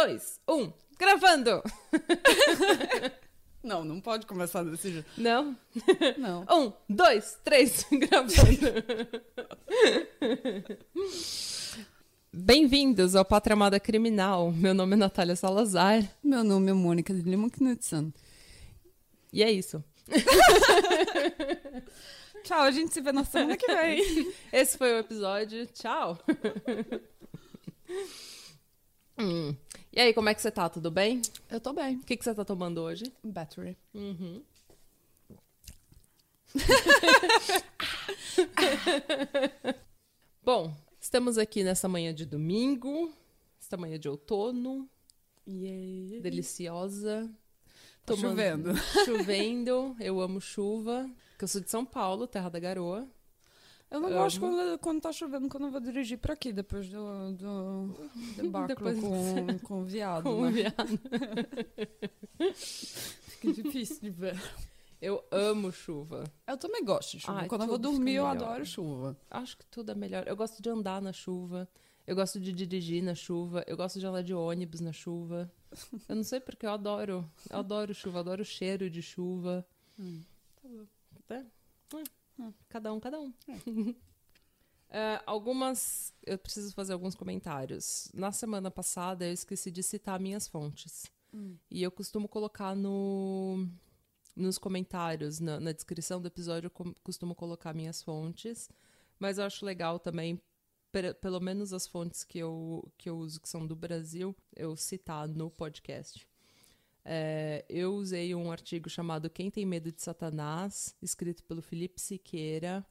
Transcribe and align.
2, 0.00 0.40
1, 0.48 0.72
gravando! 0.98 1.62
Não, 3.62 3.84
não 3.84 4.00
pode 4.00 4.24
começar 4.24 4.62
desse 4.62 4.90
jeito. 4.90 5.06
Não? 5.18 5.54
Não. 6.16 6.46
Um, 6.50 6.72
dois, 6.88 7.38
três, 7.44 7.84
gravando. 7.92 8.40
Bem-vindos 12.32 13.14
ao 13.14 13.22
Pátria 13.22 13.52
Amada 13.52 13.78
Criminal. 13.78 14.50
Meu 14.50 14.72
nome 14.72 14.94
é 14.94 14.96
Natália 14.96 15.36
Salazar. 15.36 16.02
Meu 16.24 16.42
nome 16.42 16.70
é 16.70 16.72
Mônica 16.72 17.12
de 17.12 17.20
Lima 17.20 17.50
Knudsen. 17.50 18.14
E 19.30 19.42
é 19.42 19.52
isso. 19.52 19.84
Tchau, 22.42 22.62
a 22.62 22.70
gente 22.70 22.94
se 22.94 23.02
vê 23.02 23.12
na 23.12 23.24
semana 23.24 23.58
que 23.58 23.66
vem. 23.66 24.32
Esse 24.50 24.78
foi 24.78 24.94
o 24.94 25.00
episódio. 25.00 25.66
Tchau. 25.66 26.18
Hum. 29.18 29.54
E 29.92 30.00
aí, 30.00 30.14
como 30.14 30.28
é 30.28 30.34
que 30.34 30.40
você 30.40 30.52
tá? 30.52 30.68
Tudo 30.68 30.88
bem? 30.88 31.20
Eu 31.50 31.60
tô 31.60 31.72
bem. 31.72 31.96
O 31.96 32.04
que, 32.04 32.16
que 32.16 32.22
você 32.22 32.32
tá 32.32 32.44
tomando 32.44 32.80
hoje? 32.80 33.12
Battery. 33.24 33.76
Uhum. 33.92 34.40
Bom, 40.44 40.72
estamos 41.00 41.38
aqui 41.38 41.64
nessa 41.64 41.88
manhã 41.88 42.14
de 42.14 42.24
domingo, 42.24 43.12
esta 43.60 43.76
manhã 43.76 43.98
de 43.98 44.08
outono, 44.08 44.88
deliciosa. 46.22 47.28
Tá 48.06 48.16
chovendo. 48.16 48.70
Chovendo, 49.04 49.96
eu 49.98 50.20
amo 50.20 50.40
chuva. 50.40 51.10
Que 51.36 51.42
eu 51.44 51.48
sou 51.48 51.60
de 51.60 51.68
São 51.68 51.84
Paulo, 51.84 52.28
terra 52.28 52.48
da 52.48 52.60
garoa. 52.60 53.08
Eu 53.90 54.00
não 54.00 54.10
gosto 54.10 54.38
quando, 54.38 54.78
quando 54.78 55.00
tá 55.00 55.12
chovendo, 55.12 55.48
quando 55.48 55.64
eu 55.66 55.70
vou 55.72 55.80
dirigir 55.80 56.16
pra 56.18 56.34
aqui, 56.34 56.52
depois 56.52 56.88
do, 56.88 57.32
do 57.32 57.96
Depois- 58.68 59.00
com, 59.00 59.58
com 59.66 59.80
o 59.80 59.84
viado, 59.84 60.22
Com 60.22 60.42
né? 60.44 60.50
viado. 60.52 61.00
Fica 62.54 63.52
difícil 63.52 64.00
de 64.00 64.10
ver. 64.10 64.40
Eu 65.00 65.24
amo 65.30 65.72
chuva. 65.72 66.24
Eu 66.46 66.56
também 66.58 66.84
gosto 66.84 67.12
de 67.16 67.20
chuva. 67.20 67.40
Ai, 67.40 67.48
quando 67.48 67.62
eu 67.62 67.68
vou 67.68 67.78
dormir, 67.78 68.14
eu 68.14 68.26
adoro 68.26 68.64
chuva. 68.66 69.16
Acho 69.30 69.56
que 69.56 69.64
tudo 69.66 69.90
é 69.90 69.94
melhor. 69.94 70.24
Eu 70.26 70.36
gosto 70.36 70.62
de 70.62 70.68
andar 70.68 71.00
na 71.00 71.12
chuva. 71.12 71.68
Eu 72.06 72.14
gosto 72.14 72.38
de 72.38 72.52
dirigir 72.52 73.02
na 73.02 73.14
chuva. 73.14 73.64
Eu 73.66 73.76
gosto 73.76 73.98
de 73.98 74.06
andar 74.06 74.22
de 74.22 74.34
ônibus 74.34 74.80
na 74.80 74.92
chuva. 74.92 75.50
Eu 76.08 76.16
não 76.16 76.22
sei 76.24 76.38
porque 76.38 76.66
eu 76.66 76.70
adoro. 76.70 77.28
Eu 77.48 77.58
adoro 77.58 77.94
chuva, 77.94 78.18
eu 78.18 78.20
adoro 78.20 78.42
o 78.42 78.44
cheiro 78.44 78.90
de 78.90 79.00
chuva. 79.00 79.66
Hum. 79.98 80.22
É. 81.30 81.34
É. 81.36 81.44
Hum. 82.40 82.52
Cada 82.68 82.92
um, 82.92 83.00
cada 83.00 83.20
um. 83.20 83.32
É, 84.92 85.22
algumas. 85.24 86.12
Eu 86.26 86.36
preciso 86.36 86.74
fazer 86.74 86.92
alguns 86.92 87.14
comentários. 87.14 88.10
Na 88.12 88.32
semana 88.32 88.70
passada 88.72 89.24
eu 89.24 89.32
esqueci 89.32 89.70
de 89.70 89.82
citar 89.84 90.18
minhas 90.18 90.48
fontes. 90.48 91.04
Hum. 91.32 91.56
E 91.70 91.80
eu 91.80 91.92
costumo 91.92 92.26
colocar 92.26 92.74
no, 92.74 93.68
nos 94.34 94.58
comentários, 94.58 95.38
na, 95.38 95.60
na 95.60 95.70
descrição 95.70 96.20
do 96.20 96.26
episódio, 96.26 96.66
eu 96.76 96.94
costumo 97.04 97.36
colocar 97.36 97.72
minhas 97.72 98.02
fontes. 98.02 98.68
Mas 99.16 99.38
eu 99.38 99.44
acho 99.44 99.64
legal 99.64 100.00
também, 100.00 100.40
pe- 100.90 101.14
pelo 101.14 101.38
menos 101.38 101.72
as 101.72 101.86
fontes 101.86 102.24
que 102.24 102.38
eu, 102.38 102.90
que 102.98 103.08
eu 103.08 103.16
uso, 103.16 103.40
que 103.40 103.48
são 103.48 103.64
do 103.64 103.76
Brasil, 103.76 104.34
eu 104.56 104.74
citar 104.76 105.28
no 105.28 105.50
podcast. 105.52 106.26
É, 107.04 107.64
eu 107.68 107.94
usei 107.94 108.34
um 108.34 108.52
artigo 108.52 108.88
chamado 108.88 109.30
Quem 109.30 109.50
Tem 109.50 109.64
Medo 109.64 109.90
de 109.90 110.02
Satanás, 110.02 110.94
escrito 111.00 111.42
pelo 111.44 111.62
Felipe 111.62 112.00
Siqueira, 112.00 112.84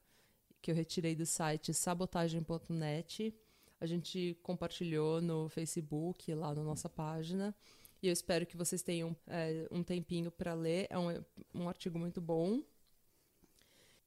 que 0.62 0.72
eu 0.72 0.76
retirei 0.76 1.16
do 1.16 1.26
site 1.26 1.74
sabotagem.net. 1.74 3.34
A 3.80 3.86
gente 3.86 4.38
compartilhou 4.44 5.22
no 5.22 5.48
Facebook, 5.48 6.34
lá 6.34 6.54
na 6.54 6.64
nossa 6.64 6.90
página. 6.90 7.56
E 8.02 8.08
eu 8.08 8.14
espero 8.14 8.46
que 8.46 8.58
vocês 8.58 8.82
tenham 8.82 9.16
é, 9.28 9.68
um 9.72 9.84
tempinho 9.84 10.32
para 10.32 10.54
ler. 10.54 10.88
É 10.90 10.98
um, 10.98 11.24
um 11.54 11.70
artigo 11.70 11.98
muito 11.98 12.20
bom. 12.20 12.62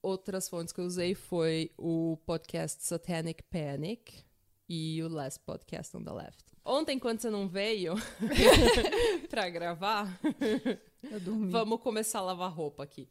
Outras 0.01 0.49
fontes 0.49 0.73
que 0.73 0.81
eu 0.81 0.85
usei 0.85 1.15
foi 1.15 1.71
o 1.77 2.17
podcast 2.25 2.83
Satanic 2.83 3.41
Panic 3.43 4.23
e 4.67 5.01
o 5.03 5.07
Last 5.09 5.39
Podcast 5.41 5.95
on 5.97 6.03
the 6.03 6.11
Left. 6.11 6.43
Ontem, 6.65 6.97
quando 6.97 7.19
você 7.19 7.29
não 7.29 7.47
veio 7.47 7.95
pra 9.29 9.49
gravar, 9.49 10.19
Eu 11.03 11.19
dormi. 11.19 11.49
vamos 11.51 11.81
começar 11.81 12.19
a 12.19 12.23
lavar 12.23 12.51
roupa 12.51 12.83
aqui. 12.83 13.09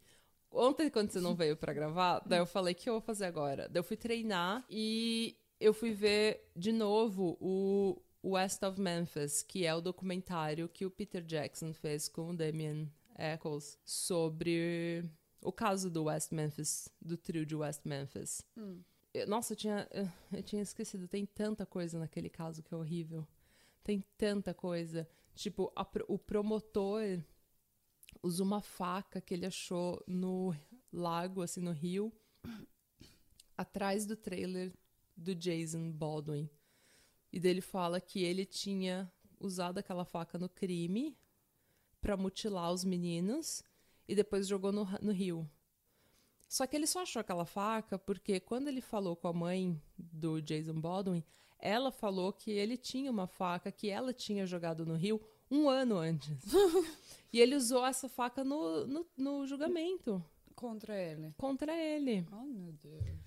Ontem, 0.51 0.89
quando 0.89 1.11
você 1.11 1.19
não 1.19 1.35
veio 1.35 1.55
pra 1.57 1.73
gravar, 1.73 2.19
daí 2.25 2.39
eu 2.39 2.45
falei, 2.45 2.73
o 2.73 2.77
que 2.77 2.89
eu 2.89 2.93
vou 2.93 3.01
fazer 3.01 3.25
agora? 3.25 3.67
Daí 3.69 3.79
eu 3.79 3.83
fui 3.83 3.97
treinar 3.97 4.63
e 4.69 5.35
eu 5.59 5.73
fui 5.73 5.91
ver 5.93 6.51
de 6.55 6.71
novo 6.71 7.37
o 7.39 7.99
West 8.23 8.61
of 8.63 8.79
Memphis, 8.79 9.41
que 9.43 9.65
é 9.65 9.73
o 9.73 9.81
documentário 9.81 10.69
que 10.69 10.85
o 10.85 10.91
Peter 10.91 11.21
Jackson 11.23 11.73
fez 11.73 12.07
com 12.07 12.29
o 12.31 12.35
Damien 12.37 12.91
Eccles 13.17 13.77
sobre 13.85 15.03
o 15.41 15.51
caso 15.51 15.89
do 15.89 16.03
West 16.05 16.31
Memphis, 16.31 16.87
do 17.01 17.17
trio 17.17 17.45
de 17.45 17.55
West 17.55 17.81
Memphis. 17.85 18.41
Eu- 19.13 19.27
Nossa, 19.27 19.53
eu 19.53 19.57
tinha, 19.57 19.87
eu- 19.91 20.43
tinha 20.43 20.61
esquecido. 20.61 21.07
Tem 21.07 21.25
tanta 21.25 21.65
coisa 21.65 21.99
naquele 21.99 22.29
caso 22.29 22.63
que 22.63 22.73
é 22.73 22.77
horrível. 22.77 23.27
Tem 23.83 24.03
tanta 24.17 24.53
coisa. 24.53 25.07
Tipo, 25.35 25.71
a 25.75 25.85
o 26.07 26.17
promotor 26.17 27.21
usa 28.21 28.43
uma 28.43 28.61
faca 28.61 29.19
que 29.21 29.33
ele 29.33 29.45
achou 29.45 30.01
no 30.07 30.55
lago, 30.91 31.41
assim, 31.41 31.61
no 31.61 31.71
rio, 31.71 32.11
atrás 33.57 34.05
do 34.05 34.15
trailer 34.15 34.71
do 35.15 35.35
Jason 35.35 35.91
Baldwin. 35.91 36.49
E 37.31 37.39
dele 37.39 37.61
fala 37.61 37.99
que 37.99 38.23
ele 38.23 38.45
tinha 38.45 39.11
usado 39.39 39.77
aquela 39.79 40.05
faca 40.05 40.37
no 40.37 40.47
crime 40.47 41.17
pra 41.99 42.15
mutilar 42.15 42.71
os 42.71 42.83
meninos 42.83 43.63
e 44.07 44.15
depois 44.15 44.47
jogou 44.47 44.71
no, 44.71 44.85
no 45.01 45.11
rio. 45.11 45.49
Só 46.53 46.67
que 46.67 46.75
ele 46.75 46.85
só 46.85 47.01
achou 47.01 47.19
aquela 47.19 47.45
faca 47.45 47.97
porque 47.97 48.39
quando 48.39 48.67
ele 48.67 48.79
falou 48.79 49.15
com 49.15 49.27
a 49.27 49.33
mãe 49.33 49.81
do 49.97 50.39
Jason 50.39 50.79
Baldwin, 50.79 51.23
ela 51.57 51.91
falou 51.91 52.31
que 52.31 52.51
ele 52.51 52.77
tinha 52.77 53.09
uma 53.09 53.25
faca 53.25 53.71
que 53.71 53.89
ela 53.89 54.13
tinha 54.13 54.45
jogado 54.45 54.85
no 54.85 54.93
rio 54.93 55.19
um 55.49 55.67
ano 55.67 55.97
antes. 55.97 56.37
e 57.33 57.39
ele 57.39 57.55
usou 57.55 57.83
essa 57.83 58.07
faca 58.07 58.43
no, 58.43 58.85
no, 58.85 59.07
no 59.17 59.47
julgamento 59.47 60.23
Contra 60.55 60.95
ele. 60.95 61.33
contra 61.39 61.75
ele. 61.75 62.23
Oh, 62.31 62.45
meu 62.45 62.71
Deus. 62.73 63.17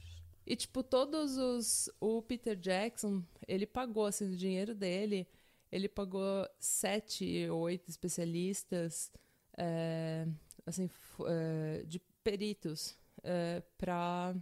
E, 0.47 0.55
tipo, 0.55 0.85
todos 0.85 1.37
os. 1.37 1.91
O 1.99 2.23
Peter 2.23 2.55
Jackson, 2.55 3.25
ele 3.49 3.67
pagou, 3.67 4.07
assim, 4.07 4.31
do 4.31 4.37
dinheiro 4.37 4.73
dele, 4.73 5.27
ele 5.73 5.89
pagou 5.89 6.49
sete 6.61 7.49
ou 7.51 7.63
oito 7.63 7.91
especialistas, 7.91 9.11
é, 9.59 10.29
assim, 10.65 10.89
é, 11.27 11.83
de 11.89 11.99
peritos, 12.23 12.97
é, 13.27 13.61
para 13.77 14.35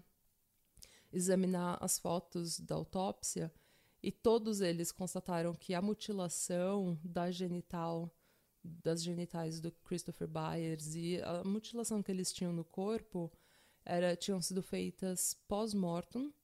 examinar 1.12 1.78
as 1.80 1.98
fotos 1.98 2.60
da 2.60 2.74
autópsia. 2.74 3.52
E 4.02 4.12
todos 4.12 4.60
eles 4.60 4.92
constataram 4.92 5.54
que 5.54 5.72
a 5.74 5.80
mutilação 5.80 6.98
da 7.02 7.30
genital, 7.30 8.14
das 8.62 9.02
genitais 9.02 9.60
do 9.60 9.72
Christopher 9.72 10.28
Byers 10.28 10.94
e 10.94 11.22
a 11.22 11.42
mutilação 11.42 12.02
que 12.02 12.12
eles 12.12 12.32
tinham 12.32 12.52
no 12.52 12.64
corpo 12.64 13.32
era, 13.84 14.14
tinham 14.14 14.40
sido 14.42 14.62
feitas 14.62 15.34
pós-mortem 15.48 16.34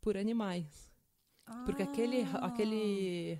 por 0.00 0.16
animais. 0.16 0.90
Porque 1.66 1.82
aquele, 1.82 2.22
Ah. 2.22 2.46
aquele 2.46 3.38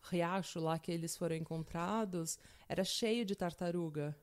riacho 0.00 0.60
lá 0.60 0.78
que 0.78 0.92
eles 0.92 1.16
foram 1.16 1.36
encontrados 1.36 2.38
era 2.68 2.84
cheio 2.84 3.24
de 3.24 3.34
tartaruga. 3.34 4.16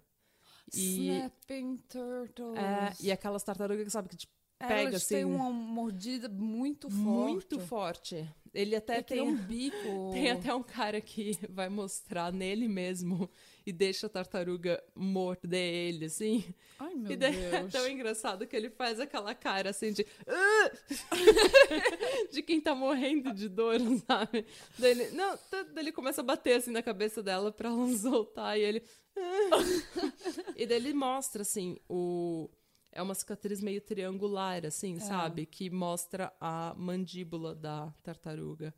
E, 0.73 1.09
Snapping 1.09 1.77
Turtles. 1.89 2.57
é, 2.57 2.93
e 3.01 3.11
aquelas 3.11 3.43
tartarugas 3.43 3.83
que 3.83 3.89
sabe 3.91 4.09
que 4.09 4.15
te 4.17 4.27
pega 4.57 4.73
Elas 4.81 4.95
assim. 4.95 5.15
têm 5.15 5.25
uma 5.25 5.49
mordida 5.49 6.29
muito 6.29 6.89
forte. 6.89 7.03
muito 7.31 7.59
forte. 7.59 8.29
Ele 8.53 8.75
até 8.75 8.97
É, 8.97 9.01
tem 9.01 9.17
tem, 9.19 9.27
um 9.27 9.35
bico. 9.47 10.11
tem 10.13 10.29
até 10.29 10.53
um 10.53 10.61
cara 10.61 10.99
que 11.01 11.37
vai 11.49 11.69
mostrar 11.69 12.31
nele 12.33 12.67
mesmo 12.67 13.29
e 13.65 13.71
deixa 13.71 14.07
a 14.07 14.09
tartaruga 14.09 14.83
morder 14.93 15.73
ele, 15.73 16.05
assim. 16.05 16.43
Ai, 16.77 16.93
meu 16.95 17.11
e 17.11 17.15
daí 17.15 17.35
é 17.45 17.59
Deus. 17.61 17.71
tão 17.71 17.87
engraçado 17.89 18.45
que 18.45 18.55
ele 18.55 18.69
faz 18.69 18.99
aquela 18.99 19.33
cara 19.33 19.69
assim 19.69 19.93
de. 19.93 20.05
"Ah!" 20.27 20.71
de 22.31 22.41
quem 22.41 22.59
tá 22.61 22.75
morrendo 22.75 23.33
de 23.33 23.47
dor, 23.49 23.79
sabe? 24.05 24.45
Daí 24.77 24.91
ele, 24.91 25.09
não, 25.11 25.37
tá- 25.37 25.63
daí 25.63 25.83
ele 25.85 25.91
começa 25.91 26.21
a 26.21 26.23
bater 26.23 26.53
assim 26.57 26.71
na 26.71 26.81
cabeça 26.83 27.23
dela 27.23 27.51
pra 27.51 27.69
ela 27.69 27.87
soltar 27.97 28.57
e 28.59 28.61
ele. 28.61 28.83
E 30.55 30.65
daí 30.65 30.77
ele 30.77 30.93
mostra 30.93 31.41
assim 31.41 31.77
o. 31.89 32.49
É 32.91 33.01
uma 33.01 33.15
cicatriz 33.15 33.61
meio 33.61 33.79
triangular, 33.79 34.65
assim, 34.65 34.99
sabe? 34.99 35.45
Que 35.45 35.69
mostra 35.69 36.33
a 36.41 36.75
mandíbula 36.77 37.55
da 37.55 37.89
tartaruga. 38.03 38.73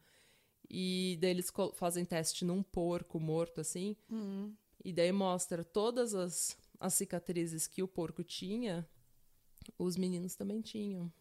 E 0.69 1.17
daí 1.19 1.31
eles 1.31 1.51
fazem 1.73 2.05
teste 2.05 2.45
num 2.45 2.61
porco 2.61 3.19
morto, 3.19 3.59
assim. 3.59 3.97
Hum. 4.11 4.53
E 4.85 4.93
daí 4.93 5.11
mostra 5.11 5.63
todas 5.63 6.13
as, 6.13 6.55
as 6.79 6.93
cicatrizes 6.93 7.65
que 7.65 7.81
o 7.81 7.87
porco 7.87 8.23
tinha, 8.23 8.87
os 9.79 9.97
meninos 9.97 10.35
também 10.35 10.61
tinham. 10.61 11.11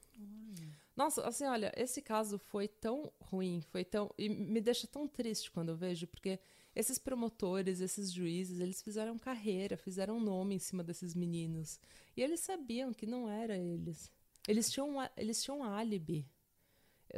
Nossa, 0.94 1.26
assim, 1.26 1.47
olha, 1.47 1.73
esse 1.76 2.03
caso 2.03 2.38
foi 2.38 2.69
tão 2.69 3.11
ruim, 3.20 3.62
foi 3.70 3.85
tão. 3.85 4.12
E 4.19 4.29
me 4.29 4.61
deixa 4.61 4.87
tão 4.87 5.09
triste 5.09 5.50
quando 5.50 5.70
eu 5.70 5.76
vejo, 5.76 6.06
porque 6.06 6.38
esses 6.75 6.99
promotores, 6.99 7.81
esses 7.81 8.11
juízes, 8.13 8.61
eles 8.61 8.81
fizeram 8.83 9.19
carreira, 9.19 9.77
fizeram 9.77 10.19
nome 10.21 10.55
em 10.55 10.59
cima 10.59 10.83
desses 10.83 11.15
meninos. 11.15 11.79
E 12.17 12.23
eles 12.23 12.41
sabiam 12.41 12.93
que 12.93 13.07
não 13.07 13.29
era 13.29 13.57
eles. 13.57 14.11
Eles 14.49 14.71
tinham, 14.71 14.95
eles 15.17 15.43
tinham 15.43 15.61
um 15.61 15.65
álibi. 15.65 16.27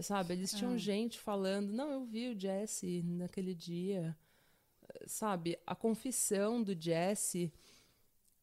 Sabe? 0.02 0.34
Eles 0.34 0.52
tinham 0.52 0.72
Ah. 0.74 0.78
gente 0.78 1.20
falando, 1.20 1.72
não, 1.72 1.90
eu 1.92 2.04
vi 2.04 2.28
o 2.28 2.38
Jesse 2.38 3.02
naquele 3.04 3.54
dia. 3.54 4.16
Sabe? 5.06 5.56
A 5.66 5.74
confissão 5.74 6.62
do 6.62 6.74
Jesse, 6.78 7.52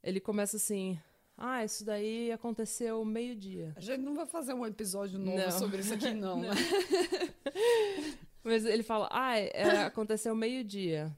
ele 0.02 0.20
começa 0.22 0.56
assim. 0.56 0.98
Ah, 1.38 1.64
isso 1.66 1.84
daí 1.84 2.32
aconteceu 2.32 3.04
meio-dia. 3.04 3.74
A 3.76 3.82
gente 3.82 4.00
não 4.02 4.14
vai 4.16 4.26
fazer 4.26 4.54
um 4.54 4.66
episódio 4.66 5.18
novo 5.20 5.38
Não. 5.38 5.52
sobre 5.52 5.80
isso 5.82 5.94
aqui, 5.94 6.14
não, 6.14 6.40
né? 6.42 6.50
Mas 8.44 8.66
ele 8.66 8.84
fala, 8.84 9.08
ah, 9.12 9.38
é, 9.38 9.84
aconteceu 9.86 10.36
meio-dia. 10.36 11.16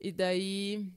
E 0.00 0.12
daí 0.12 0.92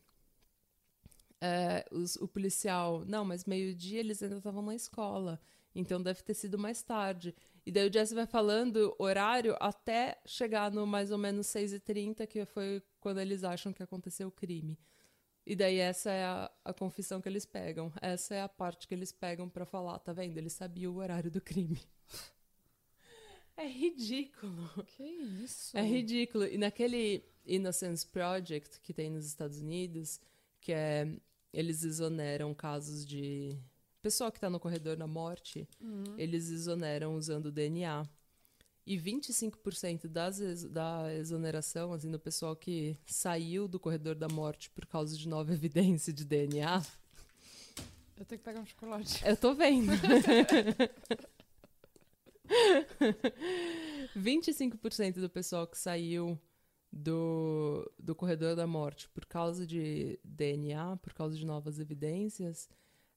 é, 1.42 1.86
os- 1.92 2.16
o 2.18 2.28
policial, 2.28 3.04
não, 3.06 3.24
mas 3.26 3.46
meio-dia 3.46 4.00
eles 4.00 4.22
ainda 4.22 4.38
estavam 4.38 4.62
na 4.62 4.76
escola. 4.76 5.40
Então 5.76 6.02
deve 6.02 6.22
ter 6.24 6.34
sido 6.34 6.58
mais 6.58 6.82
tarde. 6.82 7.34
E 7.66 7.72
daí 7.72 7.88
o 7.88 7.94
Jesse 7.94 8.14
vai 8.16 8.26
falando 8.26 8.96
horário 8.98 9.56
até 9.60 10.18
chegar 10.26 10.72
no 10.72 10.86
mais 10.88 11.12
ou 11.12 11.18
menos 11.18 11.48
6h30, 11.48 12.26
que 12.28 12.44
foi 12.46 12.82
quando 13.00 13.20
eles 13.20 13.44
acham 13.44 13.72
que 13.72 13.84
aconteceu 13.84 14.28
o 14.28 14.32
crime. 14.32 14.78
E 15.46 15.56
daí 15.56 15.78
essa 15.80 16.12
é 16.12 16.26
a, 16.26 16.52
a 16.66 16.74
confissão 16.74 17.22
que 17.22 17.30
eles 17.30 17.46
pegam. 17.46 17.92
Essa 18.02 18.36
é 18.36 18.42
a 18.44 18.50
parte 18.50 18.88
que 18.88 18.96
eles 18.96 19.12
pegam 19.12 19.50
pra 19.50 19.66
falar, 19.66 20.00
tá 20.00 20.14
vendo? 20.14 20.38
Ele 20.38 20.50
sabia 20.50 20.92
o 20.92 20.98
horário 20.98 21.32
do 21.32 21.42
crime. 21.42 21.80
É 23.62 23.68
ridículo. 23.68 24.70
Que 24.88 25.04
isso? 25.04 25.78
É 25.78 25.82
ridículo. 25.84 26.46
E 26.46 26.58
naquele 26.58 27.24
Innocence 27.46 28.06
Project 28.08 28.80
que 28.82 28.94
tem 28.94 29.10
nos 29.10 29.26
Estados 29.26 29.60
Unidos, 29.60 30.20
que 30.62 30.72
é. 30.72 31.08
Eles 31.52 31.84
exoneram 31.84 32.54
casos 32.54 33.06
de. 33.06 33.58
Pessoa 34.02 34.32
que 34.32 34.40
tá 34.40 34.50
no 34.50 34.60
corredor 34.60 34.96
da 34.96 35.08
morte, 35.08 35.68
eles 36.18 36.50
exoneram 36.50 37.16
usando 37.18 37.52
DNA. 37.52 38.08
E 38.86 38.98
25% 38.98 40.08
das 40.08 40.40
ex- 40.40 40.64
da 40.64 41.14
exoneração, 41.14 41.92
assim, 41.92 42.10
do 42.10 42.18
pessoal 42.20 42.56
que 42.56 42.96
saiu 43.06 43.68
do 43.68 43.80
corredor 43.80 44.16
da 44.16 44.28
morte 44.30 44.70
por 44.70 44.86
causa 44.86 45.18
de 45.18 45.28
nova 45.28 45.52
evidência 45.54 46.14
de 46.14 46.24
DNA, 46.24 46.82
Eu 48.18 48.26
tenho 48.26 48.40
que 48.40 48.46
pegar 48.46 48.62
um 48.62 48.66
chocolate. 48.66 49.22
eu 49.26 49.36
tô 49.38 49.54
vendo. 49.54 49.92
25% 54.18 55.20
do 55.20 55.30
pessoal 55.30 55.68
que 55.68 55.78
saiu 55.78 56.40
do, 56.92 57.90
do 57.98 58.16
corredor 58.16 58.56
da 58.56 58.66
morte 58.66 59.10
por 59.10 59.26
causa 59.26 59.66
de 59.66 60.20
DNA, 60.24 60.98
por 60.98 61.14
causa 61.14 61.38
de 61.38 61.46
novas 61.46 61.80
evidências, 61.80 62.68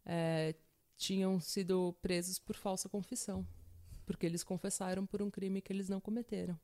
é, 0.05 0.55
tinham 0.97 1.41
sido 1.41 1.95
presos 2.03 2.39
por 2.39 2.57
falsa 2.57 2.89
confissão. 2.89 3.47
Porque 4.05 4.27
eles 4.27 4.45
confessaram 4.45 5.07
por 5.07 5.23
um 5.23 5.31
crime 5.31 5.63
que 5.63 5.73
eles 5.73 5.89
não 5.89 6.01
cometeram. 6.01 6.59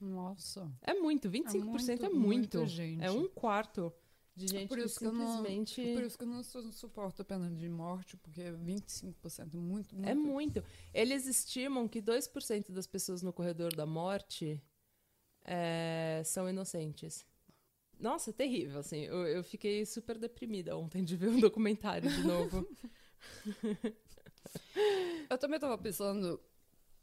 Nossa. 0.00 0.70
É 0.82 0.94
muito, 0.94 1.30
25% 1.30 2.04
é 2.04 2.08
muito. 2.08 2.16
muita 2.16 2.66
gente. 2.66 3.04
É 3.04 3.10
um 3.10 3.28
quarto 3.28 3.92
de 4.38 4.46
gente 4.46 4.68
Por 4.68 4.78
que 4.78 4.84
isso 4.84 4.98
que 4.98 5.06
eu 5.06 5.12
não- 5.12 5.36
simplesmente. 5.36 5.82
Por 5.94 6.02
isso 6.04 6.16
que 6.18 6.24
eu 6.24 6.28
não 6.28 6.42
su- 6.42 6.72
suporto 6.72 7.22
a 7.22 7.24
pena 7.24 7.50
de 7.50 7.68
morte, 7.68 8.16
porque 8.16 8.42
25% 8.52 9.54
é 9.54 9.60
muito, 9.60 9.94
muito. 9.96 10.08
É 10.08 10.14
muito. 10.14 10.64
Eles 10.94 11.26
estimam 11.26 11.88
que 11.88 12.00
2% 12.00 12.70
das 12.72 12.86
pessoas 12.86 13.20
no 13.22 13.32
corredor 13.32 13.74
da 13.74 13.84
morte 13.84 14.62
é, 15.44 16.22
são 16.24 16.48
inocentes. 16.48 17.26
Nossa, 17.98 18.30
é 18.30 18.32
terrível, 18.32 18.78
assim. 18.78 19.00
Eu, 19.00 19.26
eu 19.26 19.42
fiquei 19.42 19.84
super 19.84 20.16
deprimida 20.18 20.76
ontem 20.76 21.02
de 21.02 21.16
ver 21.16 21.30
um 21.30 21.40
documentário 21.40 22.08
de 22.08 22.22
novo. 22.22 22.64
Eu 25.28 25.36
também 25.36 25.58
tava 25.58 25.76
pensando, 25.76 26.40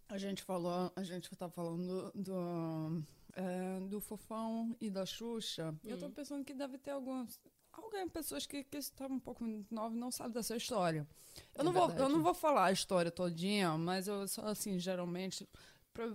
a 0.09 0.17
gente 0.17 0.41
falou, 0.41 0.91
a 0.95 1.03
gente 1.03 1.29
tava 1.35 1.51
falando 1.51 2.11
do, 2.15 3.03
é, 3.35 3.79
do 3.87 3.99
Fofão 3.99 4.75
e 4.79 4.89
da 4.89 5.05
Xuxa. 5.05 5.75
E 5.83 5.89
Eu 5.91 5.99
tô 5.99 6.09
pensando 6.09 6.43
que 6.43 6.53
deve 6.53 6.77
ter 6.77 6.91
algumas. 6.91 7.39
Alguém, 7.71 8.07
pessoas 8.07 8.45
que, 8.45 8.63
que 8.63 8.77
estão 8.77 9.07
um 9.07 9.19
pouco 9.19 9.43
novas 9.69 9.97
não 9.97 10.09
sabem 10.09 10.31
dessa 10.33 10.55
história. 10.55 11.05
Eu, 11.53 11.61
É 11.61 11.63
não 11.63 11.73
vou, 11.73 11.91
eu 11.91 12.09
não 12.09 12.23
vou 12.23 12.33
falar 12.33 12.65
a 12.67 12.71
história 12.71 13.11
todinha, 13.11 13.77
mas 13.77 14.07
eu 14.07 14.25
só 14.27 14.43
assim, 14.45 14.79
geralmente. 14.79 15.47
pra 15.93 16.05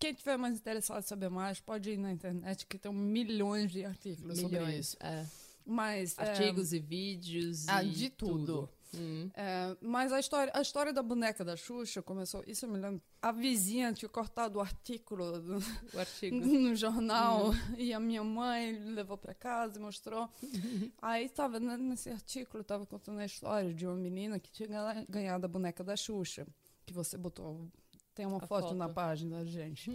Quem 0.00 0.12
tiver 0.12 0.36
mais 0.36 0.56
interessado 0.58 0.98
em 0.98 1.06
saber 1.06 1.30
mais, 1.30 1.60
pode 1.60 1.90
ir 1.90 1.96
na 1.96 2.10
internet 2.12 2.66
que 2.66 2.76
tem 2.76 2.92
milhões 2.92 3.70
de 3.70 3.84
artigos 3.84 4.38
sobre 4.40 4.58
Milhões. 4.58 4.86
isso. 4.88 4.96
É. 5.00 5.26
Mas. 5.64 6.18
é, 6.18 6.22
Artigos 6.22 6.72
e 6.72 6.80
vídeos. 6.80 7.68
ah, 7.68 7.84
e 7.84 7.90
de 7.90 8.10
tudo. 8.10 8.68
Hum. 8.94 9.30
É, 9.34 9.76
mas 9.80 10.12
a 10.12 10.18
história, 10.18 10.52
a 10.54 10.60
história 10.60 10.92
da 10.92 11.02
boneca 11.02 11.44
da 11.44 11.56
Xuxa 11.56 12.02
começou. 12.02 12.42
Isso 12.46 12.64
eu 12.66 12.70
me 12.70 12.78
lembro. 12.78 13.00
A 13.22 13.30
vizinha 13.32 13.92
tinha 13.92 14.08
cortado 14.08 14.58
o 14.58 14.60
artículo 14.60 15.38
do- 15.40 15.58
O 15.94 15.98
artigo. 15.98 16.34
no 16.44 16.74
jornal 16.74 17.52
e 17.78 17.92
a 17.94 18.00
minha 18.00 18.24
mãe 18.24 18.72
levou 18.92 19.16
para 19.16 19.32
casa 19.34 19.78
e 19.78 19.82
mostrou. 19.82 20.28
Aí 21.00 21.26
estava 21.26 21.60
nesse 21.60 22.10
artículo, 22.10 22.62
estava 22.62 22.84
contando 22.84 23.20
a 23.20 23.24
história 23.24 23.72
de 23.72 23.86
uma 23.86 23.94
menina 23.96 24.38
que 24.40 24.50
tinha 24.50 24.68
ganha- 24.68 25.06
ganhado 25.08 25.44
a 25.46 25.48
boneca 25.48 25.84
da 25.84 25.96
Xuxa, 25.96 26.46
que 26.84 26.92
você 26.92 27.16
botou. 27.16 27.68
Tem 28.14 28.26
uma 28.26 28.38
A 28.42 28.46
foto, 28.46 28.74
na 28.74 28.86
foto. 28.86 28.94
página 28.94 29.38
da 29.38 29.44
gente. 29.44 29.88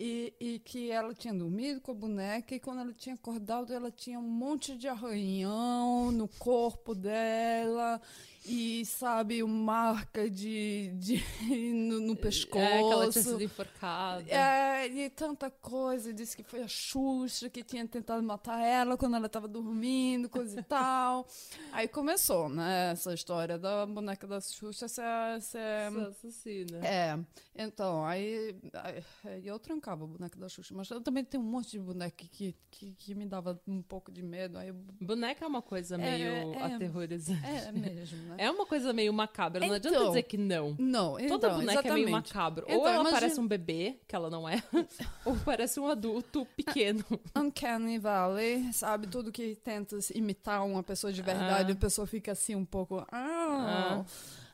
E, 0.00 0.32
e 0.38 0.58
que 0.60 0.92
ela 0.92 1.12
tinha 1.12 1.34
dormido 1.34 1.80
com 1.80 1.90
a 1.90 1.94
boneca 1.94 2.54
e 2.54 2.60
quando 2.60 2.82
ela 2.82 2.92
tinha 2.92 3.16
acordado, 3.16 3.72
ela 3.72 3.90
tinha 3.90 4.20
um 4.20 4.22
monte 4.22 4.76
de 4.76 4.86
arranhão 4.86 6.12
no 6.12 6.28
corpo 6.28 6.94
dela 6.94 8.00
e, 8.44 8.84
sabe, 8.86 9.42
marca 9.42 10.28
de, 10.30 10.90
de 10.96 11.22
no, 11.74 12.00
no 12.00 12.16
pescoço. 12.16 12.64
É, 12.64 12.78
que 12.78 12.92
ela 12.92 13.10
tinha 13.10 13.24
sido 13.24 13.42
enforcada. 13.42 14.24
É, 14.30 14.86
e 14.86 15.10
tanta 15.10 15.50
coisa. 15.50 16.12
Disse 16.12 16.36
que 16.36 16.42
foi 16.42 16.62
a 16.62 16.68
Xuxa 16.68 17.48
que 17.50 17.62
tinha 17.62 17.86
tentado 17.86 18.22
matar 18.22 18.60
ela 18.60 18.96
quando 18.96 19.16
ela 19.16 19.26
estava 19.26 19.48
dormindo, 19.48 20.28
coisa 20.28 20.60
e 20.60 20.62
tal. 20.62 21.26
Aí 21.72 21.88
começou, 21.88 22.48
né, 22.48 22.92
essa 22.92 23.12
história 23.12 23.58
da 23.58 23.84
boneca 23.86 24.26
da 24.26 24.40
Xuxa 24.40 24.88
ser, 24.88 25.02
ser 25.40 25.98
assassina. 26.08 26.78
é, 26.86 27.18
então, 27.54 28.04
aí, 28.04 28.56
aí 29.24 29.46
eu 29.46 29.58
trancava 29.58 30.04
a 30.04 30.06
boneca 30.06 30.38
da 30.38 30.48
Xuxa, 30.48 30.74
mas 30.74 30.88
eu 30.90 31.00
também 31.00 31.24
tenho 31.24 31.42
um 31.42 31.46
monte 31.46 31.72
de 31.72 31.78
boneca 31.78 32.24
que, 32.30 32.56
que, 32.70 32.92
que 32.94 33.14
me 33.14 33.26
dava 33.26 33.60
um 33.66 33.82
pouco 33.82 34.10
de 34.10 34.22
medo, 34.22 34.58
aí 34.58 34.68
eu, 34.68 34.74
Boneca 35.00 35.44
é 35.44 35.48
uma 35.48 35.62
coisa 35.62 35.96
É, 35.96 35.98
meio 35.98 36.54
é. 36.54 36.62
aterrorizante. 36.62 37.44
é 37.44 37.72
mesmo, 37.72 38.27
né? 38.28 38.36
É 38.38 38.50
uma 38.50 38.64
coisa 38.66 38.92
meio 38.92 39.12
macabra. 39.12 39.66
Não 39.66 39.74
adianta 39.74 39.96
Então, 39.96 40.08
dizer 40.08 40.22
que 40.22 40.36
não. 40.36 40.76
Não, 40.78 41.18
então, 41.18 41.38
Toda 41.38 41.54
boneca 41.54 41.80
é 41.88 41.92
meio 41.92 42.08
exatamente. 42.08 42.10
macabro. 42.10 42.64
Então, 42.68 42.80
ou 42.80 42.88
ela 42.88 43.10
parece 43.10 43.40
um 43.40 43.46
bebê, 43.46 43.98
que 44.06 44.14
ela 44.14 44.30
não 44.30 44.48
é, 44.48 44.62
ou 45.24 45.36
parece 45.44 45.80
um 45.80 45.88
adulto 45.88 46.46
pequeno. 46.56 47.04
Uncanny 47.36 47.98
Valley, 47.98 48.72
sabe? 48.72 49.06
Tudo 49.06 49.32
que 49.32 49.56
tenta 49.56 49.98
imitar 50.14 50.64
uma 50.64 50.82
pessoa 50.82 51.12
de 51.12 51.22
verdade, 51.22 51.72
Ah. 51.72 51.74
a 51.74 51.78
pessoa 51.78 52.06
fica 52.06 52.32
assim 52.32 52.54
um 52.54 52.64
pouco. 52.64 53.04
Ah. 53.10 54.04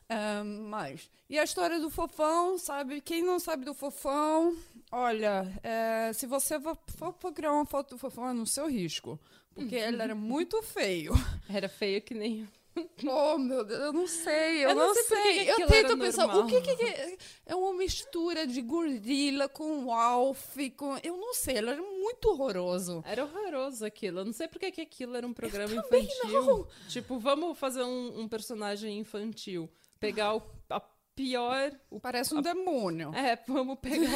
É, 0.07 0.43
mas. 0.43 1.09
E 1.29 1.39
a 1.39 1.43
história 1.43 1.79
do 1.79 1.89
fofão, 1.89 2.57
sabe? 2.59 3.01
Quem 3.01 3.23
não 3.23 3.39
sabe 3.39 3.65
do 3.65 3.73
fofão, 3.73 4.55
olha, 4.91 5.51
é, 5.63 6.11
se 6.13 6.27
você 6.27 6.59
for, 6.59 6.77
for 6.95 7.13
procurar 7.13 7.51
uma 7.53 7.65
foto 7.65 7.91
do 7.91 7.97
fofão, 7.97 8.29
é 8.29 8.33
no 8.33 8.45
seu 8.45 8.67
risco. 8.69 9.19
Porque 9.55 9.73
ele 9.75 9.99
era 10.01 10.13
muito 10.15 10.61
feio. 10.61 11.13
Era 11.49 11.67
feio 11.67 12.01
que 12.01 12.13
nem. 12.13 12.47
Oh, 13.07 13.37
meu 13.37 13.63
Deus, 13.63 13.79
eu 13.79 13.93
não 13.93 14.07
sei, 14.07 14.65
eu, 14.65 14.69
Eu 14.69 14.75
não 14.75 14.87
não, 14.87 14.93
sei 14.93 15.03
sei. 15.03 15.49
eu 15.51 15.67
tento 15.67 15.97
pensar, 15.97 16.27
normal. 16.27 16.45
o 16.45 16.47
que, 16.47 16.61
que 16.61 16.83
é? 16.83 17.17
É 17.45 17.55
uma 17.55 17.73
mistura 17.73 18.45
de 18.45 18.61
gorila 18.61 19.47
com 19.47 19.93
Alf, 19.93 20.55
com... 20.75 20.97
Eu 21.03 21.15
não 21.17 21.33
sei, 21.33 21.57
era 21.57 21.75
muito 21.77 22.29
horroroso. 22.29 23.03
Era 23.07 23.23
horroroso 23.23 23.85
aquilo. 23.85 24.19
Eu 24.19 24.25
não 24.25 24.33
sei 24.33 24.47
por 24.47 24.59
que 24.59 24.81
aquilo 24.81 25.15
era 25.15 25.25
um 25.25 25.33
programa 25.33 25.73
infantil. 25.73 26.67
Tipo, 26.89 27.17
vamos 27.19 27.57
fazer 27.57 27.83
um, 27.83 28.21
um 28.21 28.27
personagem 28.27 28.97
infantil. 28.99 29.69
Pegar 29.99 30.35
o, 30.35 30.41
a 30.69 30.81
pior. 31.15 31.71
O, 31.89 31.99
Parece 31.99 32.35
um 32.35 32.41
demônio. 32.41 33.13
é, 33.15 33.37
vamos 33.47 33.79
pegar 33.79 34.09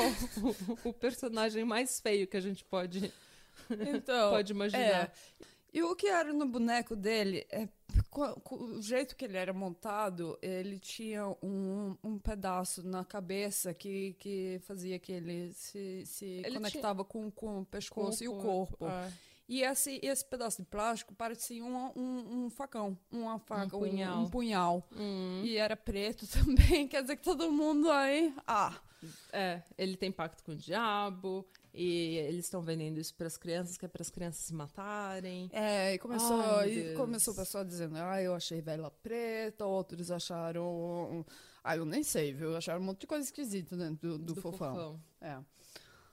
o, 0.83 0.89
o- 0.89 0.93
personagem 0.93 1.63
mais 1.63 1.99
feio 2.01 2.27
que 2.27 2.35
a 2.35 2.41
gente 2.41 2.63
pode, 2.65 3.11
Então, 3.69 4.31
pode 4.31 4.51
imaginar. 4.51 4.81
é. 5.05 5.11
E 5.71 5.83
o 5.83 5.95
que 5.95 6.07
era 6.07 6.33
no 6.33 6.45
boneco 6.47 6.95
dele, 6.95 7.45
é, 7.49 7.69
o 8.11 8.81
jeito 8.81 9.15
que 9.15 9.25
ele 9.25 9.37
era 9.37 9.53
montado, 9.53 10.37
ele 10.41 10.79
tinha 10.79 11.27
um, 11.43 11.95
um 12.03 12.17
pedaço 12.17 12.85
na 12.85 13.05
cabeça 13.05 13.73
que, 13.73 14.13
que 14.19 14.59
fazia 14.63 14.97
que 14.97 15.11
ele 15.11 15.53
se, 15.53 16.03
se 16.05 16.25
Ele 16.25 16.55
conectava 16.55 17.05
com, 17.05 17.29
com 17.29 17.61
o 17.61 17.65
pescoço 17.65 18.23
e 18.23 18.27
o 18.27 18.37
corpo. 18.37 18.87
É. 18.87 19.13
E 19.47 19.63
esse, 19.63 19.99
esse 20.03 20.23
pedaço 20.23 20.61
de 20.61 20.67
plástico 20.67 21.13
parecia 21.13 21.63
um, 21.63 21.91
um, 21.95 22.45
um 22.45 22.49
facão, 22.51 22.95
uma 23.11 23.39
faca, 23.39 23.75
um 23.75 23.79
punhal. 23.79 24.19
Um, 24.19 24.29
punhal. 24.29 24.87
Hum. 24.95 25.41
E 25.43 25.57
era 25.57 25.75
preto 25.75 26.27
também, 26.29 26.87
quer 26.87 27.01
dizer 27.01 27.15
que 27.15 27.23
todo 27.23 27.51
mundo 27.51 27.89
aí. 27.91 28.33
Ah, 28.45 28.79
É, 29.31 29.63
ele 29.77 29.95
tem 29.95 30.11
pacto 30.11 30.43
com 30.43 30.51
o 30.51 30.55
diabo, 30.55 31.47
e 31.73 32.17
eles 32.17 32.45
estão 32.45 32.61
vendendo 32.61 32.99
isso 32.99 33.13
para 33.13 33.27
as 33.27 33.37
crianças, 33.37 33.77
que 33.77 33.85
é 33.85 33.87
para 33.87 34.01
as 34.01 34.09
crianças 34.09 34.43
se 34.43 34.53
matarem. 34.53 35.49
É, 35.53 35.93
e 35.93 35.99
começou, 35.99 36.39
Ai, 36.39 36.69
e 36.69 36.93
começou 36.95 37.33
o 37.33 37.37
pessoal 37.37 37.63
dizendo, 37.63 37.95
ah, 37.97 38.21
eu 38.21 38.33
achei 38.33 38.61
vela 38.61 38.91
preta, 39.03 39.65
outros 39.65 40.11
acharam. 40.11 41.25
Ah, 41.63 41.77
eu 41.77 41.85
nem 41.85 42.03
sei, 42.03 42.33
viu? 42.33 42.55
Acharam 42.55 42.81
um 42.81 42.85
monte 42.85 43.01
de 43.01 43.07
coisa 43.07 43.25
esquisita 43.25 43.75
dentro 43.75 44.17
do, 44.17 44.33
do, 44.33 44.41
fofão. 44.41 44.99
É. 45.21 45.37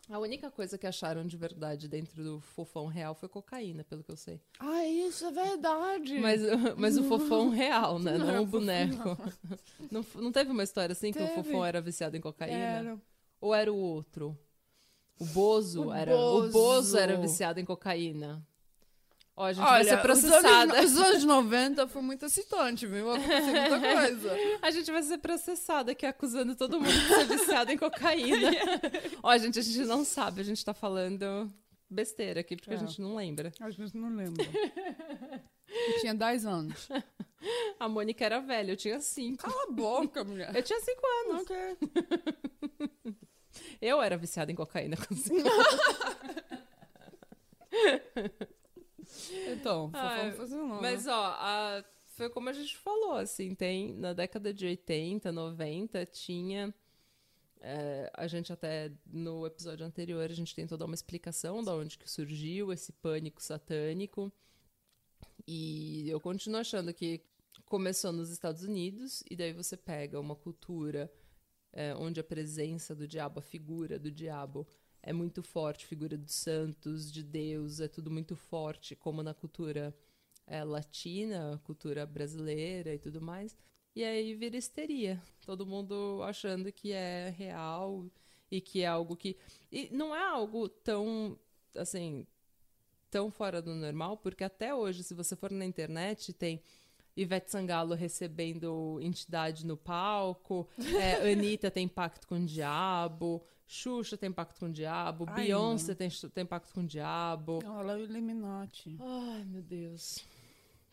A 0.09 0.21
única 0.21 0.51
coisa 0.51 0.79
que 0.79 0.87
acharam 0.87 1.27
de 1.27 1.37
verdade 1.37 1.89
dentro 1.89 2.23
do 2.23 2.41
fofão 2.41 2.87
real 2.87 3.15
foi 3.15 3.29
cocaína, 3.29 3.83
pelo 3.83 4.05
que 4.05 4.11
eu 4.11 4.17
sei. 4.17 4.41
Ah, 4.61 4.87
isso 4.87 5.25
é 5.25 5.33
verdade. 5.33 6.21
Mas, 6.21 6.41
mas 6.79 6.97
o 6.97 7.05
fofão 7.05 7.49
real, 7.49 7.99
né? 7.99 8.17
Não, 8.17 8.27
Não, 8.27 8.43
o 8.45 8.47
boneco. 8.47 9.19
Não, 9.91 10.07
não 10.23 10.31
teve 10.31 10.51
uma 10.53 10.63
história 10.63 10.93
assim 10.93 11.13
que 11.13 11.19
o 11.19 11.27
Teve. 11.27 11.35
fofão 11.43 11.65
era 11.65 11.81
viciado 11.81 12.17
em 12.17 12.21
cocaína? 12.21 12.57
Era. 12.57 13.01
Ou 13.41 13.53
era 13.53 13.73
o 13.73 13.77
outro? 13.77 14.39
O 15.19 15.25
Bozo 15.27 15.87
O 15.87 15.93
era. 15.95 16.15
O 16.15 16.17
Bozo. 16.43 16.53
Bozo 16.53 16.99
era 16.99 17.17
viciado 17.17 17.59
em 17.61 17.65
cocaína. 17.65 18.47
Ó, 19.39 19.45
a 19.45 19.53
gente 19.53 19.63
vai 19.65 19.81
Olha, 19.81 19.91
ser 19.91 20.01
processada. 20.03 20.73
Os 20.73 20.79
anos, 20.79 20.93
os 20.93 20.99
anos 20.99 21.25
90 21.25 21.89
foi 21.89 22.01
muito 22.03 22.25
excitante, 22.25 22.87
viu? 22.87 23.11
Aconteceu 23.11 23.45
muita 23.45 23.81
coisa. 24.01 24.37
A 24.63 24.71
gente 24.71 24.91
vai 24.91 25.03
ser 25.03 25.19
processada 25.19 25.93
aqui 25.93 26.07
acusando 26.07 26.57
todo 26.57 26.81
mundo 26.81 26.91
de 26.91 27.07
ser 27.09 27.25
viciado 27.27 27.71
em 27.71 27.77
cocaína. 27.77 28.51
Ó, 29.23 29.37
gente, 29.37 29.59
a 29.59 29.63
gente 29.63 29.85
não 29.85 30.05
sabe, 30.07 30.41
a 30.41 30.45
gente 30.45 30.65
tá 30.65 30.73
falando 30.73 31.53
besteira 31.89 32.41
aqui, 32.41 32.57
porque 32.57 32.71
a 32.71 32.75
É. 32.75 32.79
gente 32.79 32.99
não 33.01 33.15
lembra. 33.15 33.53
A 33.61 33.71
gente 33.71 33.95
não 33.97 34.17
lembra. 34.17 34.43
Eu 35.69 36.01
tinha 36.01 36.15
10 36.15 36.47
anos. 36.47 36.89
A 37.79 37.89
Mônica 37.89 38.25
era 38.25 38.41
velha, 38.41 38.73
eu 38.73 38.77
tinha 38.77 38.99
cinco. 39.01 39.43
Cala 39.45 39.65
a 39.69 39.71
boca, 39.71 40.25
mulher. 40.25 40.51
Eu 40.57 40.63
tinha 40.63 40.81
cinco 40.81 41.03
anos. 41.29 41.43
Ok. 41.43 42.97
Eu 43.81 44.01
era 44.03 44.17
viciada 44.17 44.51
em 44.51 44.55
cocaína 44.55 44.97
Então, 49.53 49.91
Ai. 49.93 50.35
Mas, 50.81 51.07
ó, 51.07 51.13
a- 51.39 51.85
foi 52.07 52.29
como 52.31 52.49
a 52.49 52.53
gente 52.53 52.77
falou, 52.79 53.13
assim, 53.15 53.55
tem 53.55 53.93
na 53.95 54.13
década 54.13 54.53
de 54.53 54.65
80, 54.67 55.31
90, 55.31 56.05
tinha. 56.07 56.75
é, 57.61 58.11
a 58.15 58.27
gente 58.27 58.53
até 58.53 58.91
no 59.07 59.47
episódio 59.47 59.85
anterior 59.85 60.31
a 60.31 60.35
gente 60.35 60.55
tentou 60.55 60.77
dar 60.79 60.85
uma 60.87 60.95
explicação 60.95 61.63
de 61.63 61.71
onde 61.71 61.99
que 61.99 62.11
surgiu 62.11 62.73
esse 62.73 62.93
pânico 62.93 63.43
satânico. 63.43 64.33
E 65.47 66.09
eu 66.09 66.21
continuo 66.21 66.61
achando 66.61 66.93
que 66.93 67.21
começou 67.67 68.13
nos 68.13 68.31
Estados 68.31 68.63
Unidos, 68.63 69.23
e 69.31 69.37
daí 69.37 69.53
você 69.53 69.77
pega 69.77 70.19
uma 70.21 70.35
cultura 70.37 71.11
é, 71.73 71.95
onde 71.95 72.21
a 72.21 72.25
presença 72.25 72.95
do 72.95 73.07
diabo, 73.07 73.41
a 73.41 73.43
figura 73.43 73.99
do 73.99 74.11
diabo, 74.11 74.67
é 75.03 75.13
muito 75.13 75.43
forte, 75.43 75.87
figura 75.87 76.17
dos 76.17 76.35
santos, 76.35 77.13
de 77.13 77.23
Deus, 77.23 77.81
é 77.81 77.89
tudo 77.89 78.11
muito 78.11 78.35
forte, 78.35 78.97
como 78.97 79.23
na 79.23 79.33
cultura 79.33 79.95
é, 80.47 80.65
latina, 80.65 81.61
cultura 81.65 82.05
brasileira 82.07 82.95
e 82.95 82.99
tudo 82.99 83.21
mais. 83.21 83.57
E 83.95 84.05
aí 84.05 84.35
vira 84.35 84.57
histeria. 84.57 85.23
Todo 85.45 85.67
mundo 85.67 86.21
achando 86.23 86.71
que 86.71 86.93
é 86.93 87.31
real 87.31 88.07
e 88.51 88.61
que 88.61 88.83
é 88.83 88.87
algo 88.87 89.17
que. 89.17 89.37
E 89.73 89.89
não 89.91 90.15
é 90.15 90.23
algo 90.23 90.69
tão, 90.69 91.39
assim, 91.75 92.27
tão 93.11 93.31
fora 93.31 93.63
do 93.63 93.75
normal, 93.75 94.19
porque 94.19 94.45
até 94.45 94.75
hoje, 94.75 95.03
se 95.03 95.15
você 95.15 95.35
for 95.35 95.51
na 95.51 95.65
internet, 95.65 96.33
tem. 96.33 96.63
Ivete 97.17 97.51
Sangalo 97.51 97.95
recebendo 97.95 98.99
entidade 99.01 99.65
no 99.67 99.77
palco, 99.77 100.69
é, 101.01 101.15
Anitta 101.33 101.71
tem 101.71 101.89
pacto 101.89 102.27
com 102.29 102.37
o 102.37 102.45
diabo, 102.45 103.43
Xuxa 103.67 104.17
tem 104.17 104.31
pacto 104.31 104.61
com 104.61 104.67
o 104.67 104.73
diabo, 104.73 105.25
Ai, 105.29 105.45
Beyoncé 105.47 105.95
tem, 105.95 106.09
tem 106.33 106.45
pacto 106.47 106.73
com 106.75 106.81
o 106.81 106.87
diabo. 106.87 107.61
Ela 107.65 107.95
é 107.95 107.97
o 107.97 108.01
Illuminati. 108.05 108.97
Ai, 109.01 109.45
meu 109.45 109.63
Deus. 109.63 110.25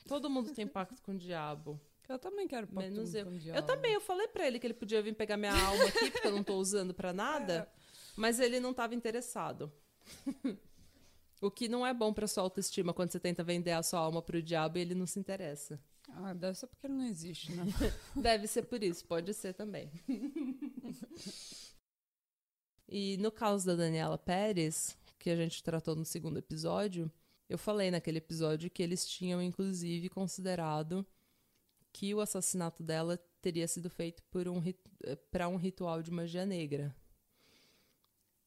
Todo 0.07 0.29
mundo 0.29 0.53
tem 0.53 0.65
pacto 0.67 1.01
com 1.01 1.11
o 1.11 1.17
diabo. 1.17 1.79
Eu 2.07 2.17
também 2.19 2.47
quero 2.47 2.67
pacto 2.67 2.91
Menos 2.91 3.11
com 3.11 3.17
eu. 3.17 3.25
o 3.27 3.33
Eu 3.33 3.39
diabo. 3.39 3.67
também, 3.67 3.93
eu 3.93 4.01
falei 4.01 4.27
pra 4.27 4.45
ele 4.47 4.59
que 4.59 4.67
ele 4.67 4.73
podia 4.73 5.01
vir 5.01 5.13
pegar 5.15 5.37
minha 5.37 5.53
alma 5.53 5.83
aqui, 5.85 6.11
porque 6.11 6.27
eu 6.27 6.31
não 6.31 6.43
tô 6.43 6.55
usando 6.57 6.93
pra 6.93 7.13
nada, 7.13 7.67
mas 8.15 8.39
ele 8.39 8.59
não 8.59 8.73
tava 8.73 8.95
interessado. 8.95 9.71
o 11.41 11.51
que 11.51 11.67
não 11.67 11.85
é 11.85 11.93
bom 11.93 12.13
pra 12.13 12.27
sua 12.27 12.43
autoestima 12.43 12.93
quando 12.93 13.11
você 13.11 13.19
tenta 13.19 13.43
vender 13.43 13.71
a 13.71 13.83
sua 13.83 13.99
alma 13.99 14.21
pro 14.21 14.41
diabo 14.41 14.77
e 14.77 14.81
ele 14.81 14.95
não 14.95 15.05
se 15.05 15.19
interessa. 15.19 15.79
Ah, 16.09 16.33
deve 16.33 16.57
ser 16.57 16.67
porque 16.67 16.87
ele 16.87 16.93
não 16.93 17.05
existe, 17.05 17.51
né? 17.53 17.63
Deve 18.15 18.47
ser 18.47 18.63
por 18.63 18.83
isso, 18.83 19.05
pode 19.05 19.33
ser 19.33 19.53
também. 19.53 19.89
e 22.87 23.17
no 23.17 23.31
caso 23.31 23.65
da 23.65 23.75
Daniela 23.75 24.17
Pérez, 24.17 24.97
que 25.17 25.29
a 25.29 25.35
gente 25.35 25.63
tratou 25.63 25.95
no 25.95 26.05
segundo 26.05 26.37
episódio, 26.37 27.11
eu 27.49 27.57
falei 27.57 27.89
naquele 27.89 28.17
episódio 28.17 28.69
que 28.69 28.83
eles 28.83 29.07
tinham, 29.07 29.41
inclusive, 29.41 30.09
considerado 30.09 31.05
que 31.91 32.13
o 32.13 32.19
assassinato 32.21 32.83
dela 32.83 33.17
teria 33.41 33.67
sido 33.67 33.89
feito 33.89 34.23
por 34.23 34.47
um 34.47 34.61
para 35.29 35.47
um 35.47 35.55
ritual 35.55 36.01
de 36.01 36.11
magia 36.11 36.45
negra. 36.45 36.95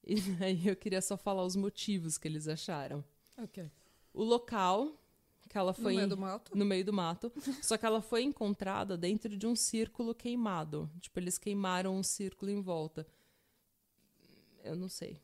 E 0.05 0.15
aí 0.43 0.67
eu 0.67 0.77
queria 0.77 1.03
só 1.03 1.17
falar 1.17 1.45
os 1.45 1.57
motivos 1.57 2.19
que 2.19 2.29
eles 2.29 2.47
acharam. 2.49 3.05
ok. 3.39 3.71
O 4.13 4.25
local 4.25 4.99
que 5.49 5.57
ela 5.57 5.73
foi 5.73 5.93
no 5.93 5.99
meio 5.99 6.09
do 6.09 6.17
mato? 6.19 6.57
no 6.59 6.65
meio 6.65 6.85
do 6.85 6.93
mato. 6.93 7.33
Só 7.63 7.77
que 7.77 7.87
ela 7.87 8.01
foi 8.03 8.23
encontrada 8.23 8.97
dentro 8.97 9.37
de 9.37 9.47
um 9.47 9.55
círculo 9.57 10.15
queimado. 10.15 10.91
Tipo, 11.01 11.19
eles 11.21 11.39
queimaram 11.39 11.97
um 11.97 12.03
círculo 12.03 12.51
em 12.51 12.61
volta. 12.61 13.07
Eu 14.65 14.77
não 14.77 14.89
sei. 14.89 15.21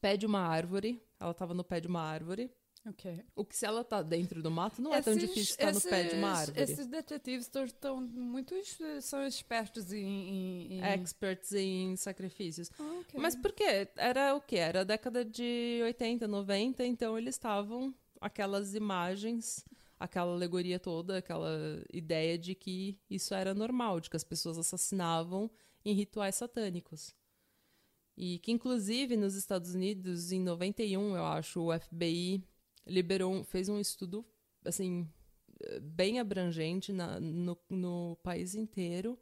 Pé 0.00 0.16
de 0.16 0.26
uma 0.26 0.40
árvore. 0.40 1.02
Ela 1.18 1.34
tava 1.34 1.52
no 1.54 1.64
pé 1.64 1.80
de 1.80 1.88
uma 1.88 2.00
árvore. 2.00 2.50
Ok. 2.88 3.22
O 3.36 3.44
que 3.44 3.54
se 3.54 3.66
ela 3.66 3.84
tá 3.84 4.00
dentro 4.00 4.42
do 4.42 4.50
mato, 4.50 4.80
não 4.80 4.94
é 4.94 5.02
tão 5.02 5.12
Esses- 5.12 5.28
difícil 5.28 5.50
estar 5.52 5.70
no 5.74 5.80
pé 5.82 6.04
de 6.04 6.14
uma 6.14 6.28
esses- 6.32 6.40
árvore. 6.48 6.62
Esses 6.62 6.86
detetives 6.86 7.46
tão- 7.48 7.68
tão 7.68 8.00
muito 8.00 8.54
são 9.02 9.26
espertos 9.26 9.92
em... 9.92 9.98
em, 9.98 10.72
em... 10.78 10.84
Experts 11.02 11.52
em 11.52 11.94
sacrifícios. 11.96 12.70
Ah, 12.78 13.00
ok. 13.02 13.20
Mas 13.20 13.36
por 13.36 13.52
quê? 13.52 13.86
Era 13.96 14.34
o 14.34 14.40
quê? 14.40 14.56
Era 14.56 14.80
a 14.80 14.84
década 14.84 15.22
de 15.22 15.80
80, 15.82 16.26
90, 16.26 16.82
então 16.86 17.18
eles 17.18 17.34
estavam 17.34 17.94
aquelas 18.20 18.74
imagens, 18.74 19.64
aquela 19.98 20.32
alegoria 20.32 20.78
toda, 20.78 21.18
aquela 21.18 21.82
ideia 21.92 22.38
de 22.38 22.54
que 22.54 22.98
isso 23.08 23.34
era 23.34 23.54
normal, 23.54 24.00
de 24.00 24.10
que 24.10 24.16
as 24.16 24.24
pessoas 24.24 24.58
assassinavam 24.58 25.50
em 25.84 25.94
rituais 25.94 26.34
satânicos. 26.34 27.14
E 28.16 28.38
que, 28.40 28.52
inclusive, 28.52 29.16
nos 29.16 29.34
Estados 29.34 29.74
Unidos, 29.74 30.30
em 30.32 30.40
91, 30.40 31.16
eu 31.16 31.24
acho, 31.24 31.60
o 31.62 31.72
FBI 31.72 32.44
liberou, 32.86 33.32
um- 33.32 33.44
fez 33.44 33.68
um 33.68 33.80
estudo, 33.80 34.26
assim, 34.64 35.08
bem 35.82 36.18
abrangente 36.18 36.92
na- 36.92 37.20
no, 37.20 37.58
no 37.68 38.16
país 38.22 38.54
inteiro 38.54 39.18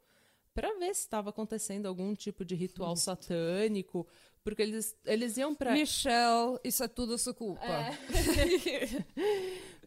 para 0.53 0.77
ver 0.77 0.93
se 0.95 1.01
estava 1.01 1.29
acontecendo 1.29 1.85
algum 1.85 2.13
tipo 2.15 2.43
de 2.43 2.55
ritual 2.55 2.95
satânico, 2.95 4.07
porque 4.43 4.61
eles, 4.61 4.95
eles 5.05 5.37
iam 5.37 5.53
para 5.53 5.73
Michelle, 5.73 6.57
isso 6.63 6.83
é 6.83 6.87
tudo 6.87 7.17
sua 7.17 7.33
culpa. 7.33 7.61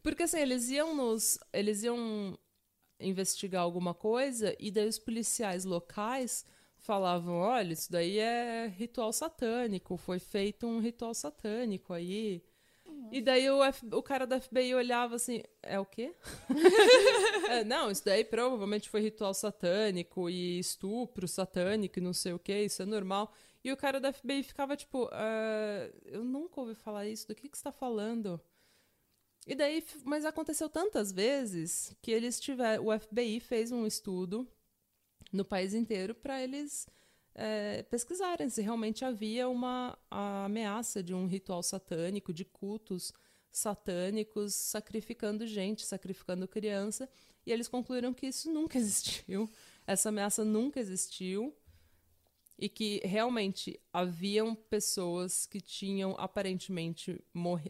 porque 0.03 0.25
assim, 0.25 0.41
eles 0.41 0.69
iam 0.71 0.95
nos 0.95 1.39
eles 1.53 1.83
iam 1.83 2.39
investigar 3.01 3.63
alguma 3.63 3.95
coisa 3.95 4.55
e 4.59 4.71
daí 4.71 4.87
os 4.87 4.99
policiais 4.99 5.65
locais 5.65 6.45
falavam, 6.77 7.35
olha, 7.35 7.73
isso 7.73 7.91
daí 7.91 8.19
é 8.19 8.67
ritual 8.67 9.13
satânico, 9.13 9.97
foi 9.97 10.19
feito 10.19 10.67
um 10.67 10.81
ritual 10.81 11.15
satânico 11.15 11.93
aí. 11.93 12.43
E 13.13 13.21
daí 13.21 13.49
o, 13.51 13.63
F- 13.63 13.87
o 13.93 14.03
cara 14.03 14.27
da 14.27 14.41
FBI 14.41 14.75
olhava 14.75 15.15
assim, 15.17 15.43
é 15.63 15.79
o 15.79 15.87
quê? 15.87 16.15
É, 17.49 17.65
não, 17.65 17.91
isso 17.91 18.05
daí 18.05 18.25
provavelmente 18.25 18.89
foi 18.89 19.01
ritual 19.01 19.35
satânico 19.35 20.31
e 20.31 20.59
estupro 20.59 21.29
satânico 21.29 21.99
e 21.99 22.03
não 22.03 22.13
sei 22.15 22.33
o 22.33 22.39
que, 22.39 22.65
isso 22.65 22.83
é 22.83 22.87
normal. 22.87 23.33
E 23.65 23.71
o 23.73 23.77
cara 23.77 24.01
da 24.01 24.13
FBI 24.13 24.43
ficava 24.43 24.77
tipo, 24.77 25.09
"Ah, 25.13 25.89
eu 26.05 26.25
nunca 26.25 26.61
ouvi 26.61 26.75
falar 26.75 27.07
isso, 27.07 27.29
do 27.29 27.35
que, 27.35 27.49
que 27.49 27.57
você 27.57 27.65
tá 27.65 27.73
falando? 27.73 28.41
E 29.47 29.55
daí, 29.55 29.85
mas 30.05 30.25
aconteceu 30.25 30.69
tantas 30.69 31.11
vezes 31.13 31.97
que 32.01 32.11
eles 32.13 32.39
tiveram, 32.39 32.87
o 32.87 32.99
FBI 32.99 33.41
fez 33.41 33.73
um 33.73 33.87
estudo 33.87 34.49
no 35.33 35.45
país 35.45 35.75
inteiro 35.75 36.15
para 36.15 36.41
eles 36.43 36.87
é, 37.35 37.83
pesquisarem 37.85 38.49
se 38.49 38.61
realmente 38.63 39.05
havia 39.05 39.49
uma 39.49 39.99
ameaça 40.11 41.03
de 41.03 41.15
um 41.15 41.27
ritual 41.27 41.63
satânico, 41.63 42.33
de 42.33 42.45
cultos 42.45 43.13
satânicos 43.51 44.55
sacrificando 44.55 45.47
gente, 45.47 45.85
sacrificando 45.85 46.49
criança, 46.49 47.09
e 47.45 47.53
eles 47.53 47.69
concluíram 47.69 48.15
que 48.15 48.27
isso 48.27 48.51
nunca 48.51 48.79
existiu, 48.79 49.51
essa 49.87 50.09
ameaça 50.11 50.45
nunca 50.45 50.81
existiu. 50.81 51.55
E 52.63 52.69
que 52.69 53.01
realmente 53.05 53.77
haviam 53.93 54.55
pessoas 54.55 55.47
que 55.47 55.61
tinham 55.61 56.15
aparentemente 56.17 57.21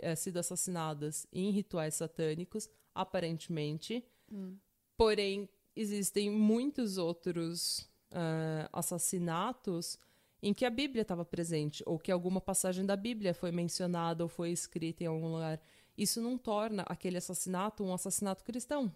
eh, 0.02 0.14
sido 0.14 0.36
assassinadas 0.36 1.26
em 1.32 1.50
rituais 1.50 1.94
satânicos, 1.94 2.68
aparentemente. 2.94 4.04
Porém, 4.94 5.48
existem 5.74 6.30
muitos 6.30 6.98
outros 6.98 7.90
ah, 8.10 8.68
assassinatos 8.70 9.98
em 10.42 10.52
que 10.52 10.66
a 10.66 10.70
Bíblia 10.70 11.00
estava 11.00 11.24
presente, 11.24 11.82
ou 11.86 11.98
que 11.98 12.12
alguma 12.12 12.40
passagem 12.40 12.84
da 12.84 12.94
Bíblia 12.94 13.32
foi 13.32 13.50
mencionada 13.50 14.22
ou 14.22 14.28
foi 14.28 14.50
escrita 14.50 15.04
em 15.04 15.06
algum 15.06 15.32
lugar. 15.32 15.58
Isso 15.96 16.20
não 16.20 16.36
torna 16.36 16.82
aquele 16.82 17.16
assassinato 17.16 17.82
um 17.82 17.94
assassinato 17.94 18.44
cristão. 18.44 18.94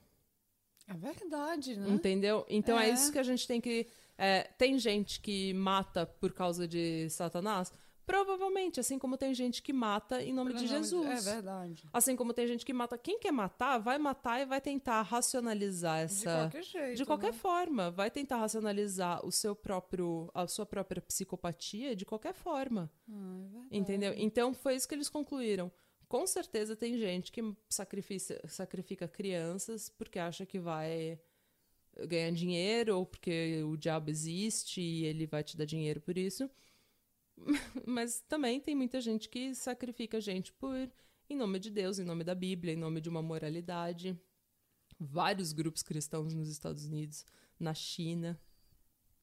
É 0.88 0.94
verdade, 0.94 1.76
né? 1.76 1.88
Entendeu? 1.88 2.46
Então 2.48 2.78
é. 2.78 2.90
É. 2.90 2.92
isso 2.92 3.10
que 3.10 3.18
a 3.18 3.22
gente 3.22 3.46
tem 3.46 3.60
que. 3.60 3.86
É, 4.18 4.44
tem 4.58 4.78
gente 4.78 5.20
que 5.20 5.52
mata 5.54 6.06
por 6.06 6.32
causa 6.32 6.66
de 6.66 7.08
Satanás? 7.10 7.72
Provavelmente, 8.06 8.78
assim 8.78 9.00
como 9.00 9.16
tem 9.18 9.34
gente 9.34 9.60
que 9.60 9.72
mata 9.72 10.22
em 10.22 10.32
nome 10.32 10.54
de 10.54 10.60
Não, 10.62 10.68
Jesus. 10.68 11.26
É 11.28 11.32
verdade. 11.34 11.88
Assim 11.92 12.14
como 12.14 12.32
tem 12.32 12.46
gente 12.46 12.64
que 12.64 12.72
mata. 12.72 12.96
Quem 12.96 13.18
quer 13.18 13.32
matar, 13.32 13.78
vai 13.78 13.98
matar 13.98 14.40
e 14.40 14.46
vai 14.46 14.60
tentar 14.60 15.02
racionalizar 15.02 15.98
De 16.06 16.12
essa. 16.14 16.32
qualquer 16.42 16.62
jeito. 16.62 16.96
De 16.96 17.04
qualquer 17.04 17.32
né? 17.32 17.38
forma, 17.38 17.90
vai 17.90 18.08
tentar 18.08 18.36
racionalizar 18.36 19.26
o 19.26 19.32
seu 19.32 19.56
próprio, 19.56 20.30
a 20.32 20.46
sua 20.46 20.64
própria 20.64 21.02
psicopatia 21.02 21.96
de 21.96 22.04
qualquer 22.06 22.32
forma, 22.32 22.88
Ah, 23.10 23.12
é 23.12 23.42
verdade. 23.50 23.76
entendeu? 23.76 24.14
Então 24.16 24.54
foi 24.54 24.76
isso 24.76 24.86
que 24.86 24.94
eles 24.94 25.08
concluíram. 25.08 25.70
Com 26.08 26.24
certeza 26.28 26.76
tem 26.76 26.96
gente 26.96 27.32
que 27.32 27.42
sacrifica, 27.68 28.40
sacrifica 28.46 29.08
crianças 29.08 29.88
porque 29.88 30.20
acha 30.20 30.46
que 30.46 30.60
vai 30.60 31.18
ganhar 32.08 32.30
dinheiro 32.32 32.98
ou 32.98 33.06
porque 33.06 33.62
o 33.62 33.76
diabo 33.76 34.10
existe 34.10 34.80
e 34.80 35.04
ele 35.04 35.26
vai 35.26 35.42
te 35.42 35.56
dar 35.56 35.64
dinheiro 35.64 36.00
por 36.00 36.18
isso. 36.18 36.50
Mas 37.86 38.20
também 38.28 38.60
tem 38.60 38.74
muita 38.74 39.00
gente 39.00 39.28
que 39.28 39.54
sacrifica 39.54 40.20
gente 40.20 40.52
por 40.52 40.90
em 41.28 41.36
nome 41.36 41.58
de 41.58 41.70
Deus, 41.70 41.98
em 41.98 42.04
nome 42.04 42.22
da 42.22 42.34
Bíblia, 42.34 42.72
em 42.72 42.76
nome 42.76 43.00
de 43.00 43.08
uma 43.08 43.22
moralidade. 43.22 44.18
Vários 44.98 45.52
grupos 45.52 45.82
cristãos 45.82 46.32
nos 46.32 46.48
Estados 46.48 46.86
Unidos, 46.86 47.24
na 47.58 47.74
China, 47.74 48.40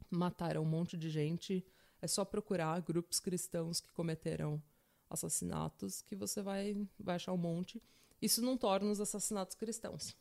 mataram 0.09 0.63
um 0.63 0.65
monte 0.65 0.97
de 0.97 1.09
gente. 1.09 1.65
É 2.01 2.07
só 2.07 2.25
procurar 2.25 2.81
grupos 2.81 3.19
cristãos 3.19 3.79
que 3.79 3.91
cometeram 3.91 4.61
assassinatos 5.09 6.01
que 6.01 6.15
você 6.15 6.41
vai, 6.41 6.87
vai 6.99 7.15
achar 7.15 7.31
um 7.31 7.37
monte. 7.37 7.81
Isso 8.21 8.41
não 8.41 8.57
torna 8.57 8.91
os 8.91 8.99
assassinatos 8.99 9.55
cristãos. 9.55 10.15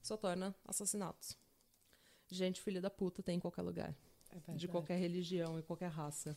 Só 0.00 0.16
torna 0.16 0.54
assassinatos. 0.64 1.36
Gente 2.28 2.60
filha 2.60 2.80
da 2.80 2.90
puta 2.90 3.22
tem 3.22 3.36
em 3.36 3.40
qualquer 3.40 3.62
lugar 3.62 3.94
É 4.48 4.52
de 4.54 4.66
qualquer 4.66 4.98
religião 4.98 5.58
e 5.58 5.62
qualquer 5.62 5.88
raça. 5.88 6.36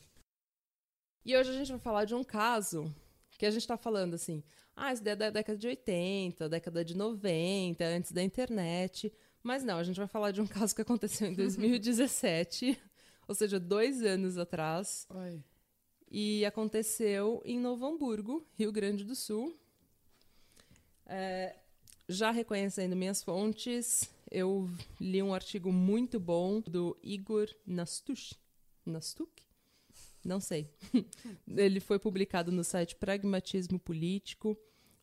E 1.26 1.36
hoje 1.36 1.50
a 1.50 1.54
gente 1.54 1.72
vai 1.72 1.80
falar 1.80 2.06
de 2.06 2.16
um 2.16 2.24
caso 2.24 2.94
que 3.38 3.46
a 3.46 3.52
gente 3.52 3.68
tá 3.68 3.78
falando 3.78 4.14
assim, 4.14 4.44
ah, 4.76 4.92
isso 4.92 5.04
daí 5.04 5.14
é 5.14 5.16
da 5.16 5.30
década 5.30 5.58
de 5.58 5.68
80, 5.68 6.50
década 6.50 6.84
de 6.84 6.96
90, 6.96 7.84
antes 7.86 8.12
da 8.12 8.22
internet. 8.22 9.14
Mas 9.42 9.64
não, 9.64 9.78
a 9.78 9.84
gente 9.84 9.98
vai 9.98 10.08
falar 10.08 10.32
de 10.32 10.42
um 10.42 10.48
caso 10.48 10.76
que 10.76 10.82
aconteceu 10.82 11.28
em 11.28 11.34
2017, 11.34 12.80
ou 13.28 13.36
seja, 13.36 13.60
dois 13.60 14.04
anos 14.04 14.38
atrás, 14.38 15.08
Oi. 15.10 15.44
e 16.10 16.46
aconteceu 16.46 17.42
em 17.46 17.60
Novo 17.60 17.86
Hamburgo, 17.86 18.46
Rio 18.56 18.72
Grande 18.72 19.04
do 19.04 19.16
Sul. 19.16 19.58
É, 21.06 21.56
já 22.08 22.32
reconhecendo 22.32 22.96
minhas 22.96 23.24
fontes, 23.24 24.10
eu 24.32 24.70
li 25.00 25.22
um 25.22 25.34
artigo 25.34 25.72
muito 25.72 26.20
bom 26.20 26.62
do 26.62 26.98
Igor 27.04 27.48
Nastuk. 27.66 28.36
Nastuk? 28.86 29.32
Não 30.24 30.40
sei. 30.40 30.70
Ele 31.48 31.80
foi 31.80 31.98
publicado 32.00 32.52
no 32.52 32.64
site 32.64 32.96
Pragmatismo 32.96 33.80
Político 33.80 34.58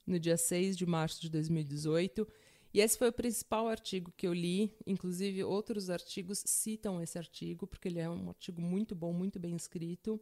no 0.06 0.20
dia 0.20 0.36
6 0.36 0.76
de 0.76 0.86
março 0.86 1.20
de 1.20 1.30
2018. 1.30 2.26
E 2.72 2.80
esse 2.80 2.98
foi 2.98 3.08
o 3.08 3.12
principal 3.12 3.68
artigo 3.68 4.12
que 4.16 4.26
eu 4.26 4.34
li. 4.34 4.70
Inclusive, 4.86 5.42
outros 5.42 5.88
artigos 5.88 6.42
citam 6.44 7.00
esse 7.00 7.16
artigo, 7.16 7.66
porque 7.66 7.88
ele 7.88 7.98
é 7.98 8.08
um 8.08 8.28
artigo 8.28 8.60
muito 8.60 8.94
bom, 8.94 9.12
muito 9.12 9.38
bem 9.38 9.56
escrito. 9.56 10.20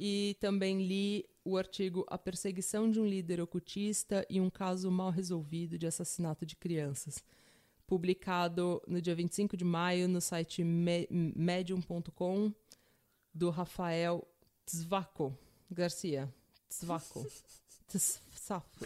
E 0.00 0.36
também 0.40 0.86
li 0.86 1.26
o 1.44 1.56
artigo 1.56 2.06
A 2.08 2.16
Perseguição 2.16 2.90
de 2.90 3.00
um 3.00 3.06
Líder 3.06 3.40
Ocultista 3.40 4.24
e 4.30 4.40
um 4.40 4.48
Caso 4.48 4.90
Mal 4.90 5.10
Resolvido 5.10 5.76
de 5.76 5.86
Assassinato 5.86 6.46
de 6.46 6.54
Crianças, 6.54 7.22
publicado 7.88 8.80
no 8.86 9.00
dia 9.00 9.14
25 9.14 9.56
de 9.56 9.64
maio 9.64 10.06
no 10.06 10.20
site 10.20 10.62
me- 10.62 11.08
medium.com, 11.10 12.52
do 13.34 13.48
Rafael 13.50 14.24
Tzvako 14.66 15.36
Garcia. 15.70 16.32
Tzvako. 16.68 17.26
Tzvako. 17.88 18.84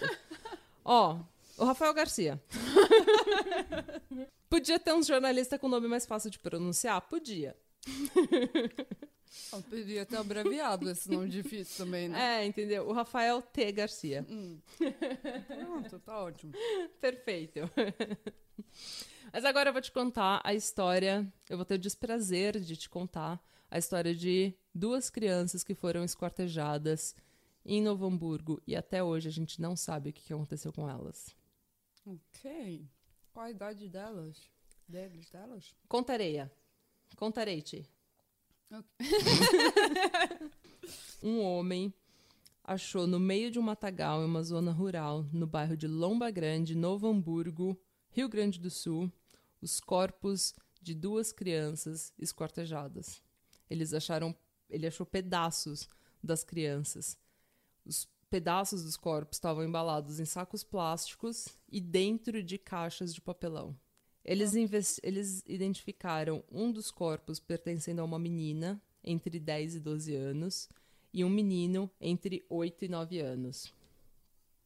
Ó, 0.85 1.19
o 1.59 1.65
Rafael 1.65 1.93
Garcia. 1.93 2.41
Podia 4.49 4.79
ter 4.79 4.95
um 4.95 5.03
jornalista 5.03 5.59
com 5.59 5.69
nome 5.69 5.88
mais 5.88 6.07
fácil 6.07 6.31
de 6.31 6.38
pronunciar? 6.38 7.01
Podia. 7.03 7.57
Eu 9.53 9.62
podia 9.62 10.05
ter 10.05 10.16
abreviado 10.16 10.90
esse 10.90 11.11
nome 11.11 11.29
difícil 11.29 11.85
também, 11.85 12.09
né? 12.09 12.42
É, 12.42 12.47
entendeu? 12.47 12.87
O 12.88 12.92
Rafael 12.92 13.40
T. 13.40 13.73
Garcia. 13.73 14.27
Hum. 14.29 14.59
Pronto, 15.47 15.99
tá 16.01 16.23
ótimo. 16.23 16.53
Perfeito. 17.01 17.61
Mas 19.33 19.45
agora 19.45 19.71
eu 19.71 19.73
vou 19.73 19.83
te 19.83 19.90
contar 19.90 20.40
a 20.45 20.55
história. 20.55 21.31
Eu 21.49 21.57
vou 21.57 21.64
ter 21.64 21.75
o 21.75 21.79
desprazer 21.79 22.61
de 22.61 22.77
te 22.77 22.88
contar 22.88 23.42
a 23.71 23.79
história 23.79 24.14
de 24.14 24.55
duas 24.75 25.09
crianças 25.09 25.64
que 25.64 25.75
foram 25.75 26.05
esquartejadas 26.05 27.16
em 27.64 27.81
Novo 27.81 28.07
Hamburgo 28.07 28.61
e 28.66 28.77
até 28.77 29.03
hoje 29.03 29.29
a 29.29 29.33
gente 29.33 29.61
não 29.61 29.75
sabe 29.77 30.11
o 30.11 30.12
que 30.12 30.33
aconteceu 30.33 30.73
com 30.73 30.88
elas. 30.88 31.35
Ok. 32.05 32.87
Qual 33.33 33.47
a 33.47 33.51
idade 33.51 33.88
delas? 33.88 34.51
Deles, 34.87 35.31
delas? 35.31 35.75
Contarei-a. 35.88 36.51
Contarei-te. 37.16 37.88
Ok. 38.73 38.89
um 41.23 41.41
homem 41.43 41.93
achou 42.65 43.07
no 43.07 43.21
meio 43.21 43.51
de 43.51 43.59
um 43.59 43.63
matagal 43.63 44.23
em 44.23 44.25
uma 44.25 44.43
zona 44.43 44.73
rural, 44.73 45.27
no 45.31 45.47
bairro 45.47 45.77
de 45.77 45.87
Lomba 45.87 46.31
Grande, 46.31 46.75
Novo 46.75 47.07
Hamburgo, 47.07 47.79
Rio 48.11 48.31
Grande 48.31 48.59
do 48.59 48.71
Sul, 48.71 49.13
os 49.61 49.79
corpos 49.79 50.55
de 50.81 50.95
duas 50.95 51.33
crianças 51.33 52.15
esquartejadas. 52.19 53.23
Eles 53.69 53.93
acharam, 53.93 54.35
ele 54.71 54.87
achou 54.87 55.05
pedaços 55.05 55.87
das 56.23 56.43
crianças. 56.43 57.19
Os 57.85 58.09
pedaços 58.31 58.85
dos 58.85 58.97
corpos 58.97 59.37
estavam 59.37 59.65
embalados 59.65 60.19
em 60.19 60.25
sacos 60.25 60.65
plásticos 60.65 61.47
e 61.71 61.79
dentro 61.79 62.43
de 62.43 62.57
caixas 62.57 63.15
de 63.15 63.21
papelão. 63.21 63.77
Eles, 64.25 64.55
eles 65.03 65.43
identificaram 65.47 66.45
um 66.51 66.71
dos 66.71 66.91
corpos 66.91 67.41
pertencendo 67.41 68.01
a 68.01 68.05
uma 68.05 68.19
menina 68.19 68.81
entre 69.03 69.41
10 69.41 69.77
e 69.77 69.81
12 69.81 70.15
anos 70.15 70.69
e 71.13 71.25
um 71.25 71.29
menino 71.31 71.91
entre 72.01 72.45
8 72.49 72.85
e 72.85 72.89
9 72.89 73.19
anos. 73.21 73.73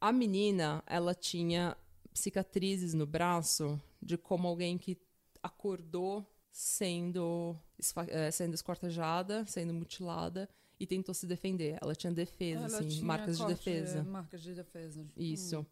A 0.01 0.13
menina, 0.13 0.83
ela 0.87 1.15
tinha 1.15 1.77
cicatrizes 2.13 2.93
no 2.95 3.07
braço 3.07 3.81
de 4.01 4.17
como 4.19 4.47
alguém 4.47 4.77
que 4.77 4.99
acordou 5.43 6.25
sendo, 6.53 7.57
eh, 8.09 8.31
sendo 8.31 8.55
esquartejada, 8.55 9.45
sendo 9.47 9.73
mutilada 9.73 10.49
e 10.79 10.87
tentou 10.87 11.15
se 11.15 11.27
defender. 11.27 11.79
Ela 11.81 11.95
tinha 11.95 12.13
defesa, 12.13 12.67
Ela 12.67 12.79
assim, 12.79 12.89
tinha 12.89 13.05
marcas 13.05 13.37
de 13.37 13.43
corte, 13.45 13.57
defesa. 13.57 13.99
é, 13.99 14.03
Marcas 14.03 14.43
de 14.43 14.55
defesa. 14.55 15.07
Isso. 15.17 15.61
Hum. 15.61 15.67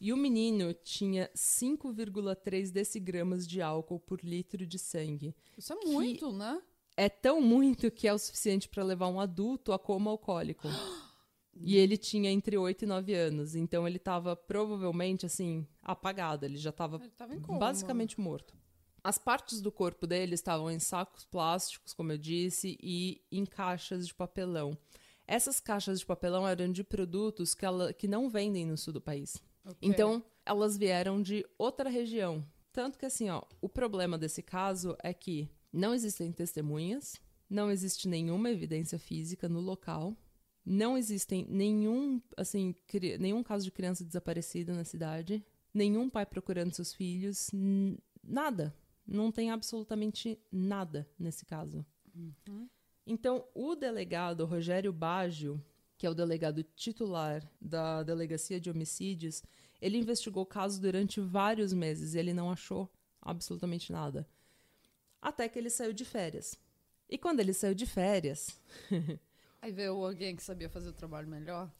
E 0.00 0.12
o 0.14 0.16
menino 0.16 0.72
tinha 0.72 1.30
5,3 1.36 2.70
decigramas 2.70 3.46
de 3.46 3.60
álcool 3.60 4.00
por 4.00 4.20
litro 4.24 4.66
de 4.66 4.78
sangue. 4.78 5.34
Isso 5.58 5.74
é 5.74 5.76
muito, 5.84 6.32
né? 6.32 6.62
É 6.96 7.08
tão 7.08 7.40
muito 7.40 7.90
que 7.90 8.08
é 8.08 8.12
o 8.12 8.18
suficiente 8.18 8.68
para 8.68 8.82
levar 8.82 9.08
um 9.08 9.20
adulto 9.20 9.72
a 9.72 9.78
coma 9.78 10.10
alcoólico. 10.10 10.68
E 11.62 11.76
ele 11.76 11.98
tinha 11.98 12.30
entre 12.30 12.56
8 12.56 12.84
e 12.84 12.86
9 12.86 13.12
anos, 13.12 13.54
então 13.54 13.86
ele 13.86 13.98
estava 13.98 14.34
provavelmente 14.34 15.26
assim, 15.26 15.66
apagado, 15.82 16.46
ele 16.46 16.56
já 16.56 16.70
estava 16.70 16.98
basicamente 17.58 18.18
morto. 18.18 18.56
As 19.02 19.18
partes 19.18 19.60
do 19.60 19.70
corpo 19.70 20.06
dele 20.06 20.34
estavam 20.34 20.70
em 20.70 20.78
sacos 20.78 21.24
plásticos, 21.24 21.92
como 21.92 22.12
eu 22.12 22.18
disse, 22.18 22.78
e 22.80 23.20
em 23.30 23.44
caixas 23.44 24.06
de 24.06 24.14
papelão. 24.14 24.78
Essas 25.26 25.60
caixas 25.60 26.00
de 26.00 26.06
papelão 26.06 26.46
eram 26.48 26.72
de 26.72 26.82
produtos 26.82 27.52
que, 27.52 27.66
ela, 27.66 27.92
que 27.92 28.08
não 28.08 28.30
vendem 28.30 28.64
no 28.64 28.78
sul 28.78 28.94
do 28.94 29.00
país. 29.00 29.36
Então, 29.80 30.24
elas 30.44 30.76
vieram 30.76 31.20
de 31.22 31.44
outra 31.58 31.88
região. 31.88 32.44
Tanto 32.72 32.98
que, 32.98 33.06
assim, 33.06 33.28
ó, 33.28 33.42
o 33.60 33.68
problema 33.68 34.16
desse 34.16 34.42
caso 34.42 34.96
é 35.02 35.12
que 35.12 35.50
não 35.72 35.94
existem 35.94 36.32
testemunhas, 36.32 37.20
não 37.48 37.70
existe 37.70 38.08
nenhuma 38.08 38.50
evidência 38.50 38.98
física 38.98 39.48
no 39.48 39.60
local, 39.60 40.16
não 40.64 40.96
existem 40.96 41.44
nenhum, 41.48 42.20
assim, 42.36 42.74
nenhum 43.18 43.42
caso 43.42 43.64
de 43.64 43.72
criança 43.72 44.04
desaparecida 44.04 44.72
na 44.72 44.84
cidade, 44.84 45.44
nenhum 45.74 46.08
pai 46.08 46.26
procurando 46.26 46.72
seus 46.72 46.94
filhos, 46.94 47.50
nada. 48.22 48.74
Não 49.06 49.32
tem 49.32 49.50
absolutamente 49.50 50.38
nada 50.52 51.08
nesse 51.18 51.44
caso. 51.44 51.84
Uhum. 52.14 52.68
Então, 53.06 53.44
o 53.54 53.74
delegado 53.74 54.44
Rogério 54.44 54.92
Baggio, 54.92 55.60
que 56.00 56.06
é 56.06 56.10
o 56.10 56.14
delegado 56.14 56.62
titular 56.62 57.46
da 57.60 58.02
Delegacia 58.02 58.58
de 58.58 58.70
Homicídios, 58.70 59.42
ele 59.82 59.98
investigou 59.98 60.44
o 60.44 60.46
caso 60.46 60.80
durante 60.80 61.20
vários 61.20 61.74
meses 61.74 62.14
e 62.14 62.18
ele 62.18 62.32
não 62.32 62.50
achou 62.50 62.90
absolutamente 63.20 63.92
nada. 63.92 64.26
Até 65.20 65.46
que 65.46 65.58
ele 65.58 65.68
saiu 65.68 65.92
de 65.92 66.06
férias. 66.06 66.58
E 67.06 67.18
quando 67.18 67.40
ele 67.40 67.52
saiu 67.52 67.74
de 67.74 67.84
férias, 67.84 68.58
Aí 69.60 69.72
veio 69.72 70.02
alguém 70.02 70.34
que 70.34 70.42
sabia 70.42 70.70
fazer 70.70 70.88
o 70.88 70.94
trabalho 70.94 71.28
melhor. 71.28 71.70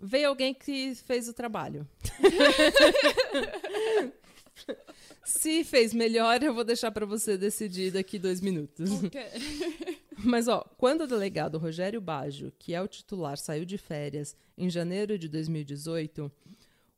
veio 0.00 0.30
alguém 0.30 0.54
que 0.54 0.94
fez 0.94 1.28
o 1.28 1.34
trabalho. 1.34 1.86
Se 5.24 5.64
fez 5.64 5.94
melhor, 5.94 6.42
eu 6.42 6.54
vou 6.54 6.64
deixar 6.64 6.90
pra 6.90 7.06
você 7.06 7.36
decidir 7.36 7.92
daqui 7.92 8.18
dois 8.18 8.40
minutos. 8.40 8.90
Ok. 9.04 9.20
Mas, 10.24 10.46
ó, 10.48 10.60
quando 10.76 11.02
o 11.02 11.06
delegado 11.06 11.58
Rogério 11.58 12.00
Baggio, 12.00 12.52
que 12.58 12.74
é 12.74 12.80
o 12.80 12.88
titular, 12.88 13.36
saiu 13.36 13.64
de 13.64 13.78
férias 13.78 14.36
em 14.56 14.68
janeiro 14.70 15.18
de 15.18 15.28
2018, 15.28 16.30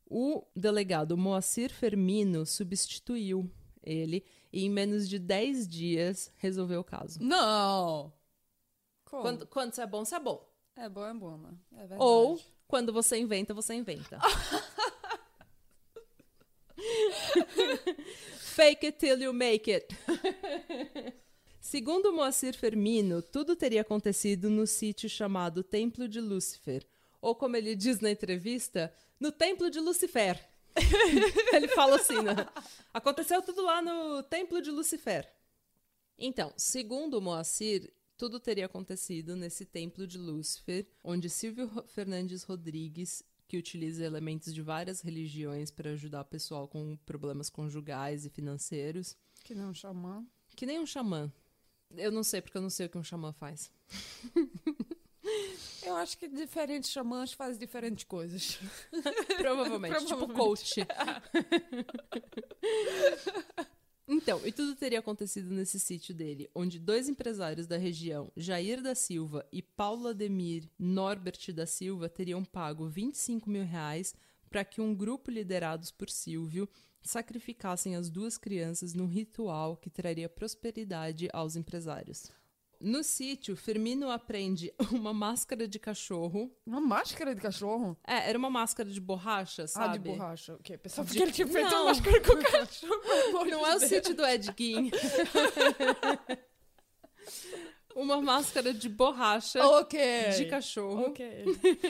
o 0.07 0.43
delegado 0.55 1.17
Moacir 1.17 1.71
Fermino 1.71 2.45
substituiu 2.45 3.49
ele 3.83 4.23
e, 4.51 4.65
em 4.65 4.69
menos 4.69 5.07
de 5.07 5.17
10 5.17 5.67
dias, 5.67 6.31
resolveu 6.37 6.81
o 6.81 6.83
caso. 6.83 7.19
Não! 7.21 8.13
Como? 9.05 9.21
Quando, 9.21 9.47
quando 9.47 9.71
isso 9.71 9.81
é 9.81 9.87
bom, 9.87 10.03
isso 10.03 10.15
é 10.15 10.19
bom. 10.19 10.55
É 10.75 10.89
bom, 10.89 11.05
é 11.05 11.13
bom, 11.13 11.37
né? 11.37 11.49
É 11.73 11.77
verdade. 11.79 12.01
Ou, 12.01 12.39
quando 12.67 12.91
você 12.91 13.17
inventa, 13.17 13.53
você 13.53 13.73
inventa. 13.73 14.19
Fake 18.39 18.87
it 18.87 18.97
till 18.97 19.21
you 19.21 19.33
make 19.33 19.69
it. 19.69 19.93
Segundo 21.59 22.13
Moacir 22.13 22.55
Fermino, 22.55 23.21
tudo 23.21 23.55
teria 23.55 23.81
acontecido 23.81 24.49
no 24.49 24.67
sítio 24.67 25.09
chamado 25.09 25.63
Templo 25.63 26.07
de 26.07 26.21
Lúcifer. 26.21 26.85
Ou 27.21 27.33
como 27.33 27.57
ele 27.57 27.75
diz 27.75 27.99
na 27.99 28.11
entrevista, 28.11 28.93
no 29.19 29.31
Templo 29.31 29.69
de 29.69 29.79
Lucifer. 29.79 30.39
ele 31.53 31.67
fala 31.69 31.95
assim, 31.95 32.21
né? 32.21 32.35
Aconteceu 32.93 33.41
tudo 33.41 33.63
lá 33.63 33.81
no 33.81 34.21
Templo 34.23 34.61
de 34.61 34.69
Lucifer. 34.69 35.27
Então, 36.17 36.53
segundo 36.55 37.21
Moacir, 37.21 37.91
tudo 38.17 38.39
teria 38.39 38.67
acontecido 38.67 39.35
nesse 39.35 39.65
Templo 39.65 40.07
de 40.07 40.17
Lúcifer, 40.17 40.85
onde 41.03 41.29
Silvio 41.29 41.69
Fernandes 41.87 42.43
Rodrigues, 42.43 43.23
que 43.47 43.57
utiliza 43.57 44.03
elementos 44.05 44.53
de 44.53 44.61
várias 44.61 45.01
religiões 45.01 45.69
para 45.71 45.91
ajudar 45.91 46.21
o 46.21 46.25
pessoal 46.25 46.67
com 46.67 46.95
problemas 47.05 47.49
conjugais 47.49 48.25
e 48.25 48.29
financeiros, 48.29 49.15
Que 49.43 49.53
não 49.53 49.73
xamã. 49.73 50.25
que 50.55 50.65
nem 50.65 50.79
um 50.79 50.85
xamã. 50.85 51.31
Eu 51.95 52.11
não 52.11 52.23
sei, 52.23 52.41
porque 52.41 52.57
eu 52.57 52.61
não 52.61 52.69
sei 52.69 52.87
o 52.87 52.89
que 52.89 52.97
um 52.97 53.03
xamã 53.03 53.31
faz. 53.33 53.71
Eu 55.83 55.95
acho 55.95 56.17
que 56.17 56.27
diferentes 56.27 56.89
xamãs 56.91 57.31
fazem 57.33 57.59
diferentes 57.59 58.03
coisas. 58.05 58.57
Provavelmente, 59.37 60.05
tipo 60.05 60.27
coach. 60.33 60.75
Então, 64.07 64.39
e 64.45 64.51
tudo 64.51 64.75
teria 64.75 64.99
acontecido 64.99 65.49
nesse 65.49 65.79
sítio 65.79 66.13
dele, 66.13 66.49
onde 66.53 66.77
dois 66.77 67.09
empresários 67.09 67.65
da 67.65 67.75
região, 67.75 68.31
Jair 68.37 68.81
da 68.81 68.93
Silva 68.93 69.43
e 69.51 69.63
Paula 69.63 70.13
Demir 70.13 70.69
Norbert 70.77 71.51
da 71.51 71.65
Silva, 71.65 72.07
teriam 72.07 72.45
pago 72.45 72.87
25 72.87 73.49
mil 73.49 73.63
reais 73.63 74.13
para 74.47 74.63
que 74.63 74.79
um 74.79 74.93
grupo 74.93 75.31
liderados 75.31 75.89
por 75.89 76.09
Silvio 76.09 76.69
sacrificassem 77.01 77.95
as 77.95 78.09
duas 78.09 78.37
crianças 78.37 78.93
num 78.93 79.07
ritual 79.07 79.75
que 79.75 79.89
traria 79.89 80.29
prosperidade 80.29 81.27
aos 81.33 81.55
empresários. 81.55 82.31
No 82.79 83.03
sítio, 83.03 83.55
Firmino 83.55 84.11
aprende 84.11 84.73
uma 84.91 85.13
máscara 85.13 85.67
de 85.67 85.79
cachorro. 85.79 86.51
Uma 86.65 86.81
máscara 86.81 87.33
de 87.33 87.41
cachorro? 87.41 87.97
É, 88.05 88.29
era 88.29 88.37
uma 88.37 88.49
máscara 88.49 88.89
de 88.89 88.99
borracha, 89.01 89.65
sabe? 89.67 89.85
Ah, 89.85 89.97
de 89.97 89.99
borracha. 89.99 90.53
Ok, 90.55 90.77
pensava 90.77 91.07
De- 91.09 91.17
que 91.17 91.23
ele 91.23 91.31
tinha 91.31 91.47
feito 91.47 91.69
Não. 91.71 91.77
uma 91.83 91.85
máscara 91.93 92.21
com 92.21 92.35
cachorro. 92.43 93.45
Não 93.45 93.63
de 93.63 93.69
é 93.69 93.75
o 93.75 93.79
sítio 93.79 94.13
do 94.15 94.25
Ed 94.25 94.53
Gein. 94.57 94.91
Uma 97.95 98.21
máscara 98.21 98.73
de 98.73 98.89
borracha 98.89 99.65
Ok. 99.65 99.97
de 100.37 100.45
cachorro, 100.47 101.07
Ok. 101.07 101.45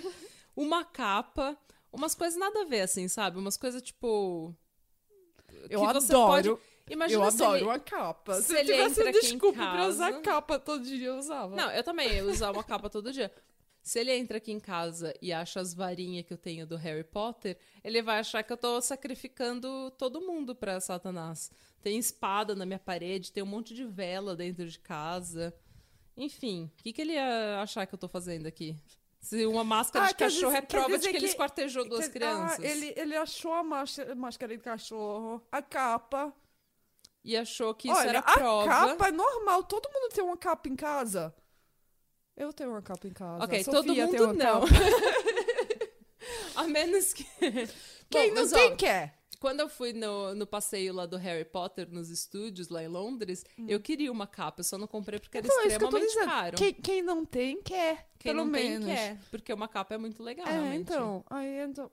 uma 0.56 0.86
capa, 0.86 1.58
umas 1.92 2.14
coisas 2.14 2.38
nada 2.40 2.62
a 2.62 2.66
ver, 2.66 2.82
assim, 2.82 3.08
sabe? 3.08 3.40
Umas 3.40 3.58
coisas 3.58 3.82
tipo. 3.82 4.56
Eu 5.68 5.82
que 5.82 5.94
você 5.94 6.14
adoro. 6.14 6.58
pode- 6.58 6.75
Imagina 6.90 7.20
eu 7.20 7.28
adoro 7.28 7.56
ele- 7.58 7.66
uma 7.66 7.80
capa. 7.80 8.36
se 8.36 8.44
Se, 8.44 8.54
eu 8.54 8.58
ele 8.60 8.72
tivesse 8.74 8.92
entra 8.92 9.06
um 9.06 9.10
aqui 9.10 9.18
em 9.18 9.22
desculpa 9.32 9.58
pra 9.72 9.88
usar 9.88 10.10
casa- 10.12 10.22
capa 10.24 10.60
todo 10.60 10.84
dia, 10.84 11.08
eu 11.08 11.18
usava. 11.18 11.56
Não, 11.56 11.72
eu 11.72 11.84
também 11.84 12.14
ia 12.14 12.26
usar 12.26 12.52
uma 12.52 12.64
capa 12.64 12.90
todo 12.90 13.12
dia. 13.12 13.32
Se 13.82 14.00
ele 14.00 14.12
entra 14.16 14.38
aqui 14.38 14.52
em 14.52 14.60
casa 14.60 15.14
e 15.22 15.32
acha 15.32 15.60
as 15.60 15.74
varinhas 15.74 16.26
que 16.26 16.34
eu 16.34 16.38
tenho 16.38 16.66
do 16.66 16.76
Harry 16.76 17.04
Potter, 17.04 17.58
ele 17.84 18.02
vai 18.02 18.20
achar 18.20 18.42
que 18.44 18.52
eu 18.52 18.58
tô 18.58 18.82
sacrificando 18.82 19.92
todo 19.92 20.22
mundo 20.22 20.56
pra 20.56 20.80
Satanás. 20.80 21.52
Tem 21.82 21.98
espada 21.98 22.56
na 22.56 22.66
minha 22.66 22.80
parede, 22.80 23.32
tem 23.32 23.44
um 23.44 23.48
monte 23.48 23.74
de 23.76 23.86
vela 23.86 24.36
dentro 24.36 24.68
de 24.68 24.80
casa. 24.80 25.54
Enfim, 26.18 26.72
o 26.80 26.84
que, 26.84 26.94
que 26.94 27.02
ele 27.02 27.14
ia 27.14 27.62
achar 27.62 27.86
que 27.86 27.94
eu 27.94 28.00
tô 28.00 28.08
fazendo 28.08 28.48
aqui? 28.48 28.76
Se 29.20 29.46
uma 29.46 29.64
máscara 29.64 30.06
Ah, 30.06 30.08
de 30.10 30.16
cachorro 30.16 30.46
dizer- 30.52 30.58
é 30.58 30.62
prova 30.62 30.88
de 30.90 30.96
dizer 30.98 31.10
que 31.10 31.18
ele 31.18 31.26
que- 31.26 31.32
esquartejou 31.32 31.88
duas 31.88 32.06
Quer- 32.08 32.12
crianças. 32.14 32.60
Ah, 32.64 32.68
ele, 32.68 32.94
ele 32.96 33.16
achou 33.16 33.54
a 33.54 33.64
máscara, 33.64 34.16
máscara 34.16 34.56
de 34.56 34.64
cachorro, 34.64 35.44
a 35.52 35.62
capa. 35.62 36.34
E 37.26 37.36
achou 37.36 37.74
que 37.74 37.90
isso 37.90 37.98
Olha, 37.98 38.10
era 38.10 38.20
a 38.20 38.34
prova. 38.34 38.68
capa 38.70 39.08
é 39.08 39.12
normal. 39.12 39.64
Todo 39.64 39.90
mundo 39.92 40.14
tem 40.14 40.24
uma 40.24 40.38
capa 40.38 40.70
em 40.70 40.76
casa. 40.76 41.34
Eu 42.38 42.54
tenho 42.54 42.70
uma 42.70 42.84
capa 42.84 43.08
em 43.08 43.12
casa. 43.14 43.44
Ok, 43.44 43.64
todo 43.64 43.88
mundo 43.96 44.34
não. 44.34 44.62
A 46.56 46.64
menos 46.66 47.14
que. 47.14 47.26
Quem 48.10 48.30
Bom, 48.34 48.42
não 48.42 48.50
tem, 48.50 48.74
ó, 48.74 48.76
quer. 48.76 49.18
Quando 49.40 49.60
eu 49.60 49.68
fui 49.70 49.92
no, 49.92 50.34
no 50.36 50.46
passeio 50.48 50.94
lá 50.94 51.06
do 51.06 51.18
Harry 51.18 51.46
Potter, 51.46 51.88
nos 51.92 52.10
estúdios 52.10 52.70
lá 52.70 52.84
em 52.84 52.88
Londres, 52.88 53.44
eu 53.68 53.80
queria 53.80 54.12
uma 54.12 54.26
capa, 54.28 54.60
eu 54.62 54.64
só 54.64 54.78
não 54.78 54.88
comprei 54.88 55.20
porque 55.20 55.38
era 55.38 55.46
Hum. 55.48 55.50
Então, 55.50 55.62
é 55.64 55.68
isso 55.68 55.74
extremamente 55.76 56.08
dizendo. 56.08 56.26
caro. 56.26 56.58
Quem, 56.58 56.74
quem 56.74 57.02
não 57.02 57.26
tem, 57.26 57.62
quer. 57.62 58.08
Quem 58.20 58.32
pelo 58.32 58.46
não 58.46 58.52
menos. 58.52 58.86
tem, 58.86 58.96
quer. 58.96 59.18
Porque 59.32 59.52
uma 59.54 59.68
capa 59.68 59.96
é 59.96 59.98
muito 59.98 60.22
legal, 60.24 60.48
É, 60.48 60.52
realmente. 60.52 60.82
então. 60.82 61.24
Aí, 61.30 61.60
então... 61.64 61.92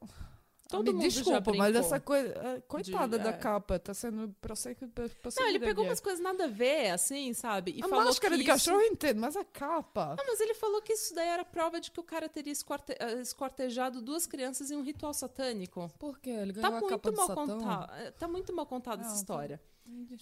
Todo 0.72 0.86
Me 0.86 0.92
mundo 0.94 1.02
desculpa, 1.02 1.52
mas 1.54 1.76
essa 1.76 2.00
coisa. 2.00 2.28
é, 2.34 2.60
Coitada 2.62 3.18
de- 3.18 3.24
da 3.24 3.30
é. 3.30 3.32
capa, 3.34 3.78
tá 3.78 3.92
sendo 3.94 4.28
prosseguida. 4.40 4.90
Não, 5.38 5.48
ele 5.48 5.60
pegou 5.60 5.84
umas 5.84 6.00
coisas 6.00 6.20
nada 6.20 6.44
a 6.44 6.48
ver, 6.48 6.90
assim, 6.90 7.32
sabe? 7.34 7.72
E 7.76 7.82
A 7.84 7.88
falou 7.88 8.06
máscara 8.06 8.36
que 8.36 8.42
de 8.42 8.50
isso- 8.50 8.64
cachorro 8.64 8.80
eu 8.82 8.92
entendo, 8.92 9.20
mas 9.20 9.36
a 9.36 9.44
capa. 9.44 10.14
Não, 10.18 10.26
mas 10.26 10.40
ele 10.40 10.54
falou 10.54 10.80
que 10.82 10.92
isso 10.94 11.14
daí 11.14 11.28
era 11.28 11.44
prova 11.44 11.80
de 11.80 11.90
que 11.90 12.00
o 12.00 12.02
cara 12.02 12.28
teria 12.28 12.52
esquarte- 12.52 12.96
eh, 12.98 13.20
esquartejado 13.20 14.00
duas 14.02 14.26
crianças 14.26 14.70
em 14.70 14.76
um 14.76 14.82
ritual 14.82 15.12
satânico. 15.12 15.90
Por 15.98 16.18
quê? 16.18 16.30
Ele 16.30 16.52
Tá 16.54 16.62
ganhou 16.70 16.76
a 16.76 16.80
muito 16.80 16.90
capa 16.90 17.12
mal 17.12 17.28
contado. 17.36 18.12
Tá 18.18 18.28
muito 18.28 18.52
mal 18.52 18.66
contada 18.66 19.02
essa 19.02 19.10
Não, 19.10 19.14
tá- 19.16 19.20
história. 19.20 19.60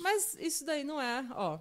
Mas 0.00 0.34
isso 0.40 0.64
daí 0.64 0.82
não 0.84 1.00
é, 1.00 1.26
ó. 1.32 1.58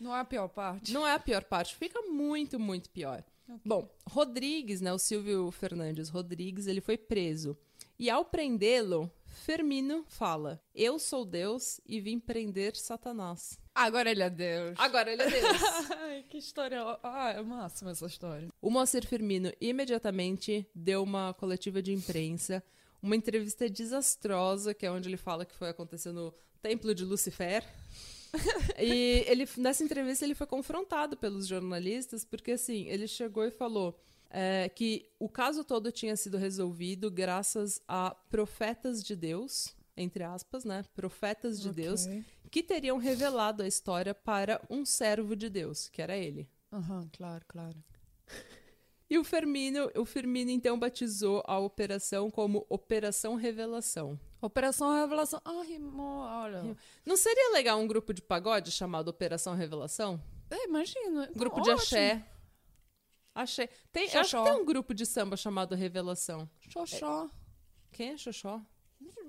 Não 0.00 0.14
é 0.14 0.20
a 0.20 0.24
pior 0.24 0.48
parte. 0.48 0.92
Não 0.92 1.06
é 1.06 1.12
a 1.14 1.18
pior 1.18 1.44
parte, 1.44 1.74
fica 1.76 2.02
muito, 2.02 2.58
muito 2.58 2.90
pior. 2.90 3.24
Bom, 3.64 3.88
Rodrigues, 4.08 4.80
né, 4.80 4.92
o 4.92 4.98
Silvio 4.98 5.50
Fernandes 5.50 6.08
Rodrigues, 6.08 6.66
ele 6.66 6.80
foi 6.80 6.96
preso. 6.96 7.56
E 8.04 8.10
ao 8.10 8.22
prendê-lo, 8.22 9.10
Fermino 9.24 10.04
fala: 10.06 10.62
Eu 10.74 10.98
sou 10.98 11.24
Deus 11.24 11.80
e 11.86 12.02
vim 12.02 12.20
prender 12.20 12.76
Satanás. 12.76 13.58
Agora 13.74 14.10
ele 14.10 14.22
é 14.22 14.28
Deus. 14.28 14.78
Agora 14.78 15.10
ele 15.10 15.22
é 15.22 15.30
Deus. 15.30 15.62
Ai, 16.02 16.22
que 16.28 16.36
história. 16.36 16.82
Ah, 17.02 17.30
é 17.30 17.40
máxima 17.40 17.92
essa 17.92 18.04
história. 18.04 18.50
o 18.60 18.68
Moacir 18.68 19.06
Firmino 19.06 19.50
imediatamente 19.58 20.68
deu 20.74 21.02
uma 21.02 21.32
coletiva 21.32 21.80
de 21.80 21.94
imprensa, 21.94 22.62
uma 23.00 23.16
entrevista 23.16 23.70
desastrosa, 23.70 24.74
que 24.74 24.84
é 24.84 24.90
onde 24.90 25.08
ele 25.08 25.16
fala 25.16 25.46
que 25.46 25.54
foi 25.54 25.70
acontecer 25.70 26.12
no 26.12 26.30
Templo 26.60 26.94
de 26.94 27.06
Lucifer. 27.06 27.64
e 28.78 29.24
ele, 29.26 29.48
nessa 29.56 29.82
entrevista 29.82 30.26
ele 30.26 30.34
foi 30.34 30.46
confrontado 30.46 31.16
pelos 31.16 31.46
jornalistas, 31.46 32.22
porque 32.22 32.50
assim, 32.50 32.86
ele 32.86 33.08
chegou 33.08 33.46
e 33.46 33.50
falou 33.50 33.98
é, 34.36 34.68
que 34.68 35.08
o 35.20 35.28
caso 35.28 35.62
todo 35.62 35.92
tinha 35.92 36.16
sido 36.16 36.36
resolvido 36.36 37.08
graças 37.08 37.80
a 37.86 38.10
profetas 38.28 39.00
de 39.02 39.14
Deus, 39.14 39.76
entre 39.96 40.24
aspas, 40.24 40.64
né? 40.64 40.84
Profetas 40.92 41.60
de 41.60 41.70
Deus, 41.70 42.04
Ok. 42.04 42.24
que 42.50 42.62
teriam 42.64 42.98
revelado 42.98 43.62
a 43.62 43.68
história 43.68 44.12
para 44.12 44.60
um 44.68 44.84
servo 44.84 45.36
de 45.36 45.48
Deus, 45.48 45.88
que 45.88 46.02
era 46.02 46.16
ele. 46.16 46.48
Aham, 46.72 47.08
claro, 47.16 47.44
claro. 47.46 47.76
E 49.08 49.16
o 49.18 49.22
Firmino, 49.22 49.88
o 49.94 50.04
Firmino 50.04 50.50
então 50.50 50.76
batizou 50.76 51.40
a 51.46 51.56
operação 51.60 52.28
como 52.28 52.66
Operação 52.68 53.36
Revelação. 53.36 54.18
Operação 54.42 54.92
Revelação. 55.00 55.40
Ah, 55.44 55.62
rimou, 55.64 56.22
olha. 56.22 56.76
Não 57.06 57.16
seria 57.16 57.52
legal 57.52 57.78
um 57.78 57.86
grupo 57.86 58.12
de 58.12 58.20
pagode 58.20 58.72
chamado 58.72 59.08
Operação 59.08 59.54
Revelação? 59.54 60.20
É, 60.50 60.64
imagina. 60.66 61.30
Um 61.30 61.38
grupo 61.38 61.60
de 61.60 61.70
axé. 61.70 62.26
Axé. 63.34 63.68
Tem, 63.90 64.04
eu 64.04 64.20
acho 64.20 64.30
que 64.30 64.36
Xoxó. 64.36 64.44
tem 64.44 64.62
um 64.62 64.64
grupo 64.64 64.94
de 64.94 65.04
samba 65.04 65.36
chamado 65.36 65.74
Revelação. 65.74 66.48
Xoxó. 66.68 67.28
Quem 67.90 68.10
é 68.10 68.16
Xoxó? 68.16 68.62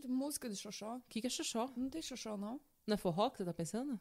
Música 0.08 0.50
de 0.50 0.56
Xoxó. 0.56 0.98
O 0.98 1.04
que, 1.10 1.22
que 1.22 1.28
é 1.28 1.30
Xoxó? 1.30 1.72
Não 1.76 1.90
tem 1.90 2.02
Xoxó, 2.02 2.38
não? 2.38 2.62
Não 2.86 2.94
é 2.94 2.98
forró 2.98 3.30
que 3.30 3.38
você 3.38 3.46
tá 3.46 3.54
pensando? 3.54 4.00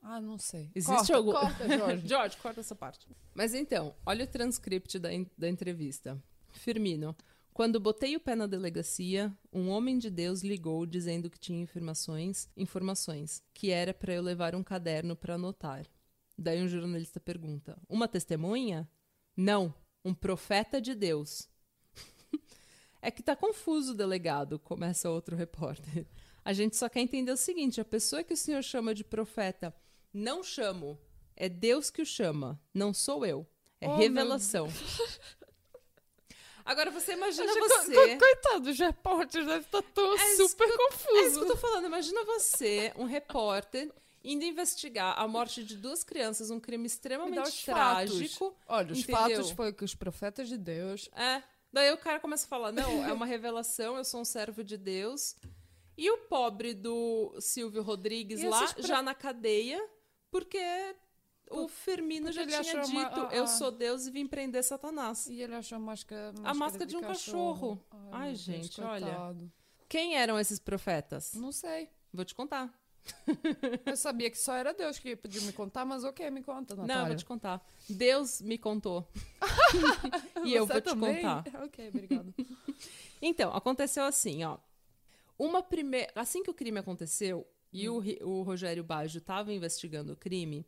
Ah, 0.00 0.20
não 0.20 0.38
sei. 0.38 0.70
Existe 0.74 0.96
corta, 0.96 1.16
algum. 1.16 1.32
Corta, 1.32 1.78
Jorge. 1.78 2.08
Jorge, 2.08 2.36
corta 2.38 2.60
essa 2.60 2.74
parte. 2.74 3.06
Mas 3.34 3.54
então, 3.54 3.94
olha 4.04 4.24
o 4.24 4.28
transcript 4.28 4.98
da, 4.98 5.10
da 5.36 5.48
entrevista. 5.48 6.20
Firmino. 6.50 7.16
Quando 7.52 7.78
botei 7.78 8.16
o 8.16 8.20
pé 8.20 8.34
na 8.34 8.46
delegacia, 8.46 9.30
um 9.52 9.68
homem 9.68 9.98
de 9.98 10.08
Deus 10.08 10.42
ligou 10.42 10.86
dizendo 10.86 11.28
que 11.28 11.38
tinha 11.38 11.60
informações, 11.60 12.48
informações, 12.56 13.42
que 13.52 13.70
era 13.70 13.92
para 13.92 14.14
eu 14.14 14.22
levar 14.22 14.54
um 14.54 14.62
caderno 14.62 15.14
para 15.14 15.34
anotar. 15.34 15.86
Daí 16.36 16.62
um 16.62 16.68
jornalista 16.68 17.20
pergunta: 17.20 17.78
"Uma 17.88 18.08
testemunha?" 18.08 18.88
"Não, 19.36 19.74
um 20.04 20.14
profeta 20.14 20.80
de 20.80 20.94
Deus." 20.94 21.48
é 23.02 23.10
que 23.10 23.22
tá 23.22 23.34
confuso 23.36 23.92
o 23.92 23.96
delegado, 23.96 24.58
começa 24.58 25.10
outro 25.10 25.36
repórter. 25.36 26.06
A 26.44 26.52
gente 26.52 26.76
só 26.76 26.88
quer 26.88 27.00
entender 27.00 27.32
o 27.32 27.36
seguinte: 27.36 27.80
a 27.80 27.84
pessoa 27.84 28.22
que 28.24 28.34
o 28.34 28.36
senhor 28.36 28.62
chama 28.62 28.94
de 28.94 29.04
profeta, 29.04 29.74
não 30.12 30.42
chamo. 30.42 30.98
É 31.36 31.48
Deus 31.48 31.88
que 31.90 32.02
o 32.02 32.06
chama, 32.06 32.60
não 32.74 32.92
sou 32.92 33.24
eu. 33.24 33.46
É 33.80 33.88
Oh, 33.88 33.96
revelação. 33.96 34.68
Agora 36.64 36.90
você 36.92 37.14
imagina 37.14 37.52
Co- 37.52 37.58
você. 37.68 37.92
co- 37.94 38.18
Coitado 38.24 38.60
dos 38.60 38.78
repórteres, 38.78 39.46
deve 39.46 39.64
estar 39.66 39.82
tão 39.82 40.14
É 40.14 40.36
super 40.36 40.68
eu- 40.68 40.74
É 40.74 40.76
isso 40.86 40.98
que 40.98 41.08
eu 41.10 41.22
confuso. 41.24 41.46
tô 41.46 41.56
falando. 41.56 41.86
Imagina 41.86 42.24
você, 42.24 42.92
um 42.96 43.04
repórter, 43.04 43.90
indo 44.24 44.44
investigar 44.44 45.18
a 45.18 45.26
morte 45.26 45.64
de 45.64 45.76
duas 45.76 46.02
crianças, 46.04 46.50
um 46.50 46.60
crime 46.60 46.86
extremamente 46.86 47.40
os 47.40 47.64
fatos. 47.64 48.14
trágico. 48.16 48.56
Olha, 48.66 48.92
os 48.92 48.98
entendeu? 49.00 49.16
fatos 49.20 49.50
foi 49.50 49.72
que 49.72 49.84
os 49.84 49.94
profetas 49.94 50.48
de 50.48 50.56
Deus. 50.56 51.08
É. 51.14 51.42
Daí 51.72 51.90
o 51.92 51.98
cara 51.98 52.20
começa 52.20 52.44
a 52.46 52.48
falar: 52.48 52.70
não, 52.72 53.04
é 53.04 53.12
uma 53.12 53.26
revelação, 53.26 53.96
eu 53.96 54.04
sou 54.04 54.20
um 54.20 54.24
servo 54.24 54.62
de 54.62 54.76
Deus. 54.76 55.34
E 55.96 56.10
o 56.10 56.18
pobre 56.28 56.72
do 56.74 57.34
Silvio 57.40 57.82
Rodrigues 57.82 58.42
lá, 58.42 58.72
pro- 58.72 58.86
já 58.86 59.02
na 59.02 59.14
cadeia, 59.14 59.78
porque 60.30 60.58
o 61.50 61.68
Firmino 61.68 62.32
porque 62.32 62.48
já 62.50 62.62
tinha 62.62 62.82
uma- 62.84 63.04
dito: 63.04 63.20
a- 63.20 63.34
eu 63.34 63.46
sou 63.46 63.70
Deus 63.70 64.06
e 64.06 64.10
vim 64.10 64.26
prender 64.26 64.62
Satanás. 64.64 65.26
E 65.26 65.40
ele 65.42 65.54
achou 65.54 65.76
a 65.76 65.78
máscara, 65.78 66.32
A 66.44 66.54
máscara 66.54 66.86
de 66.86 66.96
um 66.96 67.00
cachorro. 67.00 67.78
Ai, 67.90 67.98
Ai, 68.12 68.26
Deus, 68.28 68.40
gente, 68.40 68.80
olha. 68.80 69.36
Quem 69.88 70.16
eram 70.16 70.38
esses 70.38 70.58
profetas? 70.58 71.34
Não 71.34 71.52
sei. 71.52 71.90
Vou 72.12 72.24
te 72.24 72.34
contar. 72.34 72.72
Eu 73.86 73.96
sabia 73.96 74.30
que 74.30 74.38
só 74.38 74.54
era 74.54 74.72
Deus 74.72 74.98
que 74.98 75.16
podia 75.16 75.40
me 75.42 75.52
contar, 75.52 75.84
mas 75.84 76.04
ok, 76.04 76.30
me 76.30 76.42
conta, 76.42 76.74
Não, 76.74 76.82
eu 76.82 76.86
Natália. 76.88 77.08
vou 77.08 77.16
te 77.16 77.24
contar. 77.24 77.66
Deus 77.88 78.40
me 78.40 78.56
contou. 78.58 79.08
e 80.44 80.54
eu 80.54 80.66
Você 80.66 80.72
vou 80.72 80.80
te 80.80 80.84
também? 80.84 81.22
contar. 81.22 81.64
Ok, 81.64 81.88
obrigada. 81.88 82.34
Então, 83.24 83.54
aconteceu 83.54 84.02
assim, 84.02 84.42
ó. 84.42 84.58
Uma 85.38 85.62
primeira. 85.62 86.10
Assim 86.16 86.42
que 86.42 86.50
o 86.50 86.54
crime 86.54 86.78
aconteceu 86.80 87.46
e 87.72 87.88
o, 87.88 87.98
Ri- 88.00 88.18
o 88.20 88.42
Rogério 88.42 88.82
Baggio 88.82 89.18
estava 89.18 89.52
investigando 89.52 90.12
o 90.14 90.16
crime, 90.16 90.66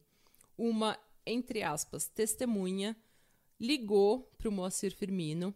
uma, 0.56 0.96
entre 1.26 1.64
aspas, 1.64 2.06
testemunha 2.06 2.96
ligou 3.58 4.30
para 4.38 4.48
o 4.48 4.52
Moacir 4.52 4.94
Firmino, 4.94 5.52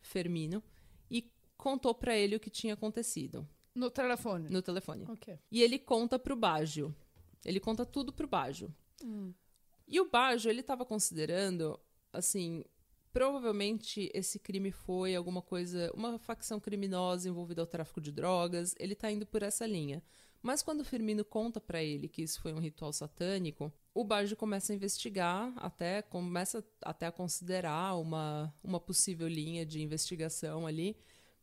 Firmino 0.00 0.62
e 1.10 1.30
contou 1.58 1.94
para 1.94 2.16
ele 2.16 2.36
o 2.36 2.40
que 2.40 2.48
tinha 2.48 2.72
acontecido 2.72 3.46
No 3.78 3.90
telefone. 3.90 4.50
no 4.50 4.60
telefone. 4.60 5.04
Ok. 5.08 5.38
E 5.50 5.62
ele 5.62 5.78
conta 5.78 6.18
pro 6.18 6.36
Baggio. 6.36 6.94
Ele 7.44 7.60
conta 7.60 7.86
tudo 7.86 8.12
pro 8.12 8.26
Baggio. 8.26 8.74
Hum. 9.04 9.32
E 9.86 10.00
o 10.00 10.10
Baggio, 10.10 10.50
ele 10.50 10.62
tava 10.62 10.84
considerando, 10.84 11.78
assim, 12.12 12.64
provavelmente 13.12 14.10
esse 14.12 14.38
crime 14.38 14.70
foi 14.70 15.14
alguma 15.14 15.40
coisa, 15.40 15.90
uma 15.94 16.18
facção 16.18 16.60
criminosa 16.60 17.28
envolvida 17.28 17.62
ao 17.62 17.66
tráfico 17.66 18.00
de 18.00 18.12
drogas, 18.12 18.74
ele 18.78 18.94
tá 18.94 19.10
indo 19.10 19.24
por 19.24 19.42
essa 19.42 19.66
linha. 19.66 20.02
Mas 20.42 20.62
quando 20.62 20.80
o 20.80 20.84
Firmino 20.84 21.24
conta 21.24 21.60
pra 21.60 21.82
ele 21.82 22.08
que 22.08 22.22
isso 22.22 22.40
foi 22.40 22.52
um 22.52 22.60
ritual 22.60 22.92
satânico, 22.92 23.72
o 23.92 24.04
Baggio 24.04 24.36
começa 24.36 24.72
a 24.72 24.76
investigar, 24.76 25.52
até 25.56 26.00
começa 26.00 26.64
até 26.80 27.06
a 27.06 27.12
considerar 27.12 27.96
uma, 27.96 28.54
uma 28.62 28.78
possível 28.78 29.26
linha 29.26 29.66
de 29.66 29.82
investigação 29.82 30.66
ali, 30.66 30.96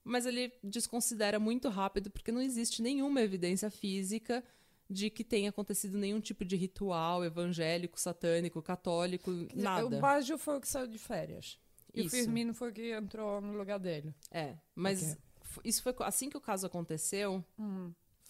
mas 0.06 0.26
ele 0.26 0.54
desconsidera 0.63 1.39
muito 1.39 1.68
rápido 1.68 2.10
porque 2.10 2.32
não 2.32 2.39
existe 2.41 2.82
nenhuma 2.82 3.22
evidência 3.22 3.70
física 3.70 4.41
de 4.89 5.10
que 5.10 5.24
tenha 5.24 5.50
acontecido 5.50 5.98
nenhum 5.98 6.22
tipo 6.22 6.46
de 6.46 6.56
ritual 6.56 7.26
evangélico, 7.26 8.00
satânico, 8.00 8.62
católico, 8.62 9.34
dizer, 9.34 9.62
nada. 9.63 9.86
O 9.98 10.00
Baggio 10.00 10.38
foi 10.38 10.58
o 10.58 10.62
que 10.62 10.68
saiu 10.68 10.86
de 10.88 11.00
férias. 11.00 11.60
E 11.94 12.02
Isso. 12.02 12.15
o 12.15 12.20
Firmino 12.20 12.54
foi 12.54 12.70
o 12.70 12.74
que 12.74 12.91
entrou 12.94 13.41
no 13.41 13.58
lugar 13.58 13.80
dele. 13.80 14.13
É, 14.30 14.56
mas 14.76 15.02
Ok. 15.02 15.18
f- 15.44 15.62
isso 15.65 15.82
foi 15.82 15.96
assim 16.02 16.30
que 16.30 16.38
o 16.38 16.41
caso 16.41 16.68
aconteceu, 16.68 17.44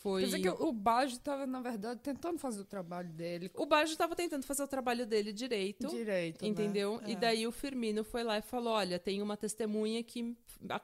foi 0.06 0.22
Quer 0.22 0.26
dizer 0.28 0.42
que 0.42 0.50
o 0.64 0.72
Baggio 0.72 1.16
estava, 1.18 1.48
na 1.48 1.60
verdade, 1.62 2.00
tentando 2.00 2.38
fazer 2.38 2.62
o 2.62 2.66
trabalho 2.66 3.10
dele 3.12 3.50
o 3.56 3.66
Baggio 3.66 3.92
estava 3.94 4.16
tentando 4.16 4.44
fazer 4.44 4.62
o 4.64 4.68
trabalho 4.68 5.04
dele 5.08 5.34
direito. 5.34 5.88
direito. 5.88 6.44
né? 6.44 6.48
Entendeu? 6.48 7.02
E 7.08 7.14
É. 7.14 7.16
daí 7.16 7.48
o 7.48 7.52
Firmino 7.52 8.04
foi 8.04 8.24
lá 8.24 8.38
e 8.38 8.42
falou: 8.44 8.74
Olha, 8.74 9.00
tem 9.00 9.20
uma 9.22 9.36
testemunha 9.36 10.04
que 10.04 10.38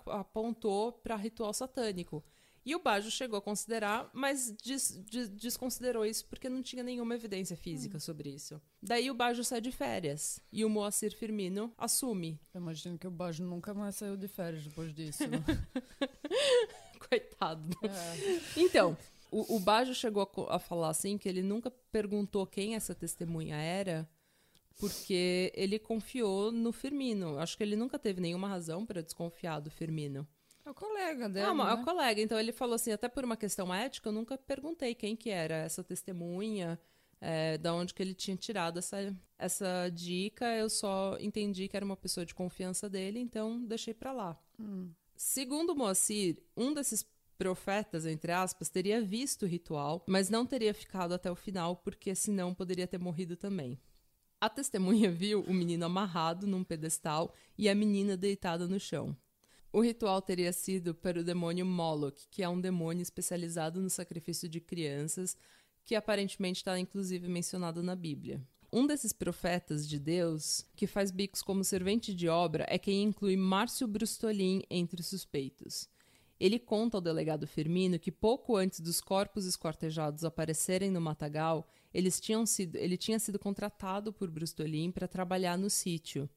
apontou 0.07 0.91
para 0.93 1.15
ritual 1.15 1.53
satânico. 1.53 2.23
E 2.63 2.75
o 2.75 2.79
Baggio 2.79 3.09
chegou 3.09 3.39
a 3.39 3.41
considerar, 3.41 4.09
mas 4.13 4.51
des- 4.51 4.95
des- 5.09 5.29
desconsiderou 5.29 6.05
isso 6.05 6.23
porque 6.27 6.47
não 6.47 6.61
tinha 6.61 6.83
nenhuma 6.83 7.15
evidência 7.15 7.57
física 7.57 7.99
sobre 7.99 8.29
isso. 8.29 8.61
Daí 8.81 9.09
o 9.09 9.15
Baggio 9.15 9.43
sai 9.43 9.59
de 9.61 9.71
férias 9.71 10.39
e 10.51 10.63
o 10.63 10.69
Moacir 10.69 11.15
Firmino 11.15 11.73
assume. 11.75 12.39
Eu 12.53 12.61
imagino 12.61 12.99
que 12.99 13.07
o 13.07 13.11
Baggio 13.11 13.45
nunca 13.45 13.73
mais 13.73 13.95
saiu 13.95 14.15
de 14.15 14.27
férias 14.27 14.63
depois 14.63 14.93
disso. 14.93 15.23
né? 15.27 15.39
Coitado. 17.09 17.77
É. 17.83 18.59
Então, 18.59 18.97
o, 19.31 19.55
o 19.55 19.59
Baggio 19.59 19.95
chegou 19.95 20.29
a, 20.49 20.55
a 20.55 20.59
falar 20.59 20.89
assim 20.89 21.17
que 21.17 21.27
ele 21.27 21.41
nunca 21.41 21.71
perguntou 21.91 22.45
quem 22.45 22.75
essa 22.75 22.93
testemunha 22.93 23.55
era, 23.55 24.07
porque 24.77 25.51
ele 25.55 25.79
confiou 25.79 26.51
no 26.51 26.71
Firmino. 26.71 27.39
Acho 27.39 27.57
que 27.57 27.63
ele 27.63 27.75
nunca 27.75 27.97
teve 27.97 28.19
nenhuma 28.19 28.47
razão 28.47 28.85
para 28.85 29.01
desconfiar 29.01 29.59
do 29.59 29.69
Firmino. 29.69 30.27
É 30.65 30.69
o 30.69 30.73
colega 30.73 31.27
dele. 31.27 31.47
Não, 31.47 31.55
mas 31.55 31.73
é 31.73 31.75
né? 31.75 31.81
o 31.81 31.85
colega. 31.85 32.21
Então 32.21 32.39
ele 32.39 32.51
falou 32.51 32.75
assim, 32.75 32.91
até 32.91 33.07
por 33.07 33.23
uma 33.23 33.37
questão 33.37 33.73
ética, 33.73 34.09
eu 34.09 34.13
nunca 34.13 34.37
perguntei 34.37 34.93
quem 34.93 35.15
que 35.15 35.29
era 35.29 35.55
essa 35.55 35.83
testemunha, 35.83 36.79
é, 37.19 37.57
da 37.57 37.73
onde 37.73 37.93
que 37.93 38.01
ele 38.01 38.13
tinha 38.13 38.35
tirado 38.35 38.79
essa, 38.79 39.15
essa 39.37 39.89
dica. 39.89 40.45
Eu 40.55 40.69
só 40.69 41.17
entendi 41.19 41.67
que 41.67 41.75
era 41.75 41.85
uma 41.85 41.97
pessoa 41.97 42.25
de 42.25 42.35
confiança 42.35 42.89
dele, 42.89 43.19
então 43.19 43.63
deixei 43.63 43.93
pra 43.93 44.11
lá. 44.11 44.37
Hum. 44.59 44.91
Segundo 45.23 45.75
Moacir, 45.75 46.41
um 46.57 46.73
desses 46.73 47.05
profetas, 47.37 48.07
entre 48.07 48.31
aspas, 48.31 48.69
teria 48.69 48.99
visto 48.99 49.43
o 49.43 49.47
ritual, 49.47 50.03
mas 50.07 50.31
não 50.31 50.47
teria 50.47 50.73
ficado 50.73 51.13
até 51.13 51.29
o 51.29 51.35
final, 51.35 51.75
porque 51.75 52.15
senão 52.15 52.55
poderia 52.55 52.87
ter 52.87 52.97
morrido 52.97 53.37
também. 53.37 53.79
A 54.41 54.49
testemunha 54.49 55.11
viu 55.13 55.41
o 55.41 55.53
menino 55.53 55.85
amarrado 55.85 56.47
num 56.47 56.63
pedestal 56.63 57.35
e 57.55 57.69
a 57.69 57.75
menina 57.75 58.17
deitada 58.17 58.67
no 58.67 58.79
chão. 58.79 59.15
O 59.71 59.79
ritual 59.79 60.23
teria 60.23 60.51
sido 60.51 60.95
para 60.95 61.19
o 61.19 61.23
demônio 61.23 61.67
Moloch, 61.67 62.27
que 62.31 62.41
é 62.41 62.49
um 62.49 62.59
demônio 62.59 63.03
especializado 63.03 63.79
no 63.79 63.91
sacrifício 63.91 64.49
de 64.49 64.59
crianças, 64.59 65.37
que 65.85 65.93
aparentemente 65.93 66.61
está 66.61 66.79
inclusive 66.79 67.27
mencionado 67.27 67.83
na 67.83 67.95
Bíblia. 67.95 68.41
Um 68.73 68.87
desses 68.87 69.11
profetas 69.11 69.85
de 69.85 69.99
Deus, 69.99 70.65
que 70.77 70.87
faz 70.87 71.11
bicos 71.11 71.41
como 71.41 71.61
servente 71.61 72.13
de 72.13 72.29
obra, 72.29 72.65
é 72.69 72.79
quem 72.79 73.03
inclui 73.03 73.35
Márcio 73.35 73.85
Brustolin 73.85 74.63
entre 74.69 75.01
os 75.01 75.07
suspeitos. 75.07 75.89
Ele 76.39 76.57
conta 76.57 76.95
ao 76.95 77.01
delegado 77.01 77.45
Firmino 77.45 77.99
que 77.99 78.13
pouco 78.13 78.55
antes 78.55 78.79
dos 78.79 79.01
corpos 79.01 79.45
esquartejados 79.45 80.23
aparecerem 80.23 80.89
no 80.89 81.01
matagal, 81.01 81.67
eles 81.93 82.17
tinham 82.21 82.45
sido, 82.45 82.77
ele 82.77 82.95
tinha 82.95 83.19
sido 83.19 83.37
contratado 83.37 84.13
por 84.13 84.31
Brustolin 84.31 84.89
para 84.89 85.05
trabalhar 85.05 85.57
no 85.57 85.69
sítio. 85.69 86.29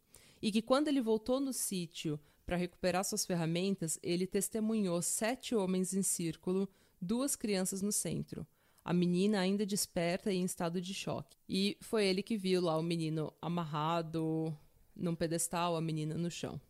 E 0.43 0.51
que 0.51 0.61
quando 0.61 0.89
ele 0.89 1.01
voltou 1.01 1.39
no 1.39 1.53
sítio 1.53 2.19
para 2.45 2.57
recuperar 2.57 3.05
suas 3.05 3.25
ferramentas, 3.25 3.97
ele 4.03 4.27
testemunhou 4.27 5.01
sete 5.01 5.55
homens 5.55 5.95
em 5.95 6.03
círculo, 6.03 6.69
duas 7.01 7.37
crianças 7.37 7.81
no 7.81 7.93
centro. 7.93 8.45
A 8.85 8.93
menina 8.93 9.41
ainda 9.41 9.65
desperta 9.65 10.31
e 10.33 10.37
em 10.37 10.45
estado 10.45 10.81
de 10.81 10.93
choque. 10.93 11.39
E 11.49 11.79
foi 11.81 12.05
ele 12.05 12.23
que 12.23 12.37
viu 12.37 12.61
lá 12.61 12.77
o 12.77 12.83
menino 12.83 13.33
amarrado 13.41 14.55
num 14.95 15.15
pedestal, 15.15 15.75
a 15.75 15.81
menina 15.81 16.15
no 16.15 16.31
chão. 16.31 16.61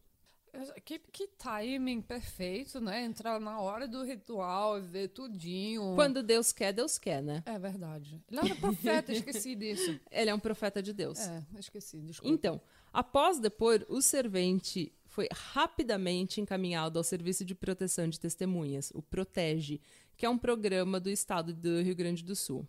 Que, 0.84 1.00
que 1.00 1.26
timing 1.26 2.00
perfeito, 2.00 2.80
né? 2.80 3.04
Entrar 3.04 3.40
na 3.40 3.60
hora 3.60 3.88
do 3.88 4.04
ritual 4.04 4.78
e 4.78 4.82
ver 4.82 5.08
tudinho. 5.08 5.94
Quando 5.96 6.22
Deus 6.22 6.52
quer, 6.52 6.72
Deus 6.72 6.96
quer, 6.96 7.20
né? 7.20 7.42
É 7.44 7.58
verdade. 7.58 8.22
Ele 8.30 8.40
era 8.40 8.54
profeta, 8.54 9.10
esqueci 9.12 9.56
disso. 9.56 9.98
Ele 10.10 10.30
é 10.30 10.34
um 10.34 10.38
profeta 10.38 10.80
de 10.80 10.92
Deus. 10.92 11.18
É, 11.18 11.44
esqueci, 11.58 12.00
desculpa. 12.00 12.32
Então, 12.32 12.60
após 12.92 13.40
depor, 13.40 13.84
o 13.88 14.00
servente 14.00 14.92
foi 15.14 15.28
rapidamente 15.32 16.40
encaminhado 16.40 16.98
ao 16.98 17.04
Serviço 17.04 17.44
de 17.44 17.54
Proteção 17.54 18.08
de 18.08 18.18
Testemunhas, 18.18 18.90
o 18.92 19.00
Protege, 19.00 19.80
que 20.16 20.26
é 20.26 20.28
um 20.28 20.36
programa 20.36 20.98
do 20.98 21.08
estado 21.08 21.54
do 21.54 21.80
Rio 21.80 21.94
Grande 21.94 22.24
do 22.24 22.34
Sul. 22.34 22.66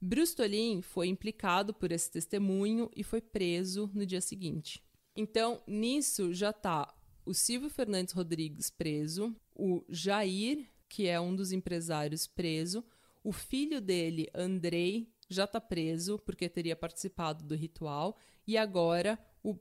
Brustolin 0.00 0.80
foi 0.80 1.08
implicado 1.08 1.74
por 1.74 1.92
esse 1.92 2.10
testemunho 2.10 2.90
e 2.96 3.04
foi 3.04 3.20
preso 3.20 3.90
no 3.92 4.06
dia 4.06 4.22
seguinte. 4.22 4.82
Então, 5.14 5.62
nisso 5.66 6.32
já 6.32 6.48
está 6.48 6.94
o 7.26 7.34
Silvio 7.34 7.68
Fernandes 7.68 8.14
Rodrigues 8.14 8.70
preso, 8.70 9.36
o 9.54 9.84
Jair, 9.86 10.66
que 10.88 11.06
é 11.06 11.20
um 11.20 11.36
dos 11.36 11.52
empresários 11.52 12.26
preso, 12.26 12.82
o 13.22 13.32
filho 13.32 13.82
dele, 13.82 14.30
Andrei, 14.34 15.12
já 15.28 15.46
tá 15.46 15.60
preso 15.60 16.18
porque 16.20 16.48
teria 16.48 16.74
participado 16.74 17.44
do 17.44 17.54
ritual. 17.54 18.16
E 18.46 18.56
agora 18.56 19.18
o, 19.42 19.58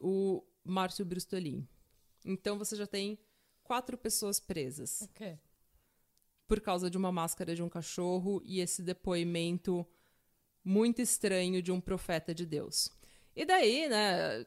o 0.00 0.42
Márcio 0.68 1.04
Brustolin. 1.04 1.66
Então 2.24 2.58
você 2.58 2.76
já 2.76 2.86
tem 2.86 3.18
quatro 3.62 3.96
pessoas 3.96 4.38
presas. 4.38 5.02
Ok. 5.02 5.38
Por 6.46 6.60
causa 6.60 6.90
de 6.90 6.96
uma 6.96 7.12
máscara 7.12 7.54
de 7.54 7.62
um 7.62 7.68
cachorro 7.68 8.42
e 8.44 8.60
esse 8.60 8.82
depoimento 8.82 9.86
muito 10.64 11.00
estranho 11.00 11.62
de 11.62 11.72
um 11.72 11.80
profeta 11.80 12.34
de 12.34 12.44
Deus. 12.46 12.90
E 13.34 13.44
daí, 13.44 13.88
né, 13.88 14.46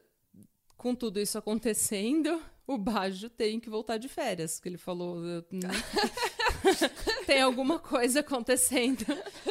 com 0.76 0.94
tudo 0.94 1.20
isso 1.20 1.36
acontecendo, 1.38 2.42
o 2.66 2.78
Bajo 2.78 3.28
tem 3.28 3.58
que 3.58 3.70
voltar 3.70 3.98
de 3.98 4.08
férias, 4.08 4.60
que 4.60 4.68
ele 4.68 4.78
falou, 4.78 5.20
tem 7.26 7.42
alguma 7.42 7.78
coisa 7.78 8.20
acontecendo. 8.20 9.04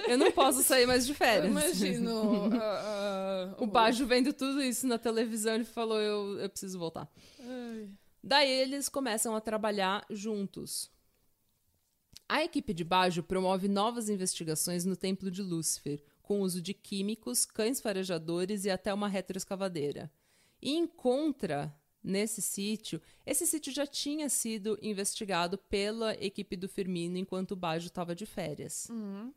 Eu 0.08 0.18
não 0.18 0.32
posso 0.32 0.64
sair 0.64 0.86
mais 0.86 1.06
de 1.06 1.14
férias. 1.14 1.46
Eu 1.46 1.52
imagino. 1.52 2.48
uh, 2.48 3.60
uh, 3.60 3.64
o 3.64 3.68
Bajo 3.68 4.06
vendo 4.06 4.34
tudo 4.34 4.62
isso 4.62 4.88
na 4.88 4.98
televisão, 4.98 5.56
ele 5.56 5.66
falou, 5.66 6.00
eu, 6.00 6.40
eu 6.40 6.50
preciso 6.50 6.80
voltar. 6.80 7.10
Ai. 7.40 7.90
Daí 8.24 8.52
eles 8.52 8.88
começam 8.88 9.36
a 9.36 9.42
trabalhar 9.42 10.06
juntos. 10.10 10.92
A 12.30 12.44
equipe 12.44 12.74
de 12.74 12.84
Bajo 12.84 13.24
promove 13.24 13.68
novas 13.68 14.08
investigações 14.08 14.86
no 14.86 14.96
Templo 14.96 15.30
de 15.30 15.42
Lúcifer, 15.42 16.02
com 16.22 16.42
uso 16.42 16.62
de 16.62 16.74
químicos, 16.74 17.46
cães 17.46 17.82
farejadores 17.82 18.64
e 18.64 18.70
até 18.70 18.94
uma 18.94 19.10
retroescavadeira. 19.10 20.10
E 20.62 20.72
encontra 20.78 21.76
nesse 22.04 22.42
sítio. 22.42 23.02
Esse 23.26 23.46
sítio 23.46 23.72
já 23.72 23.86
tinha 23.86 24.30
sido 24.30 24.78
investigado 24.82 25.58
pela 25.58 26.14
equipe 26.14 26.56
do 26.56 26.68
Firmino 26.68 27.18
enquanto 27.18 27.52
o 27.52 27.56
Bajo 27.56 27.88
estava 27.88 28.16
de 28.16 28.26
férias. 28.26 28.88
Uhum. 28.90 29.34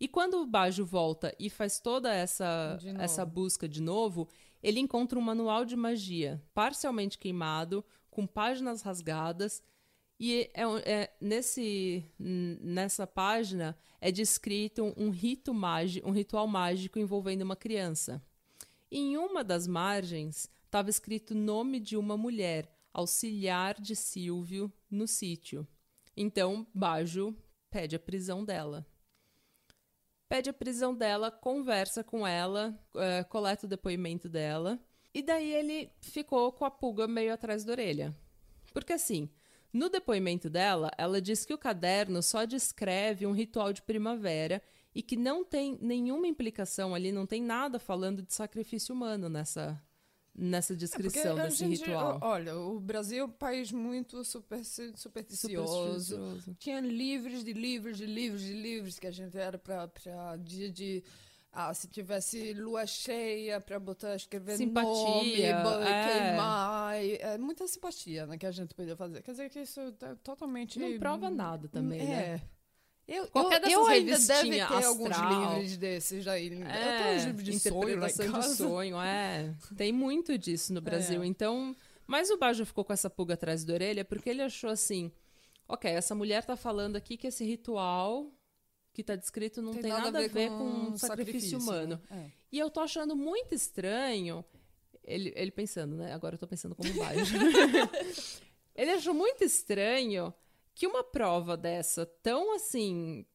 E 0.00 0.08
quando 0.08 0.34
o 0.40 0.46
Bajo 0.46 0.84
volta 0.84 1.34
e 1.38 1.48
faz 1.48 1.78
toda 1.78 2.12
essa, 2.12 2.76
essa 2.98 3.24
busca 3.24 3.68
de 3.68 3.80
novo, 3.80 4.28
ele 4.60 4.80
encontra 4.80 5.18
um 5.18 5.22
manual 5.22 5.64
de 5.64 5.76
magia 5.76 6.42
parcialmente 6.52 7.16
queimado, 7.16 7.84
com 8.10 8.26
páginas 8.26 8.82
rasgadas. 8.82 9.62
E 10.18 10.50
é, 10.54 10.62
é, 10.84 11.12
nesse, 11.20 12.04
nessa 12.18 13.06
página 13.06 13.76
é 14.00 14.10
descrito 14.10 14.92
um, 14.96 15.10
rito 15.10 15.54
mágico, 15.54 16.08
um 16.08 16.12
ritual 16.12 16.48
mágico 16.48 16.98
envolvendo 16.98 17.42
uma 17.42 17.56
criança. 17.56 18.20
Em 18.90 19.16
uma 19.16 19.42
das 19.42 19.66
margens 19.66 20.50
estava 20.72 20.88
escrito 20.88 21.32
o 21.32 21.36
nome 21.36 21.78
de 21.78 21.98
uma 21.98 22.16
mulher, 22.16 22.66
auxiliar 22.94 23.78
de 23.78 23.94
Silvio, 23.94 24.72
no 24.90 25.06
sítio. 25.06 25.68
Então, 26.16 26.66
Bajo 26.72 27.36
pede 27.70 27.94
a 27.94 27.98
prisão 27.98 28.42
dela. 28.42 28.86
Pede 30.30 30.48
a 30.48 30.52
prisão 30.54 30.94
dela, 30.94 31.30
conversa 31.30 32.02
com 32.02 32.26
ela, 32.26 32.74
é, 32.96 33.22
coleta 33.22 33.66
o 33.66 33.68
depoimento 33.68 34.30
dela. 34.30 34.80
E 35.12 35.20
daí 35.20 35.52
ele 35.52 35.92
ficou 36.00 36.50
com 36.50 36.64
a 36.64 36.70
pulga 36.70 37.06
meio 37.06 37.34
atrás 37.34 37.64
da 37.64 37.72
orelha. 37.72 38.16
Porque 38.72 38.94
assim, 38.94 39.28
no 39.70 39.90
depoimento 39.90 40.48
dela, 40.48 40.90
ela 40.96 41.20
diz 41.20 41.44
que 41.44 41.52
o 41.52 41.58
caderno 41.58 42.22
só 42.22 42.46
descreve 42.46 43.26
um 43.26 43.32
ritual 43.32 43.74
de 43.74 43.82
primavera 43.82 44.62
e 44.94 45.02
que 45.02 45.16
não 45.16 45.44
tem 45.44 45.78
nenhuma 45.82 46.26
implicação 46.26 46.94
ali, 46.94 47.12
não 47.12 47.26
tem 47.26 47.42
nada 47.42 47.78
falando 47.78 48.22
de 48.22 48.32
sacrifício 48.32 48.94
humano 48.94 49.28
nessa 49.28 49.78
nessa 50.34 50.74
descrição 50.74 51.38
é 51.38 51.44
desse 51.44 51.58
gente, 51.58 51.84
ritual. 51.84 52.18
Olha, 52.22 52.56
o 52.56 52.80
Brasil 52.80 53.22
é 53.22 53.24
um 53.24 53.30
país 53.30 53.70
muito 53.70 54.24
super, 54.24 54.64
supersticioso. 54.64 56.16
supersticioso. 56.16 56.56
Tinha 56.58 56.80
livros 56.80 57.44
de 57.44 57.52
livros 57.52 57.98
de 57.98 58.06
livros 58.06 58.42
de 58.42 58.52
livros 58.54 58.98
que 58.98 59.06
a 59.06 59.10
gente 59.10 59.36
era 59.36 59.58
para 59.58 60.36
dia 60.36 60.70
de 60.70 61.02
ah, 61.52 61.74
se 61.74 61.86
tivesse 61.86 62.54
lua 62.54 62.86
cheia 62.86 63.60
para 63.60 63.78
botar 63.78 64.16
escrever 64.16 64.56
simpatia, 64.56 65.62
nome, 65.62 65.84
é. 65.84 66.08
queimar, 66.08 66.94
é 66.96 67.36
muita 67.36 67.68
simpatia, 67.68 68.26
né, 68.26 68.38
que 68.38 68.46
a 68.46 68.50
gente 68.50 68.74
podia 68.74 68.96
fazer. 68.96 69.20
Quer 69.22 69.32
dizer 69.32 69.50
que 69.50 69.60
isso 69.60 69.78
é 69.80 70.14
totalmente 70.22 70.78
não 70.78 70.98
prova 70.98 71.28
nada 71.28 71.68
também, 71.68 72.00
é. 72.00 72.04
né? 72.06 72.42
Eu, 73.06 73.26
Qualquer 73.28 73.62
eu, 73.64 73.70
eu 73.70 73.86
ainda 73.86 74.18
deve 74.18 74.50
ter 74.50 74.60
astral. 74.60 74.84
alguns 74.84 75.16
livros 75.16 75.76
desses 75.76 76.26
aí. 76.28 76.48
É, 76.48 76.50
eu 76.50 77.02
tenho 77.02 77.16
uns 77.16 77.24
livros 77.24 77.44
de 77.44 77.58
sonho 77.58 78.40
de 78.40 78.56
sonho, 78.56 79.00
é. 79.00 79.54
Tem 79.76 79.92
muito 79.92 80.38
disso 80.38 80.72
no 80.72 80.80
Brasil. 80.80 81.22
É. 81.22 81.26
Então, 81.26 81.74
mas 82.06 82.30
o 82.30 82.38
Bajo 82.38 82.64
ficou 82.64 82.84
com 82.84 82.92
essa 82.92 83.10
pulga 83.10 83.34
atrás 83.34 83.64
da 83.64 83.74
orelha 83.74 84.04
porque 84.04 84.30
ele 84.30 84.42
achou 84.42 84.70
assim, 84.70 85.10
ok, 85.68 85.90
essa 85.90 86.14
mulher 86.14 86.44
tá 86.44 86.56
falando 86.56 86.96
aqui 86.96 87.16
que 87.16 87.26
esse 87.26 87.44
ritual 87.44 88.32
que 88.92 89.02
tá 89.02 89.16
descrito 89.16 89.60
não 89.60 89.72
tem, 89.72 89.82
tem 89.82 89.90
nada, 89.90 90.04
nada, 90.10 90.24
a 90.24 90.28
ver 90.28 90.50
com, 90.50 90.90
com 90.90 90.96
sacrifício, 90.96 91.08
sacrifício, 91.08 91.58
humano. 91.58 92.00
Né? 92.10 92.26
É. 92.26 92.30
E 92.52 92.58
eu 92.58 92.70
tô 92.70 92.80
achando 92.80 93.16
muito 93.16 93.54
estranho, 93.54 94.44
ele, 95.02 95.32
ele 95.34 95.50
pensando, 95.50 95.96
né? 95.96 96.12
Agora 96.12 96.34
eu 96.34 96.38
tô 96.38 96.46
pensando 96.46 96.74
como 96.74 96.92
Bajo. 96.94 97.34
ele 98.76 98.90
achou 98.90 99.14
muito 99.14 99.42
estranho 99.42 100.32
que 100.74 100.86
uma 100.86 101.04
prova 101.04 101.56
dessa 101.56 102.06
tão 102.06 102.54
assim 102.54 103.26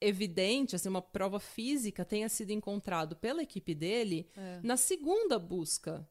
evidente, 0.00 0.76
assim, 0.76 0.88
uma 0.88 1.02
prova 1.02 1.40
física 1.40 2.04
tenha 2.04 2.28
sido 2.28 2.50
encontrado 2.50 3.16
pela 3.16 3.42
equipe 3.42 3.74
dele 3.74 4.28
é. 4.36 4.60
na 4.62 4.76
segunda 4.76 5.38
busca. 5.38 6.08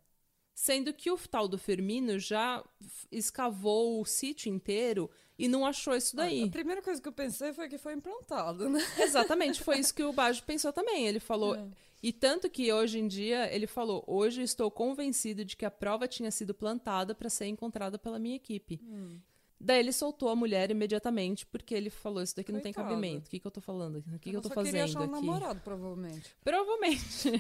Sendo 0.53 0.91
que 0.91 1.11
o 1.11 1.17
tal 1.17 1.47
do 1.47 1.57
Firmino 1.57 2.17
já 2.17 2.63
escavou 3.11 4.01
o 4.01 4.05
sítio 4.05 4.51
inteiro 4.51 5.09
e 5.37 5.47
não 5.47 5.63
achou 5.63 5.95
isso 5.95 6.15
daí. 6.15 6.43
A 6.43 6.49
primeira 6.49 6.81
coisa 6.81 6.99
que 6.99 7.07
eu 7.07 7.13
pensei 7.13 7.53
foi 7.53 7.69
que 7.69 7.77
foi 7.77 7.93
implantado, 7.93 8.67
né? 8.67 8.79
Exatamente, 8.97 9.61
foi 9.61 9.77
isso 9.77 9.93
que 9.93 10.03
o 10.03 10.11
Bajo 10.11 10.43
pensou 10.43 10.73
também. 10.73 11.07
Ele 11.07 11.19
falou. 11.19 11.55
É. 11.55 11.67
E 12.01 12.11
tanto 12.11 12.49
que 12.49 12.73
hoje 12.73 12.97
em 12.99 13.07
dia 13.07 13.53
ele 13.53 13.67
falou: 13.67 14.03
hoje 14.07 14.41
estou 14.41 14.71
convencido 14.71 15.45
de 15.45 15.55
que 15.55 15.65
a 15.65 15.71
prova 15.71 16.07
tinha 16.07 16.31
sido 16.31 16.55
plantada 16.55 17.13
para 17.13 17.29
ser 17.29 17.45
encontrada 17.45 17.99
pela 17.99 18.17
minha 18.17 18.35
equipe. 18.35 18.79
Hum. 18.83 19.19
Daí 19.60 19.80
ele 19.80 19.91
soltou 19.91 20.30
a 20.30 20.36
mulher 20.36 20.70
imediatamente, 20.70 21.46
porque 21.46 21.74
ele 21.74 21.89
falou: 21.89 22.22
Isso 22.22 22.36
daqui 22.36 22.52
Coitado. 22.52 22.58
não 22.58 22.74
tem 22.74 22.74
cabimento. 22.74 23.28
O 23.28 23.30
que, 23.30 23.39
que 23.39 23.48
eu 23.48 23.52
tô 23.52 23.62
falando? 23.62 24.04
O 24.13 24.20
que, 24.20 24.30
que 24.30 24.36
eu 24.36 24.41
tô 24.41 24.50
fazendo 24.50 24.84
achar 24.84 25.00
um 25.00 25.04
aqui? 25.04 25.12
namorado, 25.13 25.60
provavelmente. 25.62 26.36
Provavelmente. 26.43 27.32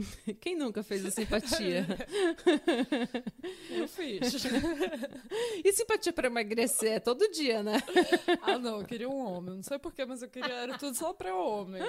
Quem 0.40 0.56
nunca 0.56 0.82
fez 0.82 1.04
a 1.04 1.10
simpatia? 1.10 1.86
eu 3.70 3.88
fiz. 3.88 4.34
e 5.64 5.72
simpatia 5.72 6.12
para 6.12 6.28
emagrecer? 6.28 6.92
É 6.92 7.00
todo 7.00 7.30
dia, 7.30 7.62
né? 7.62 7.82
ah, 8.42 8.58
não, 8.58 8.80
eu 8.80 8.86
queria 8.86 9.08
um 9.08 9.18
homem. 9.18 9.56
Não 9.56 9.62
sei 9.62 9.78
porquê, 9.78 10.04
mas 10.04 10.22
eu 10.22 10.28
queria. 10.28 10.52
Era 10.52 10.78
tudo 10.78 10.96
só 10.96 11.12
para 11.12 11.34
homem. 11.34 11.82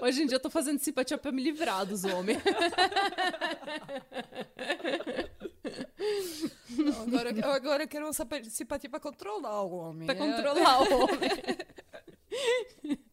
Hoje 0.00 0.22
em 0.22 0.26
dia 0.26 0.36
eu 0.36 0.40
tô 0.40 0.48
fazendo 0.50 0.78
simpatia 0.78 1.18
para 1.18 1.32
me 1.32 1.42
livrar 1.42 1.84
dos 1.84 2.04
homens. 2.04 2.38
Não, 6.70 7.02
agora, 7.02 7.54
agora 7.54 7.82
eu 7.84 7.88
quero 7.88 8.06
uma 8.06 8.12
simpatia 8.12 8.88
para 8.88 9.00
controlar 9.00 9.62
o 9.62 9.72
homem. 9.72 10.06
Para 10.06 10.16
é. 10.16 10.18
controlar 10.18 10.82
o 10.82 11.04
homem. 11.04 11.30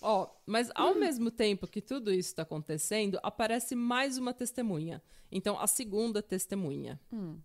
Ó, 0.00 0.28
mas 0.44 0.70
ao 0.74 0.94
mesmo 0.94 1.30
tempo 1.30 1.66
que 1.66 1.80
tudo 1.80 2.12
isso 2.12 2.28
está 2.28 2.42
acontecendo, 2.42 3.18
aparece 3.22 3.74
mais 3.74 4.18
uma 4.18 4.34
testemunha. 4.34 5.02
Então, 5.32 5.58
a 5.58 5.66
segunda 5.66 6.22
testemunha. 6.22 7.00
Hum. 7.10 7.38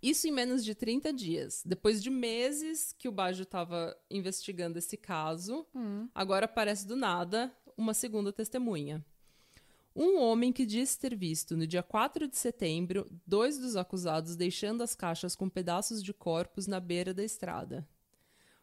Isso 0.00 0.28
em 0.28 0.30
menos 0.30 0.64
de 0.64 0.74
30 0.74 1.12
dias. 1.12 1.62
Depois 1.64 2.02
de 2.02 2.10
meses 2.10 2.94
que 2.96 3.08
o 3.08 3.12
Bajo 3.12 3.42
estava 3.42 3.96
investigando 4.10 4.78
esse 4.78 4.96
caso, 4.96 5.66
hum. 5.74 6.08
agora 6.14 6.44
aparece 6.44 6.86
do 6.86 6.94
nada 6.94 7.52
uma 7.76 7.94
segunda 7.94 8.32
testemunha. 8.32 9.04
Um 9.94 10.18
homem 10.18 10.52
que 10.52 10.66
disse 10.66 10.98
ter 10.98 11.14
visto, 11.14 11.56
no 11.56 11.66
dia 11.66 11.82
4 11.82 12.26
de 12.26 12.36
setembro, 12.36 13.08
dois 13.24 13.58
dos 13.58 13.76
acusados 13.76 14.34
deixando 14.34 14.82
as 14.82 14.94
caixas 14.94 15.36
com 15.36 15.48
pedaços 15.48 16.02
de 16.02 16.12
corpos 16.12 16.66
na 16.66 16.80
beira 16.80 17.14
da 17.14 17.22
estrada. 17.22 17.86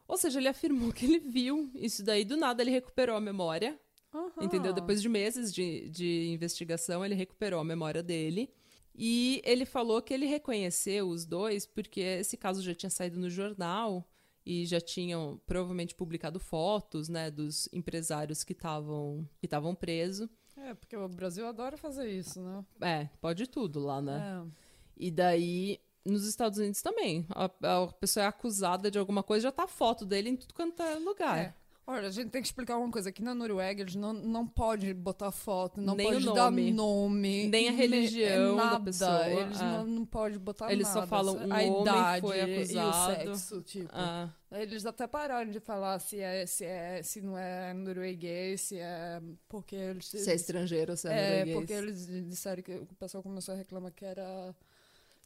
Ou 0.06 0.18
seja, 0.18 0.40
ele 0.40 0.50
afirmou 0.50 0.92
que 0.92 1.06
ele 1.06 1.20
viu 1.20 1.72
isso 1.74 2.04
daí, 2.04 2.26
do 2.26 2.36
nada 2.36 2.62
ele 2.62 2.72
recuperou 2.72 3.16
a 3.16 3.22
memória. 3.22 3.80
Uhum. 4.14 4.44
Entendeu? 4.44 4.74
Depois 4.74 5.02
de 5.02 5.08
meses 5.08 5.54
de, 5.54 5.90
de 5.90 6.28
investigação, 6.34 7.06
ele 7.06 7.16
recuperou 7.16 7.62
a 7.62 7.64
memória 7.64 8.04
dele. 8.04 8.54
E 8.94 9.42
ele 9.46 9.66
falou 9.66 10.02
que 10.02 10.14
ele 10.14 10.26
reconheceu 10.26 11.08
os 11.08 11.26
dois 11.26 11.66
porque 11.66 12.02
esse 12.02 12.36
caso 12.36 12.62
já 12.62 12.76
tinha 12.76 12.90
saído 12.90 13.18
no 13.18 13.30
jornal 13.30 14.06
e 14.46 14.66
já 14.66 14.82
tinham 14.82 15.40
provavelmente 15.46 15.96
publicado 15.96 16.42
fotos, 16.42 17.08
né, 17.08 17.32
dos 17.32 17.70
empresários 17.72 18.44
que 18.44 18.52
estavam 18.52 19.26
que 19.40 19.46
estavam 19.46 19.74
presos. 19.74 20.28
É, 20.64 20.74
porque 20.74 20.96
o 20.96 21.08
Brasil 21.08 21.48
adora 21.48 21.78
fazer 21.78 22.10
isso, 22.10 22.42
né? 22.42 22.66
É, 22.82 23.10
pode 23.20 23.48
tudo 23.48 23.80
lá, 23.80 24.02
né? 24.02 24.46
É. 24.46 24.52
E 24.98 25.12
daí 25.12 25.80
nos 26.06 26.26
Estados 26.28 26.58
Unidos 26.60 26.82
também. 26.82 27.26
A, 27.30 27.46
a, 27.46 27.88
pessoa 27.88 28.24
é 28.24 28.28
acusada 28.28 28.90
de 28.90 28.98
alguma 28.98 29.24
coisa, 29.24 29.44
já 29.44 29.52
tá 29.52 29.64
a 29.64 29.68
foto 29.68 30.06
dele 30.06 30.30
em 30.30 30.36
tudo 30.36 30.54
quanto 30.54 30.82
é 30.82 30.96
lugar. 30.96 31.38
É. 31.38 31.54
Olha, 31.92 32.08
a 32.08 32.12
gente 32.12 32.30
tem 32.30 32.42
que 32.42 32.48
explicar 32.48 32.78
uma 32.78 32.90
coisa. 32.90 33.10
Aqui 33.10 33.22
na 33.22 33.36
Noruega, 33.36 33.82
eles 33.82 33.96
não, 33.96 34.14
não 34.14 34.48
pode 34.48 34.94
botar 34.94 35.30
foto, 35.32 35.82
não 35.82 35.94
Nem 35.96 36.08
pode 36.08 36.28
o 36.28 36.34
dar 36.34 36.46
nome. 36.50 36.72
nome. 36.72 37.48
Nem 37.48 37.68
a 37.68 37.72
ne- 37.72 37.78
religião 37.78 38.56
da 38.56 38.64
nada. 38.66 38.80
pessoa, 38.86 39.28
Eles 39.30 39.60
é. 39.60 39.64
não, 39.64 39.86
não 39.86 40.06
podem 40.06 40.40
botar 40.40 40.72
Eles 40.72 40.88
nada. 40.88 41.02
só 41.02 41.08
falam 41.08 41.36
um 41.36 41.52
a 41.54 41.58
homem 41.58 41.82
idade 41.82 42.22
foi 42.28 42.38
e 42.38 42.42
acusado. 42.42 42.90
o 43.32 43.36
sexo, 43.36 43.62
tipo. 43.62 43.90
Ah, 43.92 44.30
Eles 44.52 44.86
até 44.86 45.06
pararam 45.06 45.52
de 45.52 45.60
falar 45.60 46.00
se 46.00 46.20
é, 46.20 46.46
se 46.46 46.64
é, 46.66 47.04
se 47.04 47.22
não 47.22 47.38
é 47.38 47.74
norueguês, 47.74 48.62
se 48.62 48.78
é 48.80 49.22
porque 49.50 49.76
eles 49.76 50.06
se 50.08 50.30
é 50.32 50.34
estrangeiro, 50.36 50.96
se 50.96 51.08
é, 51.10 51.12
é, 51.12 51.30
norueguês. 51.46 51.58
porque 51.58 51.74
eles 51.74 52.08
disseram 52.30 52.64
que 52.64 52.74
o 52.74 52.86
pessoal 52.98 53.22
começou 53.22 53.54
a 53.54 53.58
reclamar 53.58 53.92
que 53.92 54.06
era 54.06 54.56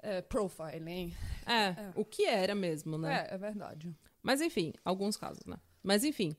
é, 0.01 0.21
profiling. 0.21 1.13
É, 1.45 1.75
o 1.95 2.03
que 2.03 2.25
era 2.25 2.55
mesmo, 2.55 2.97
né? 2.97 3.27
É, 3.29 3.35
é 3.35 3.37
verdade. 3.37 3.95
Mas 4.23 4.41
enfim, 4.41 4.73
alguns 4.83 5.15
casos, 5.17 5.45
né? 5.45 5.57
Mas 5.85 6.03
enfim. 6.03 6.35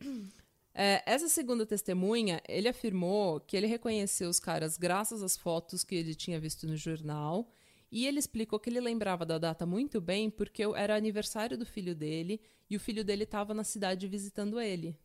é, 0.75 1.03
essa 1.07 1.29
segunda 1.29 1.65
testemunha, 1.65 2.41
ele 2.49 2.69
afirmou 2.69 3.41
que 3.41 3.57
ele 3.57 3.67
reconheceu 3.67 4.29
os 4.29 4.39
caras 4.41 4.77
graças 4.77 5.23
às 5.23 5.37
fotos 5.37 5.85
que 5.85 5.95
ele 5.95 6.15
tinha 6.15 6.39
visto 6.39 6.67
no 6.67 6.77
jornal. 6.77 7.49
E 7.91 8.05
ele 8.07 8.19
explicou 8.19 8.59
que 8.59 8.69
ele 8.69 8.81
lembrava 8.81 9.25
da 9.25 9.39
data 9.39 9.65
muito 9.65 10.01
bem 10.01 10.29
porque 10.29 10.65
era 10.75 10.97
aniversário 10.97 11.57
do 11.57 11.65
filho 11.65 11.95
dele 11.95 12.41
e 12.69 12.77
o 12.77 12.81
filho 12.81 13.05
dele 13.05 13.23
estava 13.23 13.55
na 13.55 13.63
cidade 13.63 14.09
visitando 14.09 14.61
ele. 14.61 14.99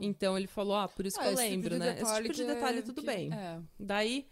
Então 0.00 0.38
ele 0.38 0.46
falou: 0.46 0.76
Ah, 0.76 0.88
por 0.88 1.04
isso 1.04 1.18
que 1.18 1.24
Ah, 1.24 1.28
eu 1.28 1.34
esse 1.34 1.42
tipo 1.42 1.54
lembro, 1.54 1.70
de 1.74 1.78
né? 1.80 2.00
Esse 2.00 2.14
tipo 2.22 2.32
de 2.34 2.44
que 2.44 2.50
é- 2.50 2.54
detalhe, 2.54 2.82
tudo 2.82 3.00
que- 3.02 3.06
bem. 3.06 3.32
É. 3.34 3.60
Daí, 3.78 4.26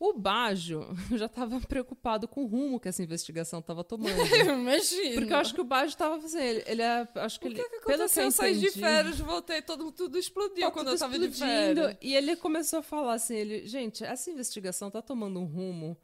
o 0.00 0.14
Bajo 0.14 0.80
já 1.16 1.26
estava 1.26 1.60
preocupado 1.60 2.26
com 2.26 2.42
o 2.42 2.46
rumo 2.46 2.80
que 2.80 2.88
essa 2.88 3.02
investigação 3.02 3.60
estava 3.60 3.84
tomando. 3.84 4.16
Imagina. 4.58 5.14
Porque 5.20 5.32
eu 5.32 5.36
acho 5.36 5.54
que 5.54 5.60
o 5.60 5.64
Bajo 5.64 5.88
estava 5.90 6.18
fazendo. 6.18 6.42
Ele, 6.42 6.64
ele 6.66 6.82
é. 6.82 7.06
Acho 7.16 7.38
que 7.38 7.46
O 7.46 7.48
ele. 7.48 7.56
que, 7.56 7.62
que 7.62 7.80
pelo 7.84 7.92
aconteceu? 8.04 8.22
eu 8.22 8.26
eu 8.28 8.32
saí 8.32 8.58
de 8.58 8.70
férias, 8.70 9.18
voltei, 9.20 9.60
todo, 9.62 9.92
tudo 9.92 10.18
explodiu 10.18 10.62
tá 10.66 10.70
quando 10.70 10.86
tudo 10.86 10.94
eu 10.96 10.98
tava 10.98 11.18
de 11.18 11.26
explodindo, 11.26 11.80
férias. 11.82 11.96
E 12.00 12.14
ele 12.16 12.34
começou 12.36 12.78
a 12.78 12.82
falar 12.82 13.12
assim: 13.14 13.34
ele, 13.36 13.66
gente, 13.68 14.02
essa 14.02 14.30
investigação 14.30 14.90
tá 14.90 15.02
tomando 15.02 15.38
um 15.38 15.44
rumo 15.44 15.96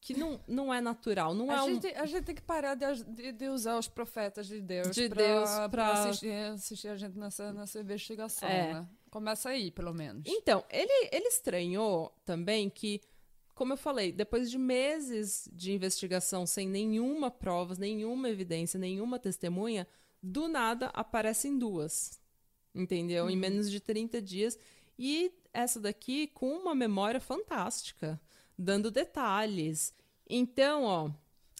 que 0.00 0.16
não, 0.16 0.40
não 0.48 0.72
é 0.72 0.80
natural. 0.80 1.34
Não 1.34 1.52
é 1.52 1.56
A 1.56 1.64
um. 1.64 1.74
gente, 1.74 1.88
a 1.88 2.06
gente 2.06 2.24
tem 2.24 2.34
que 2.34 2.40
parar 2.42 2.74
de, 2.74 2.86
de- 3.04 3.32
de 3.32 3.48
usar 3.48 3.76
os 3.78 3.86
profetas 3.88 4.46
de 4.46 4.58
Deus 4.60 4.94
De 4.94 5.08
pra- 5.10 5.92
assistir, 6.04 6.32
assistir 6.32 6.88
a 6.88 6.96
gente 6.96 7.18
nessa, 7.18 7.52
nessa 7.52 7.80
investigação, 7.80 8.48
É. 8.48 8.72
né? 8.74 8.88
Começa 9.10 9.50
aí, 9.50 9.70
pelo 9.72 9.92
menos. 9.92 10.22
Então, 10.24 10.64
ele, 10.70 11.08
ele 11.12 11.26
estranhou 11.28 12.14
também 12.24 12.70
que, 12.70 13.00
como 13.60 13.74
eu 13.74 13.76
falei, 13.76 14.10
depois 14.10 14.50
de 14.50 14.56
meses 14.56 15.46
de 15.52 15.70
investigação 15.70 16.46
sem 16.46 16.66
nenhuma 16.66 17.30
prova, 17.30 17.74
nenhuma 17.74 18.30
evidência, 18.30 18.80
nenhuma 18.80 19.18
testemunha, 19.18 19.86
do 20.22 20.48
nada 20.48 20.86
aparecem 20.94 21.58
duas. 21.58 22.18
Entendeu? 22.74 23.28
Em 23.28 23.36
menos 23.36 23.70
de 23.70 23.78
30 23.78 24.22
dias. 24.22 24.58
E 24.98 25.30
essa 25.52 25.78
daqui 25.78 26.28
com 26.28 26.56
uma 26.56 26.74
memória 26.74 27.20
fantástica, 27.20 28.18
dando 28.58 28.90
detalhes. 28.90 29.94
Então, 30.26 30.84
ó, 30.84 31.10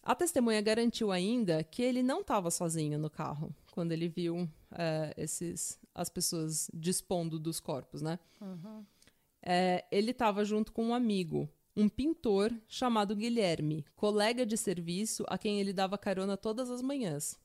a 0.02 0.14
testemunha 0.14 0.62
garantiu 0.62 1.12
ainda 1.12 1.62
que 1.62 1.82
ele 1.82 2.02
não 2.02 2.22
estava 2.22 2.50
sozinho 2.50 2.98
no 2.98 3.10
carro 3.10 3.54
quando 3.72 3.92
ele 3.92 4.08
viu 4.08 4.48
é, 4.72 5.12
esses, 5.18 5.78
as 5.94 6.08
pessoas 6.08 6.70
dispondo 6.72 7.38
dos 7.38 7.60
corpos, 7.60 8.00
né? 8.00 8.18
É, 9.42 9.84
ele 9.92 10.12
estava 10.12 10.46
junto 10.46 10.72
com 10.72 10.86
um 10.86 10.94
amigo, 10.94 11.46
um 11.76 11.88
pintor 11.88 12.52
chamado 12.68 13.14
Guilherme, 13.16 13.84
colega 13.96 14.44
de 14.44 14.56
serviço 14.56 15.24
a 15.28 15.38
quem 15.38 15.60
ele 15.60 15.72
dava 15.72 15.96
carona 15.96 16.36
todas 16.36 16.70
as 16.70 16.82
manhãs. 16.82 17.38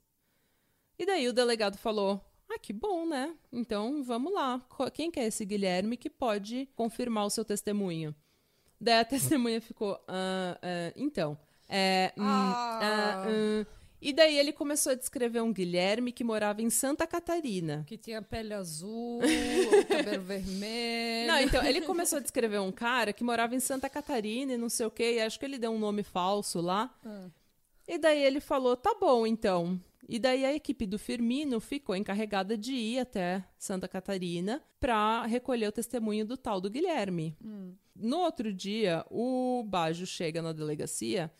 E 0.97 1.05
daí 1.05 1.27
o 1.27 1.33
delegado 1.33 1.77
falou: 1.77 2.21
Ah, 2.49 2.57
que 2.59 2.71
bom, 2.73 3.05
né? 3.05 3.35
Então 3.51 4.03
vamos 4.03 4.33
lá. 4.33 4.65
Quem 4.93 5.11
que 5.11 5.19
é 5.19 5.25
esse 5.27 5.45
Guilherme 5.45 5.97
que 5.97 6.09
pode 6.09 6.67
confirmar 6.75 7.25
o 7.25 7.29
seu 7.29 7.43
testemunho? 7.45 8.15
Daí 8.79 8.99
a 8.99 9.05
testemunha 9.05 9.61
ficou: 9.61 9.99
"Ah, 10.07 10.57
ah, 10.61 10.93
Então. 10.95 11.37
É, 11.67 12.13
hum, 12.17 12.23
Ah. 12.23 12.79
ah, 12.81 13.27
hum." 13.27 13.65
E 14.01 14.13
daí 14.13 14.37
ele 14.37 14.51
começou 14.51 14.91
a 14.91 14.95
descrever 14.95 15.41
um 15.41 15.51
Guilherme 15.51 16.11
que 16.11 16.23
morava 16.23 16.61
em 16.61 16.69
Santa 16.69 17.07
Catarina. 17.07 17.83
Que 17.87 17.97
tinha 17.97 18.21
pele 18.21 18.53
azul, 18.53 19.19
cabelo 19.89 20.23
vermelho. 20.23 21.27
Não, 21.27 21.39
então, 21.39 21.65
ele 21.65 21.81
começou 21.87 22.19
a 22.19 22.21
descrever 22.21 22.59
um 22.59 22.71
cara 22.71 23.13
que 23.13 23.23
morava 23.23 23.55
em 23.55 23.59
Santa 23.59 23.89
Catarina 23.89 24.53
e 24.53 24.57
não 24.57 24.69
sei 24.69 24.85
o 24.85 24.91
quê, 24.91 25.15
e 25.15 25.21
acho 25.21 25.39
que 25.39 25.45
ele 25.45 25.57
deu 25.57 25.71
um 25.71 25.79
nome 25.79 26.03
falso 26.03 26.61
lá. 26.61 26.93
Ah. 27.05 27.27
E 27.87 27.97
daí 27.97 28.23
ele 28.23 28.39
falou: 28.39 28.75
tá 28.75 28.95
bom, 28.99 29.25
então. 29.25 29.79
E 30.07 30.19
daí 30.19 30.45
a 30.45 30.53
equipe 30.53 30.85
do 30.85 30.99
Firmino 30.99 31.59
ficou 31.59 31.95
encarregada 31.95 32.55
de 32.55 32.73
ir 32.73 32.99
até 32.99 33.43
Santa 33.57 33.87
Catarina 33.87 34.61
para 34.79 35.25
recolher 35.25 35.67
o 35.67 35.71
testemunho 35.71 36.25
do 36.25 36.37
tal 36.37 36.61
do 36.61 36.69
Guilherme. 36.69 37.35
No 37.95 38.19
outro 38.19 38.53
dia, 38.53 39.03
o 39.09 39.63
Bajo 39.65 40.05
chega 40.05 40.43
na 40.43 40.53
delegacia 40.53 41.31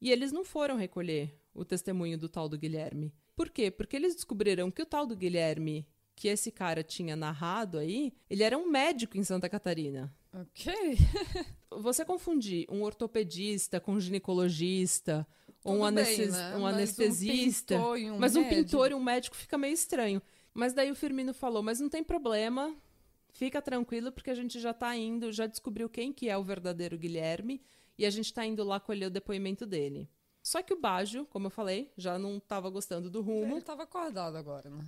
e 0.00 0.10
eles 0.10 0.32
não 0.32 0.42
foram 0.42 0.76
recolher 0.76 1.34
o 1.54 1.64
testemunho 1.64 2.18
do 2.18 2.28
tal 2.28 2.48
do 2.48 2.58
Guilherme. 2.58 3.12
Por 3.36 3.48
quê? 3.50 3.70
Porque 3.70 3.96
eles 3.96 4.14
descobriram 4.14 4.70
que 4.70 4.82
o 4.82 4.86
tal 4.86 5.06
do 5.06 5.16
Guilherme 5.16 5.86
que 6.16 6.28
esse 6.28 6.50
cara 6.52 6.82
tinha 6.84 7.16
narrado 7.16 7.76
aí, 7.78 8.12
ele 8.30 8.42
era 8.44 8.56
um 8.56 8.70
médico 8.70 9.18
em 9.18 9.24
Santa 9.24 9.48
Catarina. 9.48 10.14
Ok. 10.32 10.72
Você 11.70 12.04
confundir 12.04 12.66
um 12.70 12.82
ortopedista 12.82 13.80
com 13.80 13.94
um 13.94 14.00
ginecologista, 14.00 15.26
ou 15.64 15.74
um, 15.74 15.78
bem, 15.78 15.86
anestes- 15.88 16.32
né? 16.32 16.56
um 16.56 16.60
Mas 16.62 16.74
anestesista. 16.74 17.74
e 17.98 18.10
um 18.10 18.18
mas 18.18 18.36
um 18.36 18.42
médico. 18.42 18.62
pintor 18.62 18.90
e 18.90 18.94
um 18.94 19.02
médico 19.02 19.34
fica 19.36 19.58
meio 19.58 19.74
estranho. 19.74 20.22
Mas 20.52 20.72
daí 20.72 20.90
o 20.90 20.94
Firmino 20.94 21.34
falou: 21.34 21.62
mas 21.62 21.80
não 21.80 21.88
tem 21.88 22.04
problema, 22.04 22.76
fica 23.32 23.60
tranquilo, 23.60 24.12
porque 24.12 24.30
a 24.30 24.34
gente 24.34 24.60
já 24.60 24.72
tá 24.72 24.94
indo, 24.96 25.32
já 25.32 25.46
descobriu 25.46 25.88
quem 25.88 26.12
que 26.12 26.28
é 26.28 26.36
o 26.38 26.44
verdadeiro 26.44 26.96
Guilherme, 26.96 27.60
e 27.98 28.06
a 28.06 28.10
gente 28.10 28.32
tá 28.32 28.46
indo 28.46 28.62
lá 28.62 28.78
colher 28.78 29.06
o 29.06 29.10
depoimento 29.10 29.66
dele. 29.66 30.08
Só 30.44 30.62
que 30.62 30.74
o 30.74 30.78
Bajo, 30.78 31.24
como 31.24 31.46
eu 31.46 31.50
falei, 31.50 31.90
já 31.96 32.18
não 32.18 32.38
tava 32.38 32.68
gostando 32.68 33.08
do 33.08 33.22
rumo. 33.22 33.54
Ele 33.54 33.62
tava 33.62 33.84
acordado 33.84 34.36
agora, 34.36 34.68
né? 34.68 34.84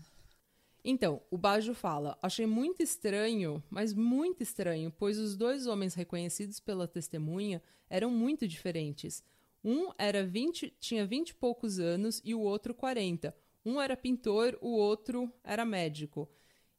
Então, 0.84 1.22
o 1.30 1.38
Bajo 1.38 1.72
fala: 1.72 2.18
achei 2.20 2.44
muito 2.44 2.82
estranho, 2.82 3.64
mas 3.70 3.94
muito 3.94 4.42
estranho, 4.42 4.92
pois 4.98 5.18
os 5.18 5.34
dois 5.34 5.66
homens 5.66 5.94
reconhecidos 5.94 6.60
pela 6.60 6.86
testemunha 6.86 7.62
eram 7.88 8.10
muito 8.10 8.46
diferentes. 8.46 9.24
Um 9.64 9.92
era 9.96 10.22
20, 10.22 10.76
tinha 10.78 11.06
20 11.06 11.30
e 11.30 11.34
poucos 11.34 11.80
anos 11.80 12.20
e 12.22 12.34
o 12.34 12.40
outro 12.40 12.74
40. 12.74 13.34
Um 13.64 13.80
era 13.80 13.96
pintor, 13.96 14.58
o 14.60 14.72
outro 14.72 15.32
era 15.42 15.64
médico. 15.64 16.28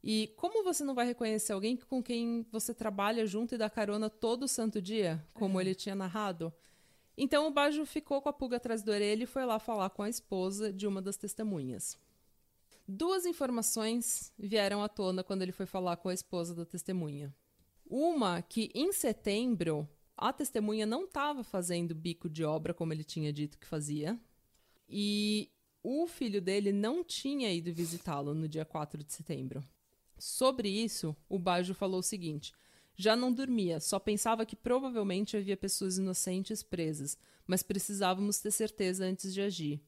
E 0.04 0.32
como 0.38 0.64
você 0.64 0.84
não 0.84 0.94
vai 0.94 1.08
reconhecer 1.08 1.52
alguém 1.52 1.76
com 1.76 2.02
quem 2.04 2.46
você 2.52 2.76
trabalha 2.76 3.26
junto 3.26 3.56
e 3.56 3.58
dá 3.58 3.72
carona 3.72 4.08
todo 4.08 4.48
santo 4.48 4.80
dia, 4.80 5.26
como 5.34 5.60
ele 5.60 5.74
tinha 5.74 5.96
narrado? 5.96 6.54
Então 7.18 7.47
o 7.47 7.51
Bajo 7.51 7.84
ficou 7.86 8.22
com 8.22 8.30
a 8.30 8.34
pulga 8.34 8.57
atrás 8.57 8.84
da 8.84 8.91
orelha 8.91 9.24
e 9.24 9.28
foi 9.28 9.43
lá 9.43 9.57
falar 9.57 9.89
com 9.89 10.03
a 10.03 10.09
esposa 10.09 10.72
de 10.72 10.86
uma 10.86 11.01
das 11.01 11.18
testemunhas. 11.18 11.97
Duas 12.88 13.26
informações 13.26 14.32
vieram 14.38 14.84
à 14.84 14.88
tona 14.88 15.24
quando 15.24 15.41
ele 15.41 15.51
foi 15.51 15.65
falar 15.65 15.97
com 15.97 16.09
a 16.09 16.13
esposa 16.13 16.53
da 16.53 16.65
testemunha. 16.65 17.36
Uma 17.89 18.41
que 18.41 18.70
em 18.74 18.93
setembro 18.93 19.89
a 20.15 20.32
testemunha 20.32 20.86
não 20.86 21.05
estava 21.05 21.43
fazendo 21.43 21.95
bico 21.95 22.30
de 22.30 22.43
obra 22.43 22.74
como 22.74 22.93
ele 22.93 23.03
tinha 23.03 23.34
dito 23.34 23.57
que 23.57 23.68
fazia. 23.68 24.20
E 24.88 25.51
o 25.84 26.07
filho 26.07 26.41
dele 26.41 26.72
não 26.72 27.03
tinha 27.03 27.51
ido 27.51 27.74
visitá-lo 27.74 28.34
no 28.34 28.47
dia 28.47 28.65
4 28.65 29.03
de 29.03 29.13
setembro. 29.13 29.63
Sobre 30.18 30.70
isso, 30.70 31.15
o 31.30 31.38
Bajo 31.38 31.74
falou 31.74 31.99
o 31.99 32.03
seguinte: 32.03 32.53
já 32.98 33.16
não 33.16 33.32
dormia, 33.32 33.80
só 33.80 34.00
pensava 34.00 34.45
que 34.45 34.56
provavelmente 34.56 35.38
havia 35.38 35.56
pessoas 35.56 36.00
inocentes 36.00 36.64
presas, 36.64 37.16
mas 37.45 37.62
precisávamos 37.62 38.39
ter 38.39 38.52
certeza 38.52 39.06
antes 39.06 39.32
de 39.32 39.39
agir. 39.39 39.82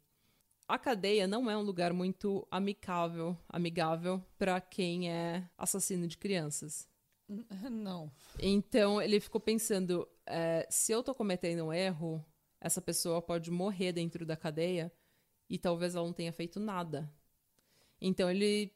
A 0.67 0.77
cadeia 0.77 1.27
não 1.27 1.49
é 1.49 1.57
um 1.57 1.63
lugar 1.63 1.91
muito 1.91 2.47
amigável, 2.51 3.35
amigável 3.49 4.23
para 4.37 4.61
quem 4.61 5.11
é 5.11 5.49
assassino 5.57 6.07
de 6.07 6.15
crianças. 6.15 6.87
Não. 7.71 8.11
Então 8.39 9.01
ele 9.01 9.19
ficou 9.19 9.41
pensando: 9.41 10.07
é, 10.27 10.67
se 10.69 10.91
eu 10.91 11.01
tô 11.01 11.15
cometendo 11.15 11.65
um 11.65 11.73
erro, 11.73 12.23
essa 12.61 12.79
pessoa 12.79 13.21
pode 13.21 13.49
morrer 13.49 13.91
dentro 13.91 14.25
da 14.25 14.37
cadeia 14.37 14.91
e 15.49 15.57
talvez 15.57 15.95
ela 15.95 16.05
não 16.05 16.13
tenha 16.13 16.31
feito 16.31 16.59
nada. 16.59 17.11
Então 17.99 18.29
ele 18.29 18.71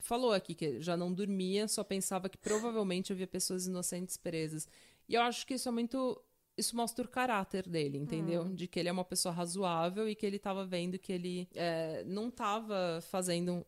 falou 0.00 0.32
aqui 0.32 0.54
que 0.54 0.80
já 0.80 0.96
não 0.96 1.12
dormia, 1.12 1.68
só 1.68 1.84
pensava 1.84 2.28
que 2.28 2.36
provavelmente 2.38 3.12
havia 3.12 3.26
pessoas 3.26 3.66
inocentes 3.66 4.16
presas. 4.16 4.68
E 5.08 5.14
eu 5.14 5.22
acho 5.22 5.46
que 5.46 5.54
isso 5.54 5.68
é 5.68 5.72
muito. 5.72 6.20
Isso 6.56 6.76
mostra 6.76 7.04
o 7.04 7.08
caráter 7.08 7.66
dele, 7.68 7.96
entendeu? 7.96 8.44
De 8.52 8.66
que 8.68 8.78
ele 8.78 8.88
é 8.88 8.92
uma 8.92 9.04
pessoa 9.04 9.32
razoável 9.32 10.08
e 10.08 10.14
que 10.14 10.26
ele 10.26 10.38
tava 10.38 10.66
vendo 10.66 10.98
que 10.98 11.12
ele 11.12 11.48
é, 11.54 12.04
não 12.04 12.30
tava 12.30 13.00
fazendo 13.10 13.64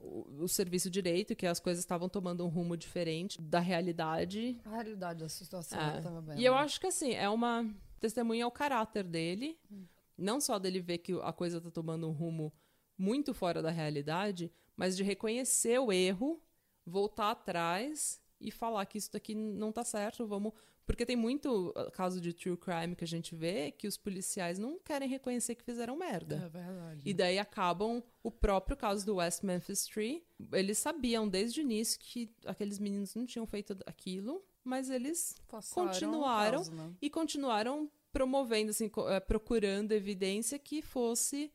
o, 0.00 0.44
o 0.44 0.48
serviço 0.48 0.88
direito, 0.88 1.34
que 1.34 1.46
as 1.46 1.58
coisas 1.58 1.82
estavam 1.82 2.08
tomando 2.08 2.44
um 2.44 2.48
rumo 2.48 2.76
diferente 2.76 3.40
da 3.42 3.58
realidade. 3.58 4.56
A 4.64 4.70
realidade 4.70 5.20
da 5.20 5.28
situação 5.28 5.78
É. 5.80 6.00
vendo. 6.00 6.38
E 6.38 6.44
eu 6.44 6.54
acho 6.54 6.80
que 6.80 6.86
assim, 6.86 7.14
é 7.14 7.28
uma 7.28 7.68
testemunha 7.98 8.44
ao 8.44 8.50
caráter 8.52 9.02
dele, 9.02 9.58
Hum. 9.70 9.84
não 10.16 10.40
só 10.40 10.56
dele 10.58 10.80
ver 10.80 10.98
que 10.98 11.12
a 11.22 11.32
coisa 11.32 11.60
tá 11.60 11.70
tomando 11.70 12.06
um 12.08 12.12
rumo 12.12 12.52
muito 12.96 13.34
fora 13.34 13.60
da 13.60 13.70
realidade, 13.70 14.52
mas 14.76 14.96
de 14.96 15.02
reconhecer 15.02 15.78
o 15.78 15.92
erro, 15.92 16.40
voltar 16.84 17.30
atrás 17.30 18.20
e 18.40 18.50
falar 18.50 18.84
que 18.86 18.98
isso 18.98 19.12
daqui 19.12 19.34
não 19.34 19.72
tá 19.72 19.84
certo, 19.84 20.26
vamos. 20.26 20.52
Porque 20.84 21.04
tem 21.04 21.16
muito 21.16 21.70
uh, 21.70 21.90
caso 21.90 22.20
de 22.20 22.32
true 22.32 22.56
crime 22.56 22.94
que 22.94 23.02
a 23.02 23.08
gente 23.08 23.34
vê 23.34 23.72
que 23.72 23.88
os 23.88 23.96
policiais 23.96 24.56
não 24.56 24.78
querem 24.78 25.08
reconhecer 25.08 25.56
que 25.56 25.64
fizeram 25.64 25.96
merda. 25.96 26.36
É 26.36 26.48
verdade. 26.48 27.00
E 27.04 27.12
daí 27.12 27.40
acabam 27.40 28.00
o 28.22 28.30
próprio 28.30 28.76
caso 28.76 29.04
do 29.04 29.16
West 29.16 29.42
Memphis 29.42 29.86
Tree. 29.86 30.24
Eles 30.52 30.78
sabiam 30.78 31.28
desde 31.28 31.60
o 31.60 31.62
início 31.62 31.98
que 31.98 32.30
aqueles 32.44 32.78
meninos 32.78 33.16
não 33.16 33.26
tinham 33.26 33.46
feito 33.46 33.76
aquilo, 33.84 34.44
mas 34.62 34.88
eles 34.88 35.34
Passaram 35.48 35.88
continuaram 35.88 36.58
caso, 36.58 36.72
né? 36.72 36.94
e 37.02 37.10
continuaram 37.10 37.90
promovendo, 38.12 38.70
assim, 38.70 38.90
eh, 39.08 39.20
procurando 39.20 39.92
evidência 39.92 40.58
que 40.58 40.80
fosse 40.80 41.52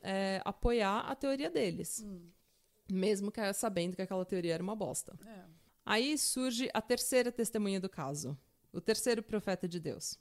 eh, 0.00 0.40
apoiar 0.44 1.00
a 1.00 1.14
teoria 1.16 1.50
deles. 1.50 2.04
Hum. 2.06 2.30
Mesmo 2.90 3.30
que 3.30 3.52
sabendo 3.52 3.96
que 3.96 4.02
aquela 4.02 4.24
teoria 4.24 4.54
era 4.54 4.62
uma 4.62 4.76
bosta. 4.76 5.18
É. 5.26 5.44
Aí 5.84 6.16
surge 6.16 6.70
a 6.72 6.80
terceira 6.80 7.30
testemunha 7.30 7.80
do 7.80 7.88
caso, 7.88 8.38
o 8.72 8.80
terceiro 8.80 9.22
profeta 9.22 9.68
de 9.68 9.78
Deus. 9.78 10.18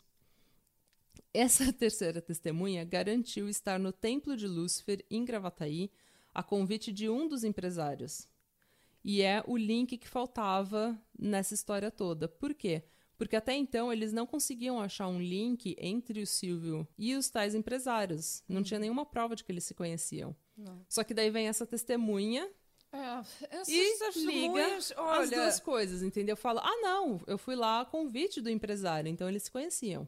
Essa 1.34 1.72
terceira 1.74 2.22
testemunha 2.22 2.84
garantiu 2.84 3.47
estar 3.47 3.80
no 3.80 3.91
templo 3.91 4.36
de 4.36 4.47
Lúcifer, 4.47 5.05
em 5.09 5.24
Gravataí, 5.24 5.91
a 6.34 6.43
convite 6.43 6.91
de 6.91 7.09
um 7.09 7.28
dos 7.28 7.43
empresários. 7.43 8.28
E 9.03 9.22
é 9.22 9.43
o 9.45 9.57
link 9.57 9.97
que 9.97 10.07
faltava 10.07 10.97
nessa 11.18 11.53
história 11.53 11.91
toda. 11.91 12.28
Por 12.28 12.53
quê? 12.53 12.84
Porque 13.18 13.36
até 13.36 13.55
então 13.55 13.91
eles 13.91 14.11
não 14.11 14.26
conseguiam 14.26 14.80
achar 14.80 15.07
um 15.07 15.22
link 15.22 15.76
entre 15.80 16.22
o 16.22 16.28
Silvio 16.28 16.88
e 16.97 17.16
os 17.16 17.30
tais 17.30 17.53
empresários. 17.53 18.43
Não 18.47 18.64
tinha 18.64 18.80
nenhuma 18.80 19.05
prova 19.05 19.36
de 19.36 19.43
que 19.43 19.51
eles 19.51 19.64
se 19.66 19.74
conheciam. 19.74 20.36
Não. 20.56 20.86
Só 20.88 21.04
que 21.04 21.14
daí 21.14 21.30
vem 21.30 21.47
essa 21.47 21.66
testemunha 21.66 22.49
É, 22.91 23.20
essas 23.49 23.68
e 23.68 24.26
liga 24.26 24.80
olha, 24.97 25.22
as 25.22 25.30
duas 25.30 25.60
coisas, 25.60 26.04
entendeu? 26.04 26.38
Fala, 26.38 26.62
ah, 26.64 26.78
não, 26.82 27.20
eu 27.26 27.38
fui 27.38 27.56
lá 27.56 27.82
a 27.82 27.86
convite 27.86 28.39
do 28.39 28.49
empresário, 28.49 29.10
então 29.10 29.28
eles 29.28 29.43
se 29.43 29.51
conheciam. 29.51 30.08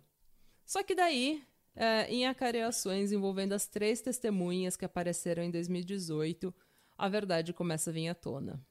Só 0.66 0.84
que 0.84 0.94
daí, 0.94 1.44
é, 1.76 2.08
em 2.08 2.28
acareações 2.28 3.12
envolvendo 3.12 3.54
as 3.54 3.68
três 3.68 4.02
testemunhas 4.02 4.76
que 4.76 4.86
apareceram 4.86 5.44
em 5.44 5.52
2018, 5.52 6.54
a 6.98 7.10
verdade 7.10 7.54
começa 7.54 7.90
a 7.90 7.94
vir 7.94 8.08
à 8.08 8.16
tona. 8.16 8.64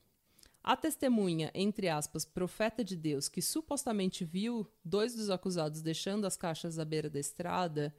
A 0.63 0.77
testemunha, 0.77 1.51
entre 1.53 1.89
aspas, 1.89 2.25
profeta 2.25 2.83
de 2.83 2.97
Deus, 2.97 3.29
que 3.29 3.43
supostamente 3.43 4.25
viu 4.25 4.67
dois 4.83 5.15
dos 5.15 5.29
acusados 5.29 5.83
deixando 5.83 6.27
as 6.27 6.37
caixas 6.39 6.79
à 6.79 6.85
beira 6.87 7.11
da 7.11 7.21
estrada, 7.21 7.95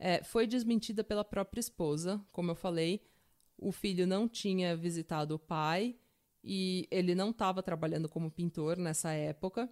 é, 0.00 0.24
foi 0.24 0.46
desmentida 0.46 1.04
pela 1.04 1.22
própria 1.22 1.60
esposa. 1.60 2.20
Como 2.32 2.50
eu 2.50 2.54
falei, 2.54 3.04
o 3.58 3.70
filho 3.70 4.06
não 4.06 4.26
tinha 4.26 4.74
visitado 4.74 5.34
o 5.34 5.38
pai 5.38 5.94
e 6.42 6.88
ele 6.90 7.14
não 7.14 7.30
estava 7.30 7.62
trabalhando 7.62 8.08
como 8.08 8.30
pintor 8.30 8.78
nessa 8.78 9.12
época. 9.12 9.68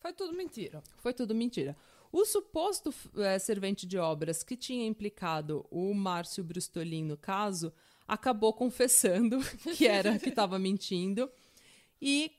foi 0.00 0.14
tudo 0.14 0.32
mentira. 0.34 0.82
Foi 0.96 1.12
tudo 1.12 1.34
mentira. 1.34 1.76
O 2.10 2.24
suposto 2.24 2.94
eh, 3.16 3.38
servente 3.38 3.86
de 3.86 3.98
obras 3.98 4.42
que 4.42 4.56
tinha 4.56 4.86
implicado 4.86 5.66
o 5.70 5.92
Márcio 5.92 6.42
Brustolin 6.42 7.04
no 7.04 7.16
caso 7.16 7.72
acabou 8.08 8.54
confessando 8.54 9.38
que 9.76 9.86
era 9.86 10.18
que 10.18 10.30
estava 10.30 10.58
mentindo 10.58 11.30
e 12.00 12.32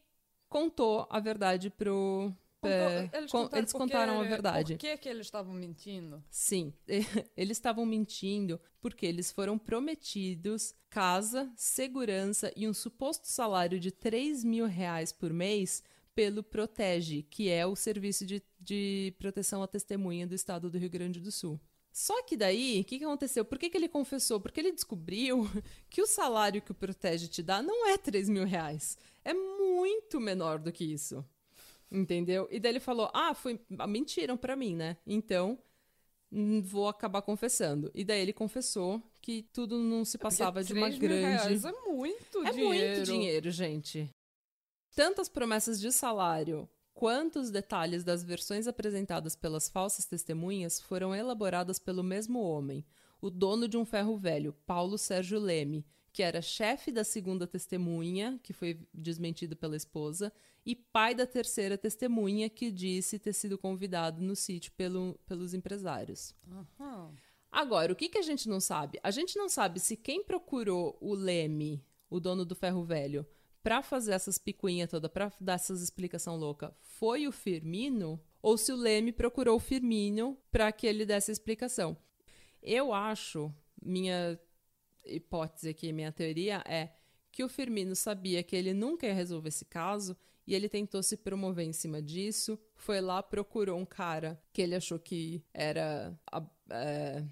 contou 0.49 1.05
a 1.09 1.19
verdade 1.19 1.69
pro 1.69 2.33
Contou- 2.59 3.09
eles 3.19 3.31
con- 3.31 3.39
contaram, 3.43 3.59
eles 3.59 3.71
porque- 3.71 3.83
contaram 3.93 4.19
a 4.19 4.23
verdade. 4.23 4.73
Por 4.73 4.79
que, 4.79 4.97
que 4.97 5.09
eles 5.09 5.27
estavam 5.27 5.53
mentindo? 5.53 6.23
Sim, 6.29 6.73
eles 7.37 7.57
estavam 7.57 7.85
mentindo 7.85 8.59
porque 8.81 9.05
eles 9.05 9.31
foram 9.31 9.57
prometidos 9.57 10.73
casa, 10.89 11.51
segurança 11.55 12.51
e 12.55 12.67
um 12.67 12.73
suposto 12.73 13.27
salário 13.27 13.79
de 13.79 13.91
3 13.91 14.43
mil 14.43 14.65
reais 14.65 15.11
por 15.11 15.31
mês 15.31 15.83
pelo 16.15 16.41
Protege, 16.41 17.21
que 17.23 17.47
é 17.49 17.65
o 17.65 17.75
serviço 17.75 18.25
de, 18.25 18.41
de 18.59 19.13
proteção 19.19 19.61
à 19.61 19.67
testemunha 19.67 20.25
do 20.25 20.33
estado 20.33 20.69
do 20.69 20.77
Rio 20.77 20.89
Grande 20.89 21.19
do 21.19 21.31
Sul. 21.31 21.59
Só 21.91 22.23
que 22.23 22.35
daí, 22.37 22.81
o 22.81 22.83
que, 22.85 22.99
que 22.99 23.03
aconteceu? 23.05 23.43
Por 23.45 23.57
que, 23.57 23.69
que 23.69 23.77
ele 23.77 23.87
confessou? 23.89 24.39
Porque 24.39 24.59
ele 24.59 24.71
descobriu 24.71 25.47
que 25.89 26.01
o 26.01 26.07
salário 26.07 26.61
que 26.61 26.71
o 26.71 26.75
Protege 26.75 27.27
te 27.27 27.41
dá 27.43 27.61
não 27.61 27.87
é 27.87 27.97
3 27.97 28.29
mil 28.29 28.45
reais. 28.45 28.97
É 29.23 29.33
muito 29.33 30.19
menor 30.19 30.59
do 30.59 30.71
que 30.71 30.83
isso. 30.85 31.23
Entendeu? 31.91 32.47
E 32.51 32.59
daí 32.59 32.73
ele 32.73 32.79
falou: 32.79 33.09
Ah, 33.13 33.33
foi. 33.33 33.59
ah, 33.79 33.87
Mentiram 33.87 34.35
pra 34.37 34.55
mim, 34.55 34.75
né? 34.75 34.97
Então, 35.05 35.57
hum, 36.31 36.61
vou 36.61 36.87
acabar 36.87 37.21
confessando. 37.21 37.89
E 37.95 38.03
daí 38.03 38.19
ele 38.21 38.33
confessou 38.33 39.01
que 39.21 39.43
tudo 39.53 39.77
não 39.77 40.03
se 40.03 40.17
passava 40.17 40.63
de 40.63 40.73
uma 40.73 40.87
3 40.87 40.99
mil 40.99 41.09
grande. 41.09 41.27
reais 41.27 41.65
é 41.65 41.71
muito 41.71 42.45
É 42.45 42.51
dinheiro. 42.51 42.87
muito 42.95 43.03
dinheiro, 43.05 43.51
gente. 43.51 44.09
Tantas 44.95 45.29
promessas 45.29 45.79
de 45.79 45.91
salário 45.91 46.67
quanto 46.93 47.39
os 47.39 47.51
detalhes 47.51 48.03
das 48.03 48.23
versões 48.23 48.67
apresentadas 48.67 49.35
pelas 49.35 49.69
falsas 49.69 50.05
testemunhas 50.05 50.81
foram 50.81 51.13
elaboradas 51.13 51.77
pelo 51.77 52.03
mesmo 52.03 52.41
homem, 52.41 52.83
o 53.21 53.29
dono 53.29 53.67
de 53.67 53.77
um 53.77 53.85
ferro 53.85 54.17
velho, 54.17 54.53
Paulo 54.65 54.97
Sérgio 54.97 55.39
Leme, 55.39 55.85
que 56.11 56.23
era 56.23 56.41
chefe 56.41 56.91
da 56.91 57.03
segunda 57.03 57.45
testemunha, 57.45 58.39
que 58.41 58.51
foi 58.51 58.79
desmentido 58.91 59.55
pela 59.55 59.75
esposa, 59.75 60.33
e 60.67 60.75
pai 60.75 61.15
da 61.15 61.25
terceira 61.25 61.77
testemunha, 61.77 62.49
que 62.49 62.69
disse 62.69 63.17
ter 63.17 63.31
sido 63.31 63.57
convidado 63.57 64.21
no 64.21 64.35
sítio 64.35 64.69
pelo- 64.73 65.17
pelos 65.25 65.53
empresários. 65.53 66.35
Aham. 66.51 67.15
Agora, 67.49 67.93
o 67.93 67.95
que, 67.95 68.09
que 68.09 68.17
a 68.17 68.21
gente 68.21 68.49
não 68.49 68.59
sabe? 68.59 68.99
A 69.01 69.09
gente 69.09 69.37
não 69.37 69.47
sabe 69.47 69.79
se 69.79 69.95
quem 69.95 70.21
procurou 70.25 70.97
o 70.99 71.13
Leme, 71.13 71.81
o 72.09 72.19
dono 72.19 72.43
do 72.43 72.53
ferro 72.53 72.83
velho, 72.83 73.25
pra 73.63 73.81
fazer 73.81 74.11
essas 74.11 74.37
picuinhas 74.37 74.89
toda, 74.89 75.07
pra 75.07 75.31
dar 75.39 75.53
essas 75.53 75.81
explicação 75.81 76.35
louca, 76.35 76.75
foi 76.81 77.25
o 77.27 77.31
Firmino 77.31 78.21
ou 78.41 78.57
se 78.57 78.73
o 78.73 78.75
Leme 78.75 79.13
procurou 79.13 79.55
o 79.55 79.59
Firmino 79.61 80.37
pra 80.51 80.69
que 80.73 80.85
ele 80.85 81.05
desse 81.05 81.31
a 81.31 81.33
explicação. 81.33 81.95
Eu 82.61 82.93
acho, 82.93 83.53
minha 83.81 84.37
hipótese 85.05 85.69
aqui, 85.69 85.93
minha 85.93 86.11
teoria 86.11 86.61
é 86.65 86.91
que 87.31 87.41
o 87.43 87.47
Firmino 87.49 87.95
sabia 87.95 88.43
que 88.43 88.55
ele 88.55 88.73
nunca 88.73 89.07
ia 89.07 89.13
resolver 89.13 89.47
esse 89.49 89.63
caso 89.63 90.17
e 90.47 90.55
ele 90.55 90.69
tentou 90.69 91.03
se 91.03 91.17
promover 91.17 91.65
em 91.65 91.73
cima 91.73 92.01
disso. 92.01 92.57
Foi 92.75 93.01
lá, 93.01 93.21
procurou 93.21 93.77
um 93.77 93.85
cara 93.85 94.41
que 94.53 94.61
ele 94.61 94.73
achou 94.75 94.97
que 94.97 95.43
era 95.53 96.17
a, 96.31 96.41
é, 96.69 97.23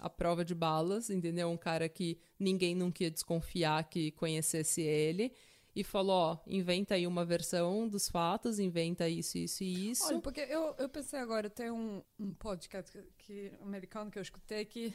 a 0.00 0.08
prova 0.08 0.44
de 0.44 0.54
balas, 0.54 1.10
entendeu? 1.10 1.50
Um 1.50 1.56
cara 1.58 1.88
que 1.88 2.18
ninguém 2.38 2.74
nunca 2.74 3.04
ia 3.04 3.10
desconfiar 3.10 3.84
que 3.84 4.10
conhecesse 4.12 4.80
ele. 4.80 5.30
E 5.76 5.82
falou: 5.82 6.14
ó, 6.14 6.38
inventa 6.46 6.94
aí 6.94 7.04
uma 7.04 7.24
versão 7.24 7.88
dos 7.88 8.08
fatos, 8.08 8.60
inventa 8.60 9.08
isso, 9.08 9.36
isso 9.36 9.64
e 9.64 9.90
isso. 9.90 10.06
Olha, 10.06 10.20
porque 10.20 10.40
eu, 10.40 10.72
eu 10.78 10.88
pensei 10.88 11.18
agora, 11.18 11.50
tem 11.50 11.68
um, 11.70 12.00
um 12.16 12.32
podcast 12.32 12.92
que, 13.18 13.50
que- 13.50 13.52
americano 13.60 14.08
que 14.08 14.16
eu 14.18 14.22
escutei 14.22 14.64
que 14.64 14.94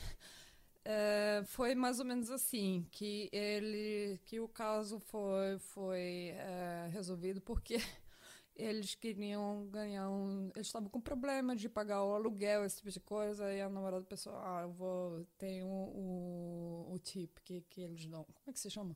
eh, 0.85 1.43
foi 1.45 1.75
mais 1.75 1.99
ou 1.99 2.05
menos 2.05 2.29
assim, 2.31 2.87
que 2.91 3.29
ele, 3.31 4.19
que 4.25 4.39
o 4.39 4.47
caso 4.47 4.99
foi, 4.99 5.59
foi 5.59 6.33
eh, 6.35 6.89
resolvido 6.91 7.41
porque 7.41 7.77
eles 8.55 8.95
queriam 8.95 9.67
ganhar 9.67 10.09
um, 10.09 10.49
eles 10.55 10.67
estavam 10.67 10.89
com 10.89 11.01
problema 11.01 11.55
de 11.55 11.69
pagar 11.69 12.03
o 12.03 12.13
aluguel, 12.15 12.65
esse 12.65 12.77
tipo 12.77 12.91
de 12.91 12.99
coisa, 12.99 13.53
e 13.53 13.61
a 13.61 13.69
namorada 13.69 14.05
pensou, 14.05 14.33
ah, 14.37 14.61
eu 14.63 14.71
vou, 14.71 15.25
tem 15.37 15.63
o, 15.63 15.67
o, 15.67 16.95
o 16.95 16.99
que, 16.99 17.61
que 17.69 17.81
eles 17.81 18.05
dão, 18.05 18.23
como 18.23 18.49
é 18.49 18.53
que 18.53 18.59
se 18.59 18.69
chama? 18.69 18.95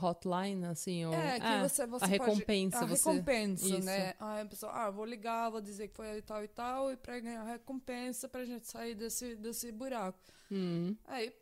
Hotline, 0.00 0.64
assim, 0.66 1.04
ou. 1.06 1.14
É, 1.14 1.38
que 1.40 1.46
Ah, 1.46 1.68
você, 1.68 1.86
você 1.86 2.04
a 2.04 2.08
pode- 2.08 2.18
recompensa, 2.30 2.78
a 2.78 2.86
você- 2.86 3.10
recompensa, 3.10 3.66
Isso. 3.66 3.82
né? 3.84 4.14
Aí 4.18 4.40
a 4.42 4.46
pessoa, 4.46 4.72
ah, 4.72 4.90
vou 4.90 5.04
ligar, 5.04 5.50
vou 5.50 5.60
dizer 5.60 5.88
que 5.88 5.94
foi 5.96 6.20
tal 6.22 6.44
e 6.44 6.48
tal, 6.48 6.92
e 6.92 6.96
pra 6.96 7.18
ganhar 7.20 7.42
a 7.42 7.52
recompensa 7.52 8.28
pra 8.28 8.44
gente 8.44 8.66
sair 8.68 8.94
desse, 8.94 9.36
desse 9.36 9.70
buraco. 9.72 10.18
hum. 10.50 10.94
Aí 11.06 11.32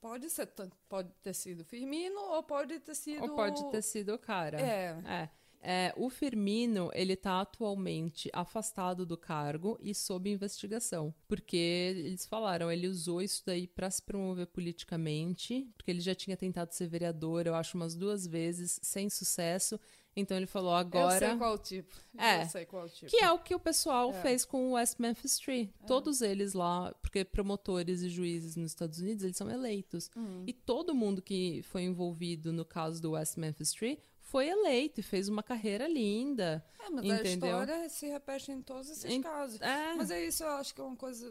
pode 0.00 0.28
ser, 0.28 0.46
pode 0.88 1.08
ter 1.22 1.32
sido 1.34 1.64
Firmino 1.64 2.18
ou 2.20 2.42
pode 2.42 2.78
ter 2.80 2.94
sido. 2.94 3.22
Ou 3.22 3.34
pode 3.36 3.64
ter 3.70 3.82
sido 3.82 4.14
o 4.14 4.18
cara. 4.18 4.60
É. 4.60 4.96
É. 5.06 5.28
É, 5.64 5.94
o 5.96 6.10
Firmino, 6.10 6.90
ele 6.92 7.14
tá 7.14 7.40
atualmente 7.40 8.28
afastado 8.32 9.06
do 9.06 9.16
cargo 9.16 9.78
e 9.80 9.94
sob 9.94 10.28
investigação. 10.28 11.14
Porque 11.28 11.56
eles 11.56 12.26
falaram, 12.26 12.70
ele 12.70 12.88
usou 12.88 13.22
isso 13.22 13.44
daí 13.46 13.68
pra 13.68 13.88
se 13.88 14.02
promover 14.02 14.48
politicamente, 14.48 15.68
porque 15.76 15.90
ele 15.90 16.00
já 16.00 16.14
tinha 16.14 16.36
tentado 16.36 16.72
ser 16.74 16.88
vereador, 16.88 17.46
eu 17.46 17.54
acho, 17.54 17.76
umas 17.76 17.94
duas 17.94 18.26
vezes, 18.26 18.80
sem 18.82 19.08
sucesso. 19.08 19.78
Então 20.14 20.36
ele 20.36 20.46
falou, 20.46 20.72
Eu 20.72 20.76
agora. 20.76 21.26
sei 21.28 21.36
qual 21.38 21.56
tipo. 21.58 21.94
É. 22.18 22.42
Eu 22.42 22.48
sei 22.48 22.66
qual 22.66 22.86
tipo. 22.88 23.10
Que 23.10 23.16
é 23.18 23.30
o 23.32 23.38
que 23.38 23.54
o 23.54 23.58
pessoal 23.60 24.10
É. 24.10 24.20
fez 24.20 24.44
com 24.44 24.68
o 24.68 24.72
West 24.72 24.98
Memphis 24.98 25.38
Tree. 25.38 25.72
Todos 25.86 26.20
eles 26.20 26.52
lá, 26.52 26.92
porque 27.00 27.24
promotores 27.24 28.02
e 28.02 28.10
juízes 28.10 28.54
nos 28.56 28.72
Estados 28.72 28.98
Unidos, 28.98 29.24
eles 29.24 29.36
são 29.38 29.48
eleitos. 29.50 30.10
Hum. 30.14 30.44
E 30.46 30.52
todo 30.52 30.94
mundo 30.94 31.22
que 31.22 31.62
foi 31.62 31.82
envolvido 31.84 32.52
no 32.52 32.64
caso 32.64 33.00
do 33.00 33.12
West 33.12 33.38
Memphis 33.38 33.72
Tree 33.72 33.98
foi 34.32 34.48
eleito 34.48 34.98
e 34.98 35.02
fez 35.02 35.28
uma 35.28 35.42
carreira 35.42 35.86
linda. 35.86 36.64
É, 36.80 36.88
mas 36.88 37.04
Entendeu? 37.04 37.20
a 37.20 37.62
história 37.62 37.88
se 37.90 38.06
repete 38.08 38.50
em 38.50 38.62
todos 38.62 38.88
esses 38.88 39.04
Em- 39.04 39.20
casos. 39.20 39.60
É, 39.60 39.94
Mas 39.94 40.10
é 40.10 40.24
isso, 40.26 40.42
eu 40.42 40.48
acho 40.52 40.74
que 40.74 40.80
é 40.80 40.84
uma 40.84 40.96
coisa, 40.96 41.30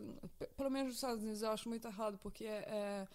pelo 0.55 0.69
menos 0.69 0.89
nos 0.89 0.95
Estados 0.97 1.23
Unidos, 1.23 1.41
eu 1.41 1.49
acho 1.49 1.67
muito 1.67 1.87
errado, 1.87 2.19
porque 2.21 2.45
é, 2.45 3.07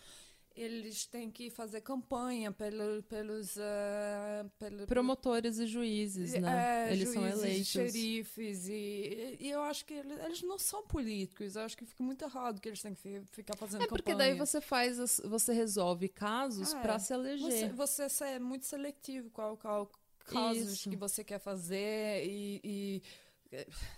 eles 0.57 1.05
têm 1.07 1.31
que 1.31 1.51
fazer 1.51 1.83
campanha 1.83 2.51
pelo, 2.51 3.03
pelos 3.03 3.57
uh, 3.57 4.49
pelo, 4.59 4.87
promotores 4.87 5.59
e 5.59 5.67
juízes, 5.67 6.33
né? 6.33 6.89
É, 6.89 6.93
eles 6.93 7.13
juízes, 7.13 7.15
são 7.15 7.29
eleitos. 7.29 7.69
xerifes 7.69 8.69
e, 8.69 9.37
e 9.39 9.51
eu 9.51 9.63
acho 9.63 9.85
que 9.85 9.93
eles, 9.93 10.19
eles, 10.19 10.43
não 10.43 10.59
são 10.59 10.83
políticos. 10.87 11.57
Eu 11.57 11.63
acho 11.63 11.77
que 11.77 11.85
fica 11.85 12.03
muito 12.03 12.25
errado 12.25 12.61
que 12.61 12.69
eles 12.69 12.81
têm 12.81 12.95
que 12.95 13.23
ficar 13.33 13.57
fazendo 13.57 13.83
é 13.83 13.87
porque 13.87 14.13
campanha. 14.13 14.31
daí 14.31 14.39
você 14.39 14.61
faz, 14.61 15.21
você 15.25 15.53
resolve 15.53 16.09
casos 16.09 16.73
É, 16.73 16.81
para 16.81 16.99
se 16.99 17.13
eleger. 17.13 17.73
Você, 17.75 18.07
você 18.07 18.25
é 18.25 18.39
muito 18.39 18.65
seletivo 18.65 19.31
qual, 19.31 19.57
qual 19.59 19.91
casos 20.27 20.73
Isso. 20.73 20.91
que 20.91 20.97
você 20.97 21.23
quer 21.23 21.39
fazer 21.39 22.25
e, 22.27 22.61
e 22.65 23.03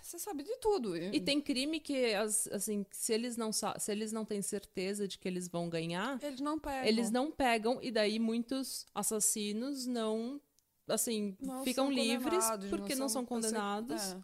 você 0.01 0.17
sabe 0.19 0.43
de 0.43 0.55
tudo. 0.57 0.95
E 0.97 1.19
tem 1.19 1.41
crime 1.41 1.79
que, 1.79 2.13
as- 2.13 2.47
assim, 2.47 2.85
se 2.91 3.13
eles 3.13 3.35
não 3.37 3.51
se 3.51 3.65
eles 3.91 4.11
não 4.11 4.23
têm 4.25 4.41
certeza 4.41 5.07
de 5.07 5.17
que 5.17 5.27
eles 5.27 5.47
vão 5.47 5.69
ganhar, 5.69 6.17
Eles 6.23 6.39
não 6.41 6.59
pegam. 6.59 6.87
eles 6.87 7.11
não 7.11 7.31
pegam 7.31 7.79
e 7.81 7.91
daí 7.91 8.19
muitos 8.19 8.85
assassinos 8.93 9.85
não, 9.85 10.41
assim, 10.87 11.35
Não 11.39 11.63
ficam 11.63 11.85
são 11.85 11.93
livres 11.93 12.45
porque 12.69 12.95
não 12.95 13.09
são, 13.09 13.25
perse- 13.25 13.47
condenados. 13.47 14.01
é. 14.13 14.23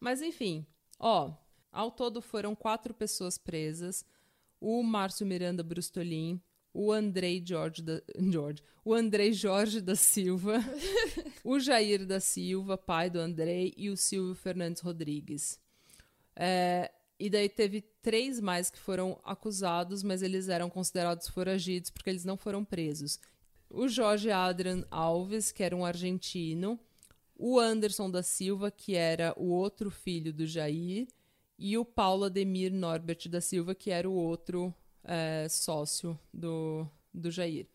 Mas 0.00 0.20
enfim, 0.22 0.66
ó, 0.98 1.32
ao 1.72 1.90
todo 1.90 2.20
foram 2.22 2.54
quatro 2.54 2.92
pessoas 2.94 3.38
presas: 3.38 4.04
o 4.60 4.82
Márcio 4.82 5.26
Miranda 5.26 5.62
Brustolin, 5.62 6.40
o 6.76 6.92
Andrei 6.92 7.42
Jorge 7.42 7.80
da, 7.80 8.02
Jorge, 8.30 8.62
o 8.84 8.92
Andrei 8.92 9.32
Jorge 9.32 9.80
da 9.80 9.96
Silva, 9.96 10.58
o 11.42 11.58
Jair 11.58 12.04
da 12.04 12.20
Silva, 12.20 12.76
pai 12.76 13.08
do 13.08 13.18
Andrei, 13.18 13.72
e 13.78 13.88
o 13.88 13.96
Silvio 13.96 14.34
Fernandes 14.34 14.82
Rodrigues. 14.82 15.58
É, 16.36 16.92
e 17.18 17.30
daí 17.30 17.48
teve 17.48 17.80
três 18.02 18.38
mais 18.38 18.68
que 18.68 18.78
foram 18.78 19.18
acusados, 19.24 20.02
mas 20.02 20.20
eles 20.22 20.50
eram 20.50 20.68
considerados 20.68 21.28
foragidos 21.28 21.88
porque 21.88 22.10
eles 22.10 22.26
não 22.26 22.36
foram 22.36 22.62
presos. 22.62 23.18
O 23.70 23.88
Jorge 23.88 24.30
Adrian 24.30 24.84
Alves, 24.90 25.50
que 25.50 25.62
era 25.62 25.74
um 25.74 25.84
argentino, 25.84 26.78
o 27.34 27.58
Anderson 27.58 28.10
da 28.10 28.22
Silva, 28.22 28.70
que 28.70 28.94
era 28.94 29.32
o 29.38 29.48
outro 29.48 29.90
filho 29.90 30.30
do 30.30 30.46
Jair, 30.46 31.08
e 31.58 31.78
o 31.78 31.86
Paulo 31.86 32.24
Ademir 32.24 32.70
Norbert 32.70 33.28
da 33.30 33.40
Silva, 33.40 33.74
que 33.74 33.90
era 33.90 34.08
o 34.08 34.12
outro 34.12 34.74
é, 35.06 35.46
sócio 35.48 36.18
do, 36.32 36.86
do 37.14 37.30
Jair. 37.30 37.66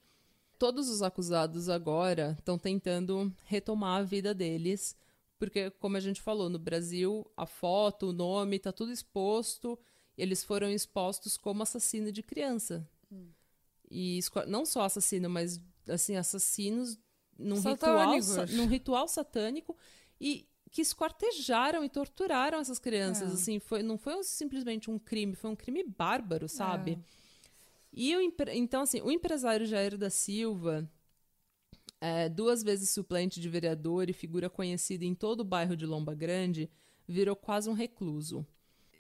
Todos 0.60 0.90
os 0.90 1.02
acusados 1.02 1.70
agora 1.70 2.36
estão 2.38 2.58
tentando 2.58 3.34
retomar 3.46 4.00
a 4.00 4.04
vida 4.04 4.34
deles, 4.34 4.96
porque, 5.40 5.72
como 5.72 5.98
a 5.98 6.00
gente 6.00 6.22
falou, 6.22 6.50
no 6.50 6.60
Brasil, 6.60 7.26
a 7.36 7.48
foto, 7.48 8.10
o 8.10 8.14
nome, 8.14 8.60
tá 8.60 8.72
tudo 8.72 8.92
exposto. 8.92 9.80
Eles 10.16 10.44
foram 10.44 10.70
expostos 10.70 11.36
como 11.36 11.64
assassino 11.64 12.12
de 12.12 12.22
criança. 12.22 12.88
E 13.90 14.18
esco- 14.20 14.46
não 14.46 14.66
só 14.66 14.84
assassino, 14.84 15.30
mas 15.30 15.60
assim, 15.90 16.16
assassinos 16.16 16.98
num 17.38 17.56
ritual, 17.56 17.72
Satânicos. 18.22 18.26
sa- 18.28 18.46
num 18.56 18.68
ritual 18.68 19.08
satânico 19.08 19.76
e 20.20 20.48
que 20.70 20.82
esquartejaram 20.82 21.84
e 21.84 21.90
torturaram 21.90 22.60
essas 22.60 22.78
crianças. 22.80 23.32
É. 23.32 23.34
Assim, 23.34 23.60
foi, 23.60 23.82
não 23.84 23.98
foi 23.98 24.16
um- 24.16 24.24
simplesmente 24.24 24.90
um 24.92 25.00
crime, 25.00 25.36
foi 25.36 25.50
um 25.50 25.56
crime 25.56 25.84
bárbaro, 25.84 26.48
sabe? 26.48 26.92
É. 26.92 27.21
E 27.94 28.16
o, 28.16 28.22
então, 28.54 28.84
assim, 28.84 29.02
o 29.02 29.12
empresário 29.12 29.66
Jair 29.66 29.98
da 29.98 30.10
Silva, 30.10 30.90
é, 32.00 32.30
duas 32.30 32.64
vezes 32.64 32.90
suplente 32.90 33.40
de 33.40 33.50
vereador 33.50 34.10
e 34.10 34.14
figura 34.14 34.50
conhecida 34.50 35.06
em 35.06 35.14
todo 35.14 35.42
o 35.42 35.46
bairro 35.46 35.76
de 35.76 35.86
Lomba 35.86 36.16
Grande, 36.16 36.70
virou 37.08 37.36
quase 37.36 37.70
um 37.70 37.74
recluso. 37.74 38.46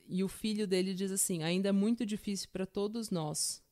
E 0.08 0.24
o 0.24 0.28
filho 0.28 0.68
dele 0.68 0.94
diz 0.94 1.12
assim: 1.12 1.42
ainda 1.42 1.70
é 1.70 1.72
muito 1.72 2.06
difícil 2.06 2.50
para 2.52 2.66
todos 2.66 3.10
nós. 3.10 3.64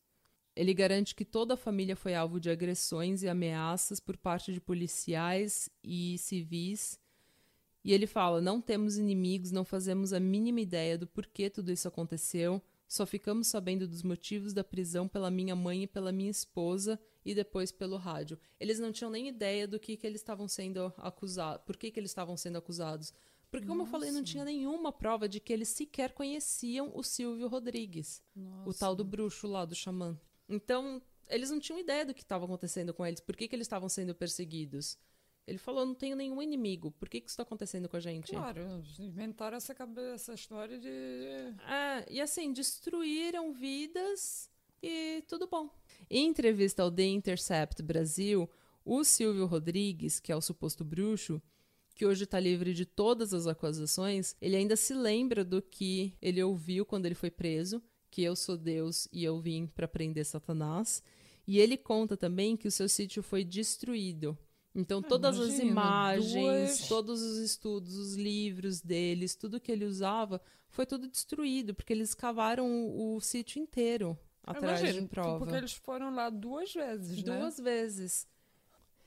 Ele 0.55 0.73
garante 0.73 1.13
que 1.13 1.25
toda 1.25 1.53
a 1.53 1.57
família 1.57 1.95
foi 1.95 2.15
alvo 2.15 2.39
de 2.39 2.49
agressões 2.49 3.23
e 3.23 3.29
ameaças 3.29 3.99
por 3.99 4.17
parte 4.17 4.53
de 4.53 4.59
policiais 4.59 5.69
e 5.83 6.17
civis. 6.17 6.99
E 7.83 7.93
ele 7.93 8.07
fala: 8.07 8.41
não 8.41 8.61
temos 8.61 8.97
inimigos, 8.97 9.51
não 9.51 9.65
fazemos 9.65 10.13
a 10.13 10.19
mínima 10.19 10.61
ideia 10.61 10.97
do 10.97 11.07
porquê 11.07 11.49
tudo 11.49 11.71
isso 11.71 11.87
aconteceu. 11.87 12.61
Só 12.89 13.05
ficamos 13.05 13.47
sabendo 13.47 13.87
dos 13.87 14.01
motivos 14.01 14.51
da 14.51 14.63
prisão 14.63 15.07
pela 15.07 15.29
minha 15.29 15.55
mãe 15.55 15.83
e 15.83 15.87
pela 15.87 16.11
minha 16.11 16.31
esposa 16.31 16.99
e 17.23 17.35
depois 17.35 17.71
pelo 17.71 17.97
rádio. 17.97 18.39
Eles 18.59 18.79
não 18.79 18.91
tinham 18.91 19.11
nem 19.11 19.27
ideia 19.27 19.67
do 19.67 19.79
que, 19.79 19.95
que 19.95 20.07
eles 20.07 20.19
estavam 20.19 20.47
sendo 20.47 20.91
acusados, 20.97 21.63
por 21.67 21.77
que, 21.77 21.91
que 21.91 21.99
eles 21.99 22.09
estavam 22.09 22.35
sendo 22.35 22.57
acusados. 22.57 23.13
Porque, 23.51 23.67
como 23.67 23.83
eu 23.83 23.85
falei, 23.85 24.11
não 24.11 24.23
tinha 24.23 24.43
nenhuma 24.43 24.91
prova 24.91 25.29
de 25.29 25.39
que 25.39 25.53
eles 25.53 25.69
sequer 25.69 26.13
conheciam 26.13 26.91
o 26.95 27.03
Silvio 27.03 27.47
Rodrigues, 27.47 28.23
o 28.65 28.73
tal 28.73 28.95
do 28.95 29.03
bruxo 29.03 29.47
lá, 29.47 29.65
do 29.65 29.75
xamã. 29.75 30.19
Então, 30.47 30.99
eles 31.27 31.51
não 31.51 31.59
tinham 31.59 31.79
ideia 31.79 32.03
do 32.03 32.13
que 32.13 32.21
estava 32.21 32.45
acontecendo 32.45 32.91
com 32.91 33.05
eles, 33.05 33.19
por 33.19 33.35
que, 33.35 33.47
que 33.47 33.55
eles 33.55 33.65
estavam 33.65 33.87
sendo 33.87 34.15
perseguidos. 34.15 34.97
Ele 35.49 35.57
falou: 35.57 35.85
não 35.85 35.95
tenho 35.95 36.15
nenhum 36.15 36.41
inimigo, 36.41 36.91
por 36.91 37.09
que, 37.09 37.19
que 37.19 37.27
isso 37.27 37.33
está 37.33 37.43
acontecendo 37.43 37.89
com 37.89 37.97
a 37.97 37.99
gente? 37.99 38.31
Claro, 38.31 38.83
inventaram 38.99 39.57
essa, 39.57 39.73
cabe- 39.73 39.99
essa 40.13 40.33
história 40.33 40.77
de. 40.79 40.87
É, 40.87 42.05
e 42.09 42.21
assim, 42.21 42.53
destruíram 42.53 43.51
vidas 43.51 44.49
e 44.81 45.23
tudo 45.27 45.47
bom. 45.47 45.69
Em 46.09 46.27
entrevista 46.27 46.83
ao 46.83 46.91
The 46.91 47.05
Intercept 47.05 47.81
Brasil, 47.83 48.49
o 48.85 49.03
Silvio 49.03 49.45
Rodrigues, 49.45 50.19
que 50.19 50.31
é 50.31 50.35
o 50.35 50.41
suposto 50.41 50.83
bruxo, 50.85 51.41
que 51.95 52.05
hoje 52.05 52.23
está 52.23 52.39
livre 52.39 52.73
de 52.73 52.85
todas 52.85 53.33
as 53.33 53.45
acusações, 53.47 54.35
ele 54.39 54.55
ainda 54.55 54.75
se 54.75 54.93
lembra 54.93 55.43
do 55.43 55.61
que 55.61 56.13
ele 56.21 56.41
ouviu 56.41 56.85
quando 56.85 57.05
ele 57.05 57.15
foi 57.15 57.29
preso, 57.31 57.81
que 58.09 58.23
eu 58.23 58.35
sou 58.35 58.55
Deus 58.57 59.07
e 59.11 59.23
eu 59.23 59.39
vim 59.39 59.67
para 59.67 59.87
prender 59.87 60.25
Satanás. 60.25 61.03
E 61.45 61.59
ele 61.59 61.75
conta 61.77 62.15
também 62.15 62.55
que 62.55 62.67
o 62.67 62.71
seu 62.71 62.87
sítio 62.87 63.21
foi 63.23 63.43
destruído. 63.43 64.37
Então, 64.79 65.01
todas 65.01 65.39
as 65.39 65.49
imagina, 65.59 65.71
imagens, 65.71 66.33
duas- 66.77 66.87
todos 66.87 67.21
os 67.21 67.37
estudos, 67.39 67.95
os 67.95 68.15
livros 68.15 68.81
deles, 68.81 69.35
tudo 69.35 69.59
que 69.59 69.71
ele 69.71 69.85
usava, 69.85 70.41
foi 70.69 70.85
tudo 70.85 71.07
destruído, 71.07 71.73
porque 71.73 71.91
eles 71.93 72.13
cavaram 72.13 72.65
o, 72.71 73.15
o 73.15 73.21
sítio 73.21 73.61
inteiro 73.61 74.17
atrás 74.43 74.79
Imagina, 74.79 75.01
de 75.01 75.07
prova. 75.07 75.39
Porque 75.39 75.55
eles 75.55 75.73
foram 75.73 76.13
lá 76.13 76.29
duas 76.29 76.73
vezes, 76.73 77.23
né? 77.23 77.37
Duas 77.39 77.57
vezes. 77.59 78.27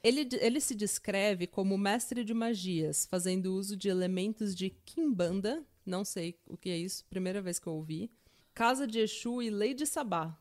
Ele, 0.03 0.29
ele 0.41 0.61
se 0.61 0.75
descreve 0.75 1.47
como 1.47 1.79
mestre 1.79 2.25
de 2.25 2.35
magias, 2.35 3.07
fazendo 3.07 3.55
uso 3.55 3.77
de 3.77 3.89
elementos 3.89 4.55
de 4.55 4.71
Kimbanda, 4.85 5.65
não 5.87 6.05
sei 6.05 6.37
o 6.49 6.57
que 6.57 6.71
é 6.71 6.77
isso, 6.77 7.05
primeira 7.07 7.41
vez 7.41 7.59
que 7.59 7.67
eu 7.69 7.75
ouvi, 7.75 8.11
Casa 8.53 8.87
de 8.87 8.99
Exu 8.99 9.41
e 9.41 9.49
Lei 9.49 9.73
de 9.75 9.87
Sabá. 9.87 10.37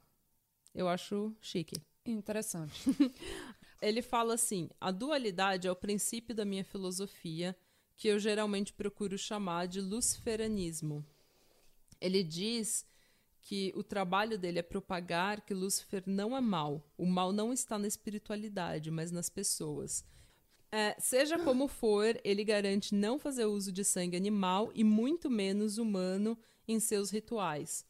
Eu 0.74 0.88
acho 0.90 1.34
chique. 1.40 1.76
Interessante. 2.06 2.82
Ele 3.82 4.02
fala 4.02 4.36
assim: 4.36 4.70
a 4.80 4.92
dualidade 4.92 5.68
é 5.68 5.72
o 5.72 5.76
princípio 5.76 6.36
da 6.36 6.46
minha 6.46 6.64
filosofia, 6.64 7.56
que 7.98 8.08
eu 8.08 8.20
geralmente 8.20 8.74
procuro 8.74 9.18
chamar 9.18 9.68
de 9.68 9.82
luciferanismo. 9.82 11.06
Ele 12.00 12.24
diz 12.24 12.86
que 13.42 13.74
o 13.76 13.84
trabalho 13.84 14.38
dele 14.38 14.60
é 14.60 14.64
propagar 14.64 15.42
que 15.42 15.54
Lúcifer 15.54 16.04
não 16.06 16.38
é 16.38 16.42
mal. 16.42 16.84
O 16.98 17.06
mal 17.06 17.34
não 17.34 17.52
está 17.52 17.78
na 17.78 17.88
espiritualidade, 17.88 18.92
mas 18.92 19.12
nas 19.12 19.30
pessoas. 19.30 20.06
É, 20.72 20.96
seja 21.00 21.38
como 21.38 21.68
for, 21.68 22.20
ele 22.24 22.46
garante 22.46 22.96
não 22.96 23.20
fazer 23.20 23.46
uso 23.46 23.72
de 23.72 23.84
sangue 23.84 24.16
animal 24.16 24.72
e 24.74 24.84
muito 24.84 25.30
menos 25.30 25.78
humano 25.78 26.38
em 26.68 26.80
seus 26.80 27.10
rituais. 27.10 27.86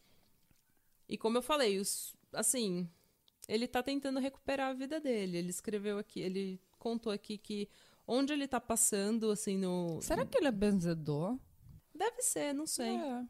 E 1.07 1.17
como 1.17 1.37
eu 1.37 1.41
falei, 1.41 1.77
os, 1.77 2.15
assim, 2.33 2.89
ele 3.51 3.67
tá 3.67 3.83
tentando 3.83 4.19
recuperar 4.19 4.69
a 4.69 4.73
vida 4.73 4.99
dele. 4.99 5.37
Ele 5.37 5.49
escreveu 5.49 5.97
aqui, 5.97 6.21
ele 6.21 6.57
contou 6.79 7.11
aqui 7.11 7.37
que 7.37 7.67
onde 8.07 8.31
ele 8.31 8.47
tá 8.47 8.61
passando, 8.61 9.29
assim, 9.29 9.57
no. 9.57 9.99
Será 10.01 10.25
que 10.25 10.37
ele 10.37 10.47
é 10.47 10.51
benzedor? 10.51 11.37
Deve 11.93 12.21
ser, 12.21 12.53
não 12.53 12.65
sei. 12.65 12.95
É. 12.95 13.25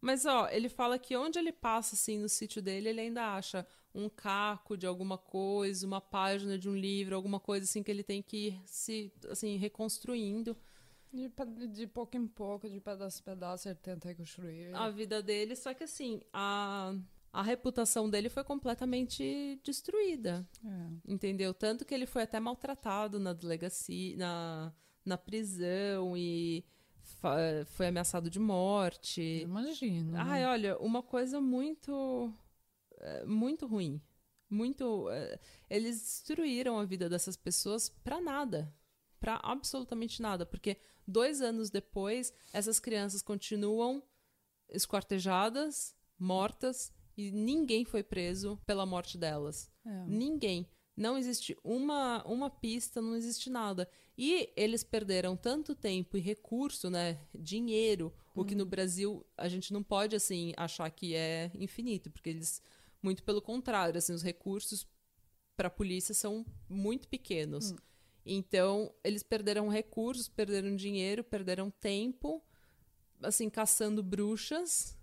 Mas, 0.00 0.24
ó, 0.24 0.48
ele 0.48 0.70
fala 0.70 0.98
que 0.98 1.14
onde 1.14 1.38
ele 1.38 1.52
passa, 1.52 1.94
assim, 1.94 2.18
no 2.18 2.28
sítio 2.28 2.62
dele, 2.62 2.88
ele 2.88 3.00
ainda 3.02 3.34
acha 3.34 3.66
um 3.94 4.08
caco 4.08 4.76
de 4.76 4.86
alguma 4.86 5.18
coisa, 5.18 5.86
uma 5.86 6.00
página 6.00 6.58
de 6.58 6.68
um 6.68 6.76
livro, 6.76 7.14
alguma 7.14 7.38
coisa, 7.38 7.64
assim, 7.64 7.82
que 7.82 7.90
ele 7.90 8.02
tem 8.02 8.22
que 8.22 8.48
ir 8.48 8.62
se, 8.64 9.12
assim, 9.28 9.56
reconstruindo 9.56 10.56
De, 11.12 11.30
de 11.68 11.86
pouco 11.86 12.16
em 12.16 12.26
pouco, 12.26 12.68
de 12.68 12.80
pedaço 12.80 13.20
em 13.20 13.24
pedaço, 13.24 13.68
ele 13.68 13.76
tenta 13.76 14.08
reconstruir. 14.08 14.74
a 14.74 14.90
vida 14.90 15.22
dele. 15.22 15.54
Só 15.56 15.72
que, 15.74 15.84
assim, 15.84 16.20
a, 16.32 16.94
a 17.36 17.42
reputação 17.42 18.08
dele 18.08 18.30
foi 18.30 18.42
completamente 18.42 19.60
destruída. 19.62 20.48
É. 20.64 21.12
Entendeu? 21.12 21.52
Tanto 21.52 21.84
que 21.84 21.92
ele 21.92 22.06
foi 22.06 22.22
até 22.22 22.40
maltratado 22.40 23.20
na 23.20 23.34
delegacia, 23.34 24.16
na, 24.16 24.72
na 25.04 25.18
prisão 25.18 26.16
e 26.16 26.64
foi 27.66 27.88
ameaçado 27.88 28.30
de 28.30 28.40
morte. 28.40 29.20
Imagina. 29.42 30.22
Ai, 30.24 30.46
olha, 30.46 30.78
uma 30.78 31.02
coisa 31.02 31.38
muito. 31.38 32.32
é, 33.00 33.26
muito 33.26 33.66
ruim. 33.66 34.00
Muito. 34.48 35.10
é, 35.10 35.38
eles 35.68 36.00
destruíram 36.00 36.78
a 36.78 36.86
vida 36.86 37.06
dessas 37.06 37.36
pessoas 37.36 37.90
pra 37.90 38.18
nada. 38.18 38.74
Pra 39.20 39.38
absolutamente 39.42 40.22
nada. 40.22 40.46
Porque 40.46 40.78
dois 41.06 41.42
anos 41.42 41.68
depois, 41.68 42.32
essas 42.50 42.80
crianças 42.80 43.20
continuam 43.20 44.02
esquartejadas, 44.70 45.94
mortas 46.18 46.95
e 47.16 47.30
ninguém 47.30 47.84
foi 47.84 48.02
preso 48.02 48.60
pela 48.66 48.84
morte 48.84 49.16
delas. 49.16 49.70
É. 49.84 50.04
Ninguém. 50.06 50.68
Não 50.96 51.18
existe 51.18 51.56
uma, 51.62 52.24
uma 52.24 52.48
pista, 52.48 53.02
não 53.02 53.14
existe 53.14 53.50
nada. 53.50 53.88
E 54.16 54.50
eles 54.56 54.82
perderam 54.82 55.36
tanto 55.36 55.74
tempo 55.74 56.16
e 56.16 56.20
recurso, 56.20 56.88
né? 56.88 57.20
Dinheiro, 57.34 58.12
o 58.34 58.44
que 58.44 58.54
no 58.54 58.64
Brasil 58.64 59.24
a 59.36 59.46
gente 59.46 59.72
não 59.72 59.82
pode, 59.82 60.16
assim, 60.16 60.54
achar 60.56 60.88
que 60.90 61.14
é 61.14 61.50
infinito, 61.54 62.10
porque 62.10 62.30
eles, 62.30 62.62
muito 63.02 63.22
pelo 63.22 63.42
contrário, 63.42 63.98
assim, 63.98 64.14
os 64.14 64.22
recursos 64.22 64.86
para 65.54 65.68
a 65.68 65.70
polícia 65.70 66.14
são 66.14 66.46
muito 66.68 67.08
pequenos. 67.08 67.74
Então, 68.24 68.92
eles 69.04 69.22
perderam 69.22 69.68
recursos, 69.68 70.28
perderam 70.28 70.74
dinheiro, 70.74 71.22
perderam 71.22 71.70
tempo, 71.70 72.42
assim, 73.22 73.48
caçando 73.50 74.02
bruxas, 74.02 74.98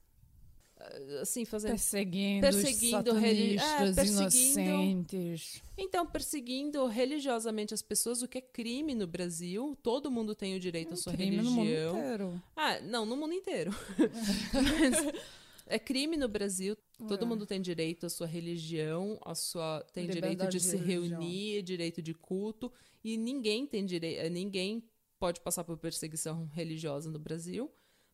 assim, 1.21 1.45
fazendo 1.45 1.71
Perseguindo, 1.71 2.41
Perseguindo 2.41 3.13
reli- 3.13 3.55
é, 3.55 3.59
satanistas 3.59 3.95
perseguindo- 3.95 4.59
inocentes. 4.61 5.61
Então, 5.77 6.05
perseguindo 6.05 6.85
religiosamente 6.87 7.73
as 7.73 7.81
pessoas, 7.81 8.21
o 8.21 8.27
que 8.27 8.37
é 8.37 8.41
crime 8.41 8.93
no 8.95 9.07
Brasil, 9.07 9.77
todo 9.81 10.11
mundo 10.11 10.33
tem 10.35 10.55
o 10.55 10.59
direito 10.59 10.93
à 10.93 10.97
sua 10.97 11.13
crime 11.13 11.37
no 11.37 11.43
mundo 11.51 11.63
religião. 11.63 11.97
inteiro. 11.97 12.43
Ah, 12.55 12.79
não, 12.81 13.05
no 13.05 13.15
mundo 13.17 13.33
inteiro. 13.33 13.71
Mas 14.53 15.13
é 15.67 15.79
crime 15.79 16.17
no 16.17 16.27
Brasil, 16.27 16.75
todo 17.07 17.23
É. 17.23 17.27
mundo 17.27 17.45
tem 17.45 17.61
direito 17.61 18.05
à 18.05 18.09
sua 18.09 18.27
religião, 18.27 19.17
à 19.25 19.33
sua 19.35 19.81
tem 19.93 20.05
direito 20.05 20.23
Liberdade 20.25 20.51
de 20.51 20.63
de 20.63 20.63
se 20.69 20.77
religião. 20.77 21.19
reunir, 21.19 21.61
direito 21.63 22.01
de 22.01 22.13
culto, 22.13 22.71
e 23.03 23.17
ninguém 23.17 23.65
tem 23.65 23.85
direito, 23.85 24.29
ninguém 24.31 24.83
pode 25.19 25.39
passar 25.41 25.63
por 25.63 25.77
perseguição 25.77 26.45
religiosa 26.53 27.09
no 27.09 27.17
Brasil. 27.19 27.71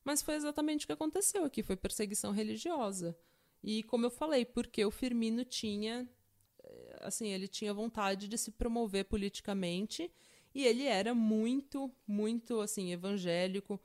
Mas 0.09 0.23
foi 0.23 0.33
exatamente 0.33 0.85
o 0.85 0.87
que 0.87 0.93
aconteceu 0.93 1.45
aqui, 1.45 1.61
foi 1.61 1.75
perseguição 1.75 2.31
religiosa. 2.31 3.15
E 3.61 3.83
como 3.83 4.07
eu 4.07 4.09
falei, 4.09 4.43
porque 4.43 4.83
o 4.83 4.89
Firmino 4.89 5.45
tinha 5.45 6.09
eh, 6.63 6.97
assim, 7.01 7.27
ele 7.27 7.47
tinha 7.47 7.71
vontade 7.75 8.27
de 8.27 8.35
se 8.35 8.49
promover 8.49 9.05
politicamente 9.05 10.11
e 10.51 10.65
ele 10.65 10.85
era 10.85 11.13
muito, 11.13 11.93
muito 12.07 12.59
assim 12.59 12.91
evangélico, 12.91 13.79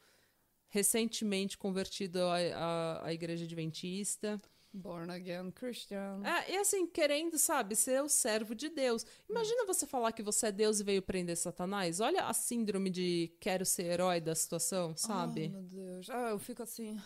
recentemente 0.70 1.58
convertido 1.58 2.20
à, 2.22 2.36
à, 2.38 3.06
à 3.08 3.12
igreja 3.12 3.44
adventista. 3.44 4.40
Born 4.76 5.08
again 5.12 5.52
Christian. 5.52 6.20
É, 6.24 6.50
e 6.52 6.56
assim, 6.56 6.84
querendo, 6.84 7.38
sabe, 7.38 7.76
ser 7.76 8.02
o 8.02 8.08
servo 8.08 8.56
de 8.56 8.68
Deus. 8.68 9.06
Imagina 9.30 9.64
você 9.66 9.86
falar 9.86 10.10
que 10.10 10.20
você 10.22 10.48
é 10.48 10.52
Deus 10.52 10.80
e 10.80 10.84
veio 10.84 11.00
prender 11.00 11.36
Satanás. 11.36 12.00
Olha 12.00 12.24
a 12.26 12.32
síndrome 12.34 12.90
de 12.90 13.32
quero 13.40 13.64
ser 13.64 13.84
herói 13.84 14.20
da 14.20 14.34
situação, 14.34 14.88
Ai, 14.90 14.96
sabe? 14.96 15.48
meu 15.48 15.62
Deus. 15.62 16.10
Ah, 16.10 16.30
eu 16.30 16.38
fico 16.40 16.64
assim. 16.64 17.00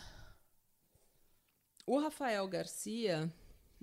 O 1.87 1.99
Rafael 1.99 2.47
Garcia, 2.49 3.31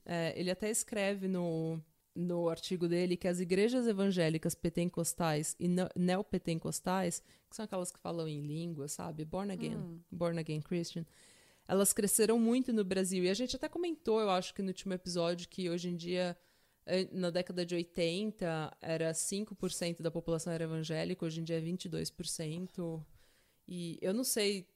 é, 0.05 0.33
ele 0.39 0.51
até 0.51 0.69
escreve 0.69 1.27
no, 1.27 1.79
no 2.15 2.49
artigo 2.49 2.88
dele 2.88 3.17
que 3.17 3.27
as 3.27 3.39
igrejas 3.39 3.88
evangélicas 3.88 4.53
pentecostais 4.53 5.55
e 5.59 5.67
ne- 5.67 5.89
neopentecostais, 5.95 7.21
que 7.49 7.55
são 7.55 7.65
aquelas 7.65 7.91
que 7.91 7.99
falam 7.99 8.27
em 8.27 8.41
língua, 8.41 8.88
sabe? 8.88 9.25
Born 9.25 9.51
again, 9.51 9.77
Hum. 9.77 9.99
born 10.11 10.39
again 10.39 10.61
Christian, 10.61 11.05
elas 11.68 11.93
cresceram 11.93 12.39
muito 12.39 12.72
no 12.72 12.84
Brasil. 12.84 13.24
E 13.24 13.30
a 13.30 13.34
gente 13.34 13.55
até 13.55 13.68
comentou, 13.68 14.20
eu 14.20 14.30
acho 14.30 14.53
que 14.53 14.61
no 14.61 14.70
último 14.70 14.93
episódio, 14.93 15.49
que 15.49 15.70
hoje 15.70 15.89
em 15.89 15.95
dia, 15.95 16.38
na 17.11 17.30
década 17.30 17.66
de 17.66 17.76
80, 17.76 18.78
era 18.82 19.11
5% 19.11 20.01
da 20.01 20.11
população 20.11 20.53
era 20.53 20.66
evangélica, 20.66 21.26
hoje 21.26 21.41
em 21.41 21.43
dia 21.43 21.57
é 21.57 21.61
22%. 21.61 23.03
E 23.68 23.97
eu 24.01 24.13
não 24.13 24.24
sei 24.24 24.68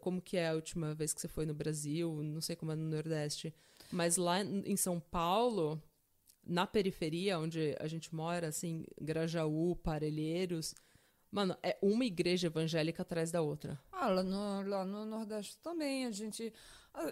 como 0.00 0.20
que 0.20 0.36
é 0.36 0.48
a 0.48 0.54
última 0.54 0.94
vez 0.94 1.14
que 1.14 1.20
você 1.20 1.28
foi 1.28 1.46
no 1.46 1.54
Brasil, 1.54 2.22
não 2.22 2.40
sei 2.40 2.56
como 2.56 2.72
é 2.72 2.76
no 2.76 2.88
Nordeste, 2.88 3.54
mas 3.90 4.16
lá 4.16 4.42
em 4.42 4.76
São 4.76 4.98
Paulo, 5.00 5.80
na 6.44 6.66
periferia 6.66 7.38
onde 7.38 7.76
a 7.80 7.86
gente 7.86 8.14
mora, 8.14 8.48
assim, 8.48 8.84
Grajaú, 9.00 9.76
Parelheiros, 9.76 10.74
mano, 11.36 11.54
é 11.62 11.76
uma 11.82 12.02
igreja 12.02 12.46
evangélica 12.46 13.02
atrás 13.02 13.30
da 13.30 13.42
outra. 13.42 13.78
Ah, 13.92 14.08
lá 14.08 14.22
no, 14.22 14.62
lá 14.66 14.84
no 14.86 15.04
Nordeste 15.04 15.58
também, 15.58 16.06
a 16.06 16.10
gente... 16.10 16.50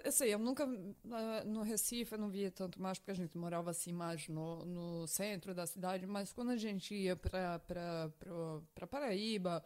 Assim, 0.03 0.25
eu 0.25 0.39
nunca... 0.39 0.67
ah, 1.11 1.43
No 1.45 1.61
Recife 1.61 2.13
eu 2.13 2.17
não 2.17 2.27
via 2.27 2.49
tanto 2.49 2.81
mais, 2.81 2.97
porque 2.97 3.11
a 3.11 3.15
gente 3.15 3.37
morava 3.37 3.69
assim 3.69 3.93
mais 3.93 4.27
no, 4.27 4.65
no 4.65 5.07
centro 5.07 5.53
da 5.53 5.67
cidade, 5.67 6.07
mas 6.07 6.33
quando 6.33 6.49
a 6.49 6.57
gente 6.57 6.95
ia 6.95 7.15
pra 7.15 7.59
Paraíba, 8.89 9.63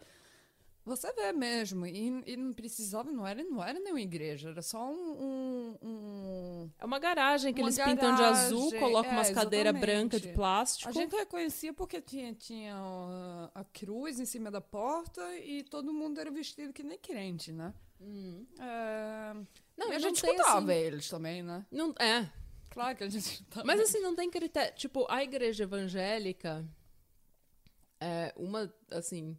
você 0.90 1.14
vê 1.14 1.32
mesmo, 1.32 1.86
e, 1.86 2.24
e 2.26 2.36
não 2.36 2.52
precisava, 2.54 3.12
não 3.12 3.26
era, 3.26 3.44
não 3.44 3.64
era 3.64 3.80
nenhuma 3.80 4.02
igreja, 4.02 4.50
era 4.50 4.62
só 4.62 4.90
um... 4.90 5.76
um, 5.82 5.88
um- 5.88 6.72
É 6.80 6.86
uma 6.86 7.00
garagem 7.00 7.54
que 7.54 7.62
Uma 7.62 7.70
eles 7.70 7.78
pintam 7.82 8.16
de 8.16 8.24
azul, 8.24 8.72
garagem, 8.72 8.80
colocam 8.80 9.12
é, 9.12 9.16
umas 9.16 9.30
cadeiras 9.32 9.80
brancas 9.80 10.22
de 10.22 10.30
plástico. 10.34 10.90
A 10.90 10.92
gente 10.92 11.16
reconhecia 11.16 11.74
porque 11.74 12.02
tinha, 12.02 12.34
tinha 12.34 12.76
ah, 12.76 13.52
a 13.56 13.64
cruz 13.64 14.20
em 14.20 14.26
cima 14.26 14.50
da 14.52 14.60
porta 14.62 15.22
e 15.38 15.64
todo 15.64 15.94
mundo 15.94 16.20
era 16.20 16.32
vestido 16.32 16.74
que 16.74 16.84
nem 16.84 16.98
crente, 16.98 17.52
né? 17.52 17.74
Hum. 18.02 18.46
É, 18.60 19.34
Não, 19.78 19.92
e 19.92 19.96
a 19.96 20.00
gente 20.00 20.16
escutava 20.16 20.58
assim, 20.72 20.72
eles 20.82 21.10
também, 21.10 21.44
né? 21.44 21.66
Não, 21.72 21.94
é, 22.00 22.30
Claro 22.70 22.96
que 22.96 23.04
a 23.04 23.10
gente 23.10 23.24
escutava. 23.26 23.66
Mas 23.66 23.80
assim, 23.80 24.00
não 24.00 24.16
tem 24.16 24.30
critério. 24.30 24.76
Tipo, 24.76 25.06
a 25.10 25.24
igreja 25.24 25.64
evangélica. 25.64 26.66
É 28.00 28.34
uma, 28.38 28.74
assim. 28.92 29.38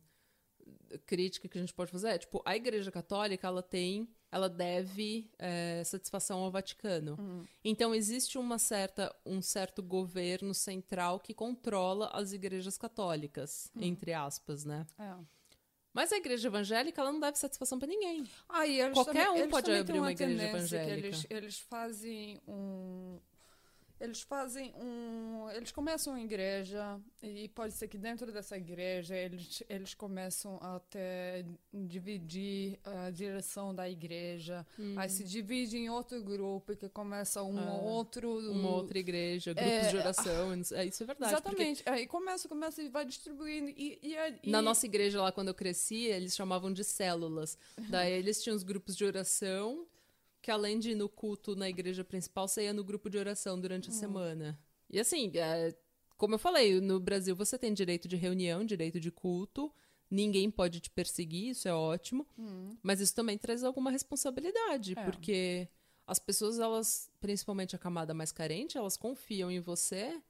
Crítica 1.07 1.49
que 1.49 1.59
a 1.59 1.61
gente 1.61 1.74
pode 1.74 1.91
fazer 1.91 2.09
é, 2.09 2.18
tipo, 2.18 2.43
a 2.45 2.57
igreja 2.57 2.91
católica, 2.91 3.47
ela 3.47 3.62
tem. 3.62 4.09
Ela 4.32 4.49
deve 4.49 5.28
é, 5.38 5.82
satisfação 5.84 6.41
ao 6.41 6.51
Vaticano. 6.51 7.47
Então, 7.64 7.93
existe 7.95 8.38
uma 8.38 8.59
certa, 8.59 9.14
um 9.26 9.43
certo 9.43 9.82
governo 9.82 10.55
central 10.55 11.18
que 11.18 11.34
controla 11.34 12.09
as 12.12 12.32
igrejas 12.32 12.78
católicas, 12.78 13.70
entre 13.74 14.12
aspas, 14.12 14.64
né? 14.64 14.86
É. 14.99 15.14
Mas 15.93 16.12
a 16.12 16.16
igreja 16.16 16.47
evangélica, 16.47 17.01
ela 17.01 17.12
não 17.12 17.18
deve 17.18 17.36
satisfação 17.38 17.78
pra 17.78 17.88
ninguém. 17.88 18.24
Eles 18.64 18.95
Qualquer 18.95 19.26
também- 19.26 19.43
um 19.43 19.51
pode 19.51 19.72
abrir 19.72 19.99
uma 19.99 20.12
igreja 20.12 20.45
evangélica. 20.45 21.07
Eles, 21.09 21.26
eles 21.28 21.59
fazem 21.59 22.41
um. 22.47 23.18
Eles 24.01 24.22
fazem 24.22 24.72
um. 24.76 25.51
Eles 25.51 25.70
começam 25.70 26.14
uma 26.14 26.20
igreja, 26.22 26.98
e 27.22 27.48
pode 27.48 27.74
ser 27.74 27.86
que 27.86 27.98
dentro 27.98 28.32
dessa 28.32 28.57
igreja 28.57 29.14
eles, 29.14 29.62
eles 29.68 29.92
começam 29.92 30.57
a 30.62 30.76
até 30.76 31.44
dividir 31.72 32.78
a 32.84 33.11
direção 33.11 33.74
da 33.74 33.88
igreja. 33.90 34.66
Aí 34.96 35.09
se 35.09 35.22
divide 35.24 35.76
em 35.76 35.90
outro 35.90 36.22
grupo 36.22 36.74
que 36.74 36.88
começa 36.88 37.42
um 37.42 37.59
Ah, 37.59 37.76
outro. 37.82 38.38
Uma 38.51 38.70
outra 38.70 38.98
igreja, 38.98 39.53
grupos 39.53 39.70
É, 39.72 39.90
de 39.90 39.96
oração. 39.98 40.53
é, 40.72 40.86
isso 40.86 41.03
é 41.03 41.07
verdade. 41.07 41.32
Exatamente. 41.34 41.82
Aí 41.86 42.07
começa, 42.07 42.48
começa 42.48 42.82
e 42.82 42.88
vai 42.88 43.05
distribuindo. 43.05 43.68
E, 43.70 43.98
e, 44.03 44.14
e- 44.44 44.51
Na 44.51 44.62
nossa 44.62 44.86
igreja 44.86 45.20
lá, 45.20 45.30
quando 45.30 45.48
eu 45.48 45.55
cresci, 45.55 46.05
eles 46.05 46.34
chamavam 46.34 46.72
de 46.72 46.84
células. 46.84 47.59
Daí 47.90 48.12
eles 48.12 48.42
tinham 48.42 48.57
os 48.57 48.62
grupos 48.62 48.96
de 48.96 49.05
oração, 49.05 49.86
que 50.43 50.51
além 50.51 50.78
de 50.78 50.91
ir 50.93 50.95
no 50.95 51.09
culto 51.09 51.55
na 51.55 51.68
igreja 51.68 52.03
principal, 52.05 52.49
você 52.49 52.64
ia 52.64 52.72
no 52.72 52.82
grupo 52.84 53.09
de 53.11 53.18
oração 53.18 53.61
durante 53.61 53.91
a 53.91 53.93
semana. 53.93 54.59
E 54.88 54.99
assim, 54.99 55.30
é, 55.34 55.74
como 56.16 56.34
eu 56.34 56.38
falei, 56.38 56.80
no 56.80 56.99
Brasil 56.99 57.34
você 57.36 57.59
tem 57.59 57.72
direito 57.72 58.09
de 58.09 58.16
reunião, 58.16 58.64
direito 58.64 58.99
de 58.99 59.11
culto, 59.11 59.72
ninguém 60.11 60.51
pode 60.51 60.80
te 60.80 60.91
perseguir, 60.91 61.51
isso 61.51 61.68
é 61.68 61.74
ótimo. 61.74 62.26
Mas 62.82 63.01
isso 63.01 63.14
também 63.14 63.38
traz 63.38 63.62
alguma 63.62 63.91
responsabilidade, 63.91 64.95
É. 64.99 65.05
porque 65.05 65.68
as 66.07 66.18
pessoas, 66.18 66.59
elas, 66.59 67.09
principalmente 67.20 67.76
a 67.76 67.78
camada 67.78 68.12
mais 68.12 68.32
carente, 68.32 68.76
elas 68.76 68.97
confiam 68.97 69.51
em 69.51 69.61
você 69.61 70.20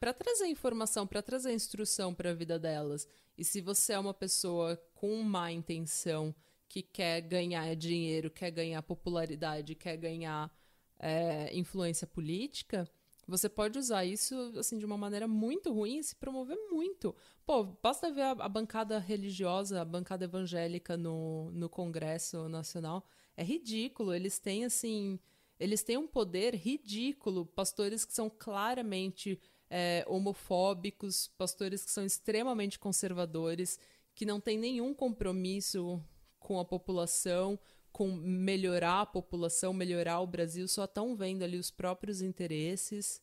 para 0.00 0.12
trazer 0.14 0.46
informação, 0.46 1.06
para 1.06 1.20
trazer 1.22 1.52
instrução 1.52 2.14
para 2.14 2.30
a 2.30 2.34
vida 2.34 2.58
delas. 2.58 3.06
E 3.36 3.44
se 3.44 3.60
você 3.60 3.92
é 3.94 3.98
uma 3.98 4.14
pessoa 4.14 4.76
com 4.94 5.22
má 5.22 5.50
intenção, 5.52 6.34
que 6.68 6.82
quer 6.82 7.20
ganhar 7.20 7.74
dinheiro, 7.76 8.30
quer 8.30 8.50
ganhar 8.50 8.82
popularidade, 8.82 9.74
quer 9.74 9.96
ganhar 9.96 10.50
é, 10.98 11.56
influência 11.56 12.06
política, 12.06 12.90
você 13.28 13.48
pode 13.48 13.76
usar 13.76 14.04
isso 14.04 14.52
assim 14.56 14.78
de 14.78 14.84
uma 14.86 14.96
maneira 14.96 15.26
muito 15.26 15.72
ruim 15.72 15.98
e 15.98 16.04
se 16.04 16.14
promover 16.14 16.56
muito. 16.70 17.14
Pô, 17.44 17.64
basta 17.64 18.10
ver 18.10 18.22
a, 18.22 18.30
a 18.30 18.48
bancada 18.48 18.98
religiosa, 19.00 19.80
a 19.80 19.84
bancada 19.84 20.24
evangélica 20.24 20.96
no, 20.96 21.50
no 21.50 21.68
Congresso 21.68 22.48
Nacional. 22.48 23.04
É 23.36 23.42
ridículo. 23.42 24.14
Eles 24.14 24.38
têm 24.38 24.64
assim. 24.64 25.18
Eles 25.58 25.82
têm 25.82 25.96
um 25.96 26.06
poder 26.06 26.54
ridículo. 26.54 27.44
Pastores 27.44 28.04
que 28.04 28.12
são 28.12 28.30
claramente 28.30 29.40
é, 29.68 30.04
homofóbicos, 30.06 31.26
pastores 31.36 31.84
que 31.84 31.90
são 31.90 32.04
extremamente 32.04 32.78
conservadores, 32.78 33.76
que 34.14 34.24
não 34.24 34.40
têm 34.40 34.56
nenhum 34.56 34.94
compromisso 34.94 36.00
com 36.46 36.60
a 36.60 36.64
população, 36.64 37.58
com 37.90 38.06
melhorar 38.12 39.00
a 39.00 39.06
população, 39.06 39.72
melhorar 39.72 40.20
o 40.20 40.28
Brasil, 40.28 40.68
só 40.68 40.84
estão 40.84 41.16
vendo 41.16 41.42
ali 41.42 41.58
os 41.58 41.72
próprios 41.72 42.22
interesses. 42.22 43.20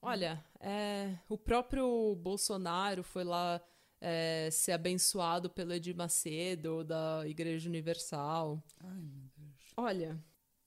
Olha, 0.00 0.44
é, 0.60 1.18
o 1.28 1.36
próprio 1.36 2.14
Bolsonaro 2.14 3.02
foi 3.02 3.24
lá 3.24 3.60
é, 4.00 4.48
ser 4.52 4.70
abençoado 4.70 5.50
pelo 5.50 5.72
Edir 5.72 5.96
Macedo, 5.96 6.84
da 6.84 7.24
Igreja 7.26 7.68
Universal. 7.68 8.62
Ai, 8.78 9.00
meu 9.00 9.28
Deus. 9.36 9.72
Olha, 9.76 10.22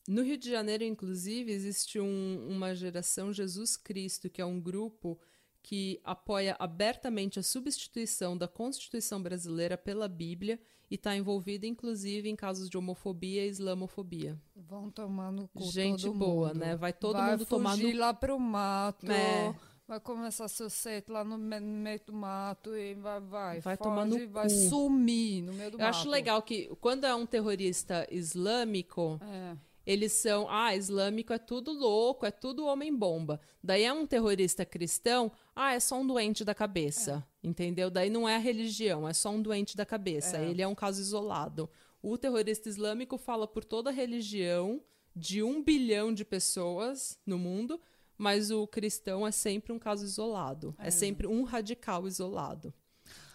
No 0.08 0.24
Rio 0.24 0.38
de 0.38 0.50
Janeiro, 0.50 0.84
inclusive, 0.84 1.54
existe 1.54 2.02
um, 2.02 2.48
uma 2.50 2.76
geração 2.76 3.32
Jesus 3.32 3.78
Cristo, 3.78 4.30
que 4.30 4.42
é 4.42 4.46
um 4.46 4.60
grupo 4.60 5.18
que 5.64 6.02
apoia 6.04 6.56
abertamente 6.60 7.40
a 7.40 7.44
substituição 7.44 8.38
da 8.38 8.48
Constituição 8.48 9.24
brasileira 9.24 9.78
pela 9.78 10.10
Bíblia 10.10 10.60
e 10.92 10.96
está 10.96 11.16
envolvido, 11.16 11.66
inclusive, 11.66 12.30
em 12.30 12.36
casos 12.36 12.70
de 12.70 12.78
homofobia 12.78 13.46
e 13.46 13.50
islamofobia. 13.50 14.38
Vão 14.54 14.92
tomar 14.92 15.32
no 15.32 15.48
cu 15.48 15.64
Gente 15.72 16.10
boa, 16.10 16.50
mundo. 16.50 16.60
né? 16.60 16.76
Vai 16.76 16.92
todo 16.92 17.14
vai 17.18 17.32
mundo 17.32 17.46
tomar 17.46 17.78
no 17.78 17.98
lá 17.98 18.14
pro 18.14 18.38
mato. 18.38 19.10
É. 19.10 19.56
Vai 19.88 20.00
começar 20.00 20.48
seu 20.48 20.70
seito 20.70 21.12
lá 21.12 21.24
no 21.24 21.38
me- 21.38 21.60
no 21.60 21.78
meio 21.82 22.00
do 22.06 22.14
mato 22.14 22.76
e 22.78 22.94
vai, 22.94 23.20
vai, 23.20 23.60
Vai 23.62 23.76
foge, 23.76 23.90
tomar 23.90 24.06
no 24.06 24.28
vai 24.30 24.44
cu. 24.48 24.50
sumir 24.70 25.42
no 25.44 25.54
meio 25.54 25.72
do 25.72 25.76
Eu 25.76 25.80
mato. 25.86 25.90
acho 25.98 26.10
legal 26.10 26.42
que 26.42 26.68
quando 26.80 27.06
é 27.06 27.14
um 27.16 27.26
terrorista 27.26 28.08
islâmico, 28.12 29.20
É. 29.22 29.56
eles 29.86 30.12
são, 30.14 30.48
ah, 30.50 30.76
islâmico 30.76 31.34
é 31.34 31.38
tudo 31.38 31.72
louco, 31.72 32.26
é 32.26 32.32
tudo 32.32 32.66
homem-bomba. 32.66 33.40
Daí 33.64 33.84
é 33.84 33.92
um 33.94 34.06
terrorista 34.06 34.66
cristão, 34.66 35.32
ah, 35.56 35.74
é 35.74 35.80
só 35.80 36.00
um 36.00 36.06
doente 36.08 36.44
da 36.46 36.54
cabeça, 36.54 37.26
entendeu? 37.44 37.90
Daí 37.90 38.10
não 38.10 38.28
é 38.28 38.36
a 38.36 38.40
religião, 38.40 39.08
é 39.08 39.14
só 39.14 39.30
um 39.32 39.42
doente 39.42 39.76
da 39.76 39.86
cabeça. 39.86 40.38
É. 40.38 40.50
Ele 40.50 40.62
é 40.62 40.68
um 40.68 40.76
caso 40.76 41.02
isolado. 41.02 41.70
O 42.02 42.18
terrorista 42.18 42.70
islâmico 42.70 43.18
fala 43.18 43.48
por 43.48 43.64
toda 43.64 43.90
a 43.90 43.94
religião 43.94 44.82
de 45.16 45.44
um 45.44 45.64
bilhão 45.64 46.14
de 46.14 46.24
pessoas 46.24 47.20
no 47.26 47.38
mundo, 47.38 47.80
mas 48.18 48.52
o 48.52 48.66
cristão 48.68 49.26
é 49.26 49.32
sempre 49.32 49.74
um 49.74 49.80
caso 49.80 50.06
isolado. 50.06 50.76
É, 50.78 50.88
É. 50.88 50.92
sempre 50.92 51.28
um 51.28 51.44
radical 51.44 52.08
isolado. 52.08 52.74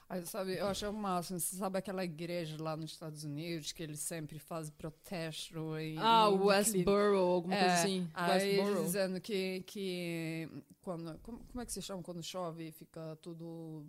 Aí, 0.09 0.25
sabe, 0.25 0.57
eu 0.57 0.67
acho 0.69 0.89
o 0.89 0.93
máximo. 0.93 1.41
Você 1.41 1.57
sabe 1.57 1.79
aquela 1.79 2.05
igreja 2.05 2.57
lá 2.63 2.77
nos 2.77 2.93
Estados 2.93 3.25
Unidos 3.25 3.73
que 3.73 3.83
eles 3.83 3.99
sempre 3.99 4.39
fazem 4.39 4.73
protesto 4.79 5.77
e... 5.81 5.97
Ah, 5.99 6.29
Westboro, 6.29 7.17
alguma 7.19 7.57
coisa 7.57 7.71
É, 7.73 7.75
assim. 7.83 8.09
Aí 8.15 8.59
Westboro. 8.61 8.85
dizendo 8.85 9.21
que, 9.21 9.63
que 9.67 10.49
quando, 10.81 11.19
como, 11.23 11.39
como 11.51 11.61
é 11.61 11.67
que 11.67 11.73
se 11.73 11.83
chama 11.83 12.03
quando 12.05 12.23
chove 12.23 12.69
e 12.69 12.73
fica 12.73 13.19
tudo 13.21 13.85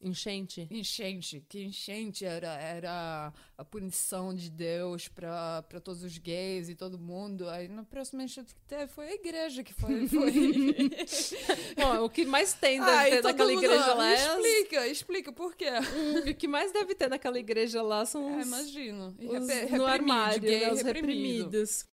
Enchente. 0.00 0.68
enchente? 0.70 1.42
Que 1.48 1.64
enchente 1.64 2.24
era, 2.24 2.52
era 2.60 3.32
a 3.56 3.64
punição 3.64 4.34
de 4.34 4.50
Deus 4.50 5.08
para 5.08 5.62
todos 5.82 6.02
os 6.02 6.18
gays 6.18 6.68
e 6.68 6.74
todo 6.74 6.98
mundo. 6.98 7.48
Aí 7.48 7.66
na 7.66 7.82
próxima 7.82 8.22
enchente 8.22 8.54
que 8.54 8.60
teve 8.62 8.88
foi 8.88 9.08
a 9.08 9.14
igreja 9.14 9.64
que 9.64 9.72
foi. 9.72 10.06
foi... 10.06 10.32
Bom, 11.76 12.04
o 12.04 12.10
que 12.10 12.24
mais 12.26 12.52
tem 12.52 12.78
deve 12.78 12.90
Aí 12.92 13.10
ter 13.10 13.22
naquela 13.22 13.50
mundo, 13.50 13.64
igreja 13.64 13.84
"Ah, 13.84 13.94
lá 13.94 14.10
é 14.10 14.14
Explica, 14.14 14.86
explica 14.86 15.32
por 15.32 15.54
quê. 15.56 15.70
Hum, 15.70 16.30
o 16.30 16.34
que 16.34 16.46
mais 16.46 16.72
deve 16.72 16.94
ter 16.94 17.08
naquela 17.08 17.38
igreja 17.38 17.82
lá 17.82 18.04
são 18.04 18.28
É, 18.28 18.40
os, 18.42 18.46
imagino. 18.46 19.16
E 19.18 19.26
os 19.26 19.70
no 19.70 19.86
armário, 19.86 20.40
gay 20.42 20.60
né, 20.60 20.72
os 20.72 20.82
reprimido. 20.82 21.44
reprimidos. 21.44 21.86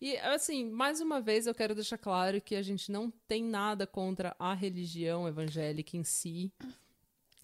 E, 0.00 0.16
assim, 0.18 0.64
mais 0.70 1.00
uma 1.00 1.20
vez 1.20 1.46
eu 1.46 1.54
quero 1.54 1.74
deixar 1.74 1.96
claro 1.96 2.40
que 2.40 2.54
a 2.54 2.62
gente 2.62 2.92
não 2.92 3.10
tem 3.26 3.42
nada 3.42 3.86
contra 3.86 4.36
a 4.38 4.52
religião 4.52 5.26
evangélica 5.26 5.96
em 5.96 6.04
si. 6.04 6.52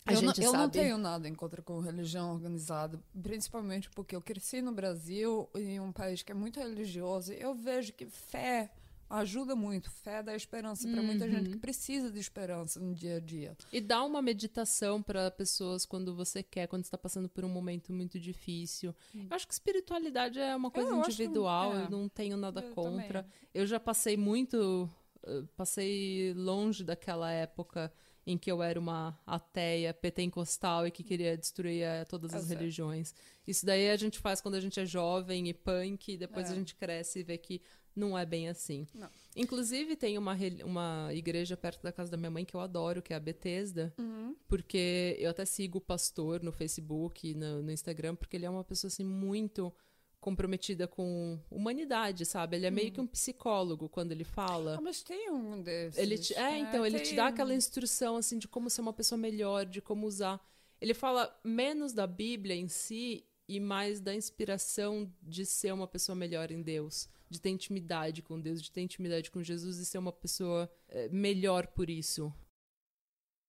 A 0.07 0.13
eu 0.13 0.17
gente 0.21 0.39
não, 0.41 0.45
eu 0.47 0.51
sabe. 0.53 0.63
não 0.63 0.71
tenho 0.71 0.99
nada 0.99 1.29
em 1.29 1.35
contra 1.35 1.61
com 1.63 1.79
religião 1.81 2.33
organizada, 2.33 2.99
principalmente 3.23 3.89
porque 3.91 4.17
eu 4.17 4.21
cresci 4.23 4.61
no 4.63 4.73
Brasil, 4.73 5.49
em 5.55 5.79
um 5.79 5.93
país 5.93 6.23
que 6.23 6.33
é 6.33 6.35
muito 6.35 6.59
religioso, 6.59 7.33
eu 7.33 7.55
vejo 7.55 7.93
que 7.93 8.07
fé 8.07 8.71
ajuda 9.09 9.57
muito, 9.57 9.91
fé 9.91 10.23
dá 10.23 10.35
esperança 10.37 10.89
para 10.89 11.03
muita 11.03 11.25
Uhum. 11.25 11.31
gente 11.33 11.51
que 11.51 11.57
precisa 11.59 12.11
de 12.13 12.21
esperança 12.21 12.79
no 12.79 12.95
dia 12.95 13.17
a 13.17 13.21
dia. 13.21 13.57
E 13.73 13.81
dá 13.81 14.05
uma 14.05 14.23
meditação 14.23 15.03
para 15.03 15.31
pessoas 15.33 15.85
quando 15.85 16.15
você 16.15 16.43
quer, 16.45 16.69
quando 16.69 16.85
está 16.85 16.97
passando 16.97 17.29
por 17.29 17.45
um 17.45 17.49
momento 17.49 17.93
muito 17.93 18.21
difícil. 18.21 18.95
Eu 19.13 19.27
acho 19.31 19.49
que 19.49 19.53
espiritualidade 19.53 20.39
é 20.39 20.55
uma 20.55 20.71
coisa 20.71 20.91
eu 20.91 21.01
acho 21.01 21.07
que- 21.09 21.13
individual, 21.25 21.75
é. 21.77 21.85
eu 21.87 21.91
não 21.91 22.09
tenho 22.09 22.37
nada 22.37 22.61
Eu 22.63 22.73
contra. 22.73 23.23
também. 23.25 23.37
Eu 23.53 23.67
já 23.67 23.81
passei 23.81 24.17
muito. 24.17 24.89
eh, 25.27 25.43
Passei 25.57 26.33
longe 26.35 26.83
daquela 26.85 27.31
época 27.33 27.93
em 28.27 28.37
que 28.37 28.51
eu 28.51 28.63
era 28.63 28.79
uma 28.79 29.19
ateia 29.27 29.93
pentecostal 29.95 30.87
e 30.87 30.91
que 30.91 31.03
queria 31.03 31.37
destruir 31.37 31.83
eh, 31.83 32.05
todas 32.05 32.35
as 32.35 32.45
sei. 32.45 32.57
religiões. 32.57 33.15
Isso 33.47 33.65
daí 33.65 33.91
a 33.91 33.97
gente 33.97 34.19
faz 34.19 34.41
quando 34.41 34.55
a 34.57 34.61
gente 34.61 34.79
é 34.79 34.87
jovem 34.87 35.49
e 35.49 35.55
punk, 35.55 36.13
e 36.13 36.17
depois 36.17 36.49
É. 36.49 36.53
a 36.53 36.55
gente 36.55 36.75
cresce 36.75 37.21
e 37.21 37.23
vê 37.23 37.39
que 37.39 37.61
não 37.95 38.17
é 38.17 38.25
bem 38.25 38.49
assim. 38.49 38.87
Não. 38.95 39.09
Inclusive, 39.35 39.97
tem 39.97 40.17
uma, 40.17 40.37
uma 40.65 41.09
igreja 41.13 41.57
perto 41.57 41.83
da 41.83 41.93
casa 41.93 42.11
da 42.11 42.17
minha 42.17 42.31
mãe 42.31 42.45
que 42.45 42.55
eu 42.55 42.61
adoro, 42.61 43.03
que 43.03 43.13
é 43.13 43.17
a 43.17 43.21
Bethesda. 43.21 43.93
Uhum. 43.99 44.37
Porque 44.47 45.17
eu 45.19 45.31
até 45.31 45.45
sigo 45.45 45.79
o 45.79 45.81
pastor 45.81 46.43
no 46.43 46.53
Facebook 46.53 47.35
no, 47.35 47.63
no 47.63 47.73
Instagram, 47.73 48.15
porque 48.15 48.37
ele 48.37 48.47
é 48.47 48.51
uma 48.51 48.65
pessoa 48.65 48.89
assim 48.89 49.05
muito 49.05 49.73
comprometida 50.21 50.87
com 50.87 51.41
humanidade, 51.51 52.25
sabe? 52.27 52.57
Ele 52.57 52.67
é 52.67 52.71
meio 52.71 52.93
que 52.93 53.01
um 53.01 53.07
psicólogo 53.07 53.89
quando 53.89 54.13
ele 54.13 54.25
fala. 54.25 54.77
Ah, 54.77 54.81
mas 54.81 55.03
tem 55.03 55.31
um 55.31 55.63
desses. 55.63 55.99
Ele 55.99 56.19
te- 56.19 56.35
é, 56.35 56.59
então, 56.59 56.85
ele 56.85 57.01
te 57.01 57.15
dá 57.17 57.25
um- 57.25 57.29
aquela 57.29 57.55
instrução 57.55 58.17
assim 58.17 58.39
de 58.39 58.47
como 58.47 58.69
ser 58.69 58.83
uma 58.83 58.93
pessoa 58.93 59.19
melhor, 59.19 59.65
de 59.65 59.81
como 59.81 60.07
usar. 60.07 60.39
Ele 60.81 60.95
fala 60.95 61.35
menos 61.45 61.93
da 61.93 62.07
Bíblia 62.07 62.55
em 62.55 62.69
si 62.69 63.25
e 63.49 63.59
mais 63.59 64.01
da 64.01 64.15
inspiração 64.15 65.13
de 65.23 65.45
ser 65.45 65.73
uma 65.73 65.89
pessoa 65.89 66.15
melhor 66.15 66.51
em 66.51 66.63
Deus, 66.63 67.09
de 67.29 67.41
ter 67.41 67.51
intimidade 67.51 68.23
com 68.23 68.41
Deus, 68.41 68.63
de 68.63 68.71
ter 68.71 68.81
intimidade 68.83 69.31
com 69.31 69.43
Jesus 69.43 69.79
e 69.79 69.85
ser 69.87 69.99
uma 69.99 70.13
pessoa 70.13 70.71
eh, 70.89 71.09
melhor 71.09 71.67
por 71.67 71.89
isso. 71.91 72.33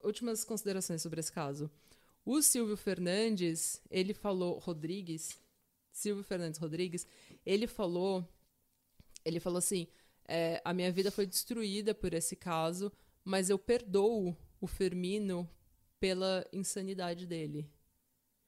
Últimas 0.04 0.44
considerações 0.44 1.02
sobre 1.02 1.20
esse 1.20 1.32
caso. 1.32 1.70
O 2.26 2.42
Silvio 2.42 2.78
Fernandes, 2.78 3.82
ele 3.90 4.14
falou, 4.14 4.58
Rodrigues, 4.60 5.40
Silvio 5.92 6.24
Fernandes 6.24 6.60
Rodrigues, 6.60 7.06
ele 7.46 7.68
falou, 7.68 8.28
ele 9.26 9.40
falou 9.40 9.58
assim, 9.58 9.88
é, 10.28 10.62
a 10.64 10.74
minha 10.74 10.92
vida 10.92 11.12
foi 11.12 11.26
destruída 11.26 11.94
por 11.94 12.14
esse 12.14 12.36
caso, 12.36 12.92
mas 13.24 13.50
eu 13.50 13.60
perdoo 13.60 14.36
o 14.60 14.68
Firmino 14.68 15.50
pela 16.00 16.46
insanidade 16.52 17.26
dele. 17.28 17.70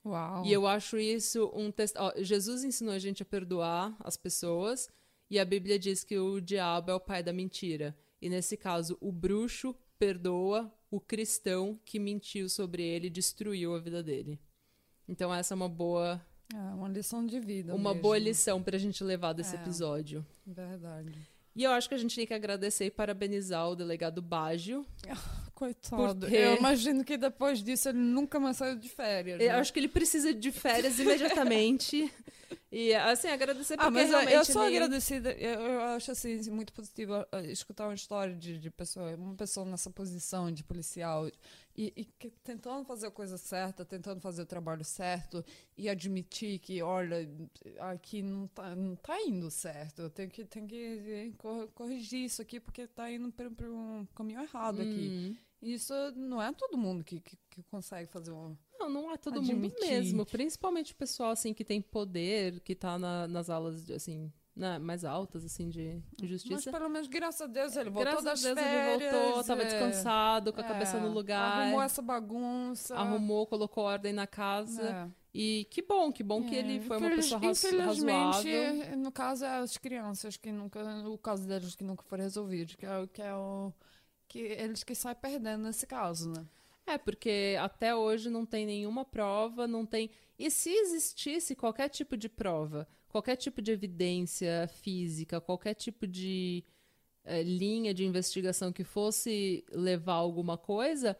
Uau. 0.05 0.45
E 0.45 0.51
eu 0.51 0.67
acho 0.67 0.97
isso 0.97 1.49
um 1.53 1.71
test... 1.71 1.95
ó, 1.97 2.13
Jesus 2.17 2.63
ensinou 2.63 2.93
a 2.93 2.99
gente 2.99 3.23
a 3.23 3.25
perdoar 3.25 3.95
as 3.99 4.17
pessoas 4.17 4.89
e 5.29 5.39
a 5.39 5.45
Bíblia 5.45 5.79
diz 5.79 6.03
que 6.03 6.17
o 6.17 6.41
diabo 6.41 6.91
é 6.91 6.95
o 6.95 6.99
pai 6.99 7.23
da 7.23 7.31
mentira. 7.31 7.97
E 8.21 8.29
nesse 8.29 8.57
caso, 8.57 8.97
o 8.99 9.11
bruxo 9.11 9.75
perdoa 9.97 10.71
o 10.91 10.99
cristão 10.99 11.79
que 11.85 11.99
mentiu 11.99 12.49
sobre 12.49 12.83
ele 12.83 13.07
e 13.07 13.09
destruiu 13.09 13.73
a 13.73 13.79
vida 13.79 14.03
dele. 14.03 14.39
Então 15.07 15.33
essa 15.33 15.53
é 15.53 15.55
uma 15.55 15.69
boa, 15.69 16.23
É 16.53 16.73
uma 16.75 16.87
lição 16.87 17.25
de 17.25 17.39
vida. 17.39 17.73
uma 17.73 17.89
mesmo. 17.91 18.01
boa 18.03 18.17
lição 18.17 18.61
pra 18.61 18.77
gente 18.77 19.03
levar 19.03 19.33
desse 19.33 19.55
É. 19.55 19.59
episódio. 19.59 20.25
Verdade. 20.45 21.11
E 21.55 21.63
eu 21.63 21.71
acho 21.71 21.87
que 21.87 21.95
a 21.95 21.97
gente 21.97 22.15
tem 22.15 22.25
que 22.27 22.33
agradecer 22.33 22.85
e 22.85 22.91
parabenizar 22.91 23.69
o 23.69 23.75
delegado 23.75 24.21
Baggio. 24.21 24.85
Coitado. 25.53 26.19
Porque- 26.21 26.35
Eu 26.35 26.57
imagino 26.57 27.03
que 27.03 27.15
depois 27.17 27.63
disso 27.63 27.89
ele 27.89 27.99
nunca 27.99 28.39
mais 28.39 28.57
saiu 28.57 28.75
de 28.75 28.89
férias. 28.89 29.39
Eu 29.39 29.47
né? 29.47 29.53
acho 29.59 29.71
que 29.71 29.79
ele 29.79 29.87
precisa 29.87 30.33
de 30.33 30.51
férias 30.51 30.97
imediatamente. 30.99 32.11
e, 32.75 32.93
assim, 32.95 33.27
agradecer 33.27 33.75
porque 33.77 33.87
Ah, 33.87 33.91
mas 33.91 34.09
eu- 34.09 34.17
realmente 34.17 34.35
eu 34.35 34.45
sou 34.45 34.61
agradecida. 34.63 35.31
Eu, 35.33 35.59
eu 35.61 35.81
acho 35.81 36.11
assim 36.11 36.49
muito 36.49 36.73
positivo 36.73 37.13
uh, 37.13 37.45
escutar 37.45 37.85
uma 37.87 37.93
história 37.93 38.35
de, 38.35 38.57
de 38.57 38.71
pessoa, 38.71 39.15
uma 39.15 39.35
pessoa 39.35 39.65
nessa 39.65 39.89
posição 39.91 40.51
de 40.51 40.63
policial 40.63 41.27
e, 41.77 41.93
e 41.95 42.05
que- 42.05 42.31
tentando 42.43 42.83
fazer 42.85 43.07
a 43.07 43.11
coisa 43.11 43.37
certa, 43.37 43.85
tentando 43.85 44.19
fazer 44.21 44.41
o 44.41 44.45
trabalho 44.45 44.83
certo 44.83 45.45
e 45.77 45.87
admitir 45.87 46.57
que, 46.59 46.81
olha, 46.81 47.29
aqui 47.79 48.21
não 48.21 48.47
tá, 48.47 48.75
não 48.75 48.95
tá 48.95 49.21
indo 49.21 49.51
certo. 49.51 50.01
Eu 50.03 50.09
tenho 50.09 50.29
que, 50.29 50.43
tenho 50.45 50.67
que 50.67 51.33
cor- 51.37 51.67
corrigir 51.75 52.25
isso 52.25 52.41
aqui 52.41 52.59
porque 52.59 52.87
tá 52.87 53.11
indo 53.11 53.31
para 53.31 53.47
um 53.69 54.05
caminho 54.15 54.41
errado 54.41 54.81
aqui. 54.81 55.31
Hum. 55.31 55.35
E 55.61 55.73
Isso 55.75 55.93
não 56.15 56.41
é 56.41 56.51
todo 56.51 56.77
mundo 56.77 57.05
que, 57.05 57.21
que, 57.21 57.37
que 57.49 57.63
consegue 57.63 58.09
fazer 58.11 58.31
um. 58.33 58.57
Não, 58.83 58.89
não 59.03 59.11
é 59.11 59.17
todo 59.17 59.41
mundo 59.41 59.51
Admitir. 59.51 59.87
mesmo. 59.89 60.25
Principalmente 60.25 60.93
o 60.93 60.95
pessoal, 60.95 61.31
assim, 61.31 61.53
que 61.53 61.63
tem 61.63 61.81
poder, 61.81 62.59
que 62.61 62.75
tá 62.75 62.97
na- 62.99 63.27
nas 63.27 63.49
aulas, 63.49 63.89
assim, 63.91 64.31
né, 64.55 64.77
mais 64.77 65.03
altas, 65.03 65.43
assim, 65.45 65.69
de 65.69 66.01
Mas 66.19 66.29
justiça. 66.29 66.71
pelo 66.71 66.89
menos, 66.89 67.07
graças 67.07 67.41
a 67.41 67.47
Deus, 67.47 67.75
ele 67.75 67.89
voltou 67.89 68.11
Graças 68.11 68.25
a 68.27 68.29
das 68.31 68.41
Deus 68.41 68.59
férias. 68.59 69.01
ele 69.01 69.11
voltou, 69.11 69.43
tava 69.43 69.61
é. 69.63 69.65
descansado, 69.65 70.53
com 70.53 70.61
a 70.61 70.63
cabeça 70.63 70.97
É, 70.97 70.99
no 71.01 71.09
lugar. 71.11 71.61
Arrumou 71.61 71.81
essa 71.81 72.01
bagunça. 72.01 72.95
arrumou, 72.95 73.47
colocou 73.47 73.83
ordem 73.85 74.13
na 74.13 74.27
casa. 74.27 74.83
É. 75.09 75.23
E 75.35 75.65
que 75.71 75.81
bom, 75.81 76.11
que 76.11 76.21
bom 76.21 76.43
que 76.43 76.55
É, 76.55 76.59
ele 76.59 76.79
foi 76.81 76.97
uma 76.97 77.07
infeliz- 77.07 77.25
pessoa 77.25 77.41
raz- 77.41 77.63
Infelizmente, 77.63 78.51
razoável. 78.51 78.97
no 78.97 79.11
caso, 79.11 79.45
é 79.45 79.57
as 79.57 79.77
crianças 79.77 80.37
que 80.37 80.51
nunca. 80.51 80.79
O 81.07 81.17
caso 81.17 81.47
deles 81.47 81.75
que 81.75 81.83
nunca 81.83 82.03
foi 82.03 82.19
resolvido, 82.19 82.77
que 82.77 82.85
é, 82.85 83.07
que 83.07 83.21
é 83.21 83.33
o. 83.33 83.73
Que 84.27 84.39
eles 84.39 84.83
que 84.83 84.93
saem 84.95 85.15
perdendo 85.15 85.63
nesse 85.63 85.85
caso, 85.87 86.29
né? 86.29 86.45
É, 86.85 86.97
porque 86.97 87.55
até 87.59 87.95
hoje 87.95 88.29
não 88.29 88.45
tem 88.45 88.65
nenhuma 88.65 89.05
prova, 89.05 89.67
não 89.67 89.85
tem. 89.85 90.09
E 90.37 90.49
se 90.51 90.69
existisse 90.69 91.55
qualquer 91.55 91.89
tipo 91.89 92.17
de 92.17 92.27
prova, 92.27 92.87
qualquer 93.07 93.35
tipo 93.37 93.61
de 93.61 93.71
evidência 93.71 94.67
física, 94.81 95.39
qualquer 95.39 95.75
tipo 95.75 96.05
de 96.05 96.63
eh, 97.23 97.41
linha 97.43 97.93
de 97.93 98.03
investigação 98.03 98.73
que 98.73 98.83
fosse 98.83 99.63
levar 99.71 100.15
alguma 100.15 100.57
coisa, 100.57 101.17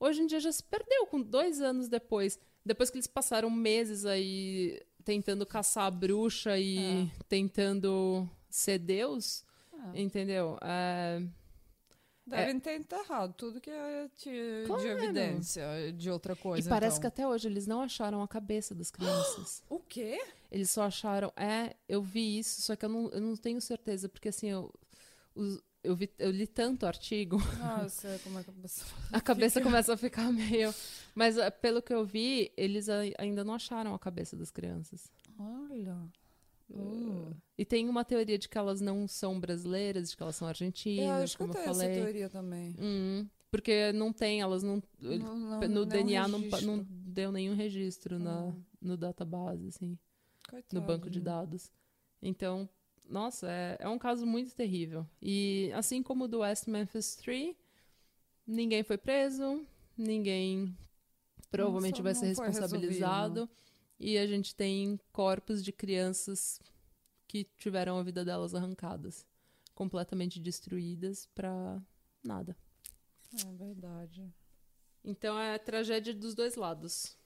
hoje 0.00 0.22
em 0.22 0.26
dia 0.26 0.40
já 0.40 0.50
se 0.50 0.64
perdeu, 0.64 1.06
com 1.06 1.20
dois 1.22 1.60
anos 1.60 1.88
depois. 1.88 2.38
Depois 2.66 2.90
que 2.90 2.96
eles 2.96 3.06
passaram 3.06 3.48
meses 3.50 4.04
aí 4.04 4.80
tentando 5.04 5.46
caçar 5.46 5.84
a 5.84 5.90
bruxa 5.90 6.58
e 6.58 6.78
É. 6.78 7.10
tentando 7.28 8.28
ser 8.50 8.78
Deus, 8.78 9.44
É. 9.94 10.00
entendeu? 10.00 10.58
É, 10.62 11.22
Devem 12.26 12.58
ter 12.58 12.76
enterrado 12.76 13.34
tudo 13.34 13.60
que 13.60 13.68
é 13.70 14.08
de, 14.16 14.62
de 14.62 14.66
Claro. 14.66 14.82
evidência 14.88 15.64
de 15.96 16.10
outra 16.10 16.34
coisa. 16.34 16.66
e 16.66 16.70
parece 16.70 16.96
que 16.98 17.06
então. 17.06 17.24
até 17.24 17.28
hoje 17.28 17.48
eles 17.48 17.66
não 17.66 17.82
acharam 17.82 18.22
a 18.22 18.28
cabeça 18.28 18.74
das 18.74 18.90
crianças. 18.90 19.62
O 19.68 19.78
quê? 19.78 20.18
Eles 20.50 20.70
só 20.70 20.84
acharam. 20.84 21.32
É, 21.36 21.76
eu 21.88 22.02
vi 22.02 22.38
isso, 22.38 22.62
só 22.62 22.74
que 22.76 22.84
eu 22.84 22.88
não, 22.88 23.08
eu 23.10 23.20
não 23.20 23.36
tenho 23.36 23.60
certeza, 23.60 24.08
porque 24.08 24.28
assim, 24.28 24.48
eu, 24.50 24.72
os- 25.34 25.60
eu, 25.82 25.94
vi, 25.94 26.10
eu 26.18 26.30
li 26.30 26.46
tanto 26.46 26.86
artigo, 26.86 27.36
Nossa, 27.58 28.18
como 28.24 28.38
é 28.38 28.42
que 28.44 28.48
a 28.50 28.54
pessoa. 28.54 28.86
a 29.12 29.20
cabeça 29.20 29.60
começa 29.62 29.92
a 29.92 29.96
ficar 29.96 30.32
meio. 30.32 30.74
Mas 31.14 31.36
ah, 31.38 31.50
pelo 31.50 31.82
que 31.82 31.92
eu 31.92 32.06
vi, 32.06 32.50
eles 32.56 32.88
ai- 32.88 33.12
ainda 33.18 33.44
não 33.44 33.52
acharam 33.54 33.94
a 33.94 33.98
cabeça 33.98 34.34
das 34.34 34.50
crianças. 34.50 35.10
Olha. 35.38 35.94
Uh. 36.70 37.34
E 37.56 37.64
tem 37.64 37.88
uma 37.88 38.04
teoria 38.04 38.36
de 38.38 38.48
que 38.48 38.58
elas 38.58 38.80
não 38.80 39.06
são 39.06 39.38
brasileiras, 39.38 40.10
de 40.10 40.16
que 40.16 40.22
elas 40.22 40.34
são 40.36 40.46
É, 40.46 40.48
eu 40.48 40.50
argentinas, 40.50 41.36
como 41.36 41.50
eu 41.50 41.52
escutei 41.52 41.62
essa 41.62 41.80
falei. 41.80 41.94
teoria 41.94 42.28
também. 42.28 42.74
Uhum, 42.78 43.28
porque 43.50 43.92
não 43.92 44.12
tem, 44.12 44.40
elas 44.40 44.62
não. 44.62 44.82
Não- 44.98 45.18
não- 45.38 45.60
no 45.68 45.82
é 45.82 45.86
DNA 45.86 46.26
não, 46.28 46.38
registro. 46.40 46.66
não 46.66 46.86
deu 46.88 47.30
nenhum 47.30 47.54
registro 47.54 48.18
na, 48.18 48.48
Ah. 48.48 48.52
no 48.80 48.96
database, 48.96 49.68
assim. 49.68 49.98
no 50.72 50.80
banco 50.80 51.08
de 51.10 51.20
Coitadinho. 51.20 51.24
dados. 51.24 51.72
Então, 52.20 52.68
nossa, 53.08 53.50
é, 53.50 53.76
é 53.80 53.88
um 53.88 53.98
caso 53.98 54.26
muito 54.26 54.54
terrível. 54.54 55.06
E 55.20 55.70
assim 55.74 56.02
como 56.02 56.24
o 56.24 56.28
do 56.28 56.40
West 56.40 56.66
Memphis 56.68 57.16
3, 57.16 57.54
ninguém 58.46 58.82
foi 58.82 58.98
preso, 58.98 59.64
ninguém 59.96 60.76
provavelmente 61.50 62.02
vai 62.02 62.14
ser 62.14 62.34
foi 62.34 62.46
responsabilizado. 62.46 63.48
E 63.98 64.18
a 64.18 64.26
gente 64.26 64.54
tem 64.54 64.98
corpos 65.12 65.62
de 65.62 65.72
crianças 65.72 66.60
que 67.26 67.44
tiveram 67.56 67.98
a 67.98 68.02
vida 68.02 68.24
delas 68.24 68.54
arrancadas, 68.54 69.26
completamente 69.74 70.38
destruídas 70.40 71.26
pra 71.34 71.80
nada. 72.22 72.56
É 73.44 73.52
verdade. 73.52 74.32
Então 75.04 75.38
é 75.38 75.58
tragédia 75.58 76.14
dos 76.14 76.34
dois 76.34 76.56
lados. 76.56 77.16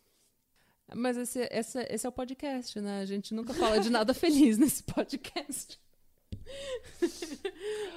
Mas 0.94 1.16
esse, 1.16 1.40
esse, 1.52 1.80
esse 1.90 2.06
é 2.06 2.08
o 2.08 2.12
podcast, 2.12 2.80
né? 2.80 3.00
A 3.00 3.04
gente 3.04 3.34
nunca 3.34 3.52
fala 3.52 3.78
de 3.78 3.90
nada 3.90 4.12
feliz 4.14 4.56
nesse 4.56 4.82
podcast. 4.82 5.78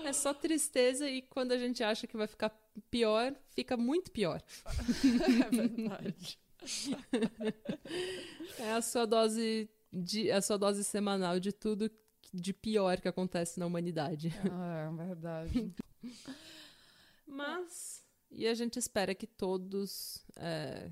É 0.03 0.11
só 0.11 0.33
tristeza 0.33 1.09
e 1.09 1.21
quando 1.21 1.53
a 1.53 1.57
gente 1.57 1.83
acha 1.83 2.05
que 2.05 2.17
vai 2.17 2.27
ficar 2.27 2.49
pior, 2.89 3.33
fica 3.55 3.77
muito 3.77 4.11
pior. 4.11 4.41
É 5.45 5.49
verdade. 5.49 6.39
É 8.59 8.73
a 8.73 8.81
sua 8.81 9.05
dose 9.05 9.69
de, 9.91 10.31
a 10.31 10.41
sua 10.41 10.57
dose 10.57 10.83
semanal 10.83 11.39
de 11.39 11.51
tudo 11.51 11.91
de 12.33 12.53
pior 12.53 13.01
que 13.01 13.07
acontece 13.07 13.59
na 13.59 13.65
humanidade. 13.65 14.29
Ah, 14.51 14.89
é 14.91 15.05
verdade. 15.05 15.73
Mas 17.25 18.01
e 18.29 18.47
a 18.47 18.53
gente 18.53 18.79
espera 18.79 19.13
que 19.13 19.27
todos 19.27 20.23
é, 20.37 20.89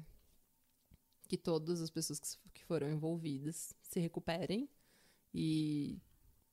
que 1.27 1.37
todas 1.37 1.81
as 1.81 1.89
pessoas 1.89 2.19
que, 2.53 2.63
foram 2.65 2.89
envolvidas 2.89 3.73
se 3.81 3.99
recuperem 3.99 4.69
e 5.33 5.99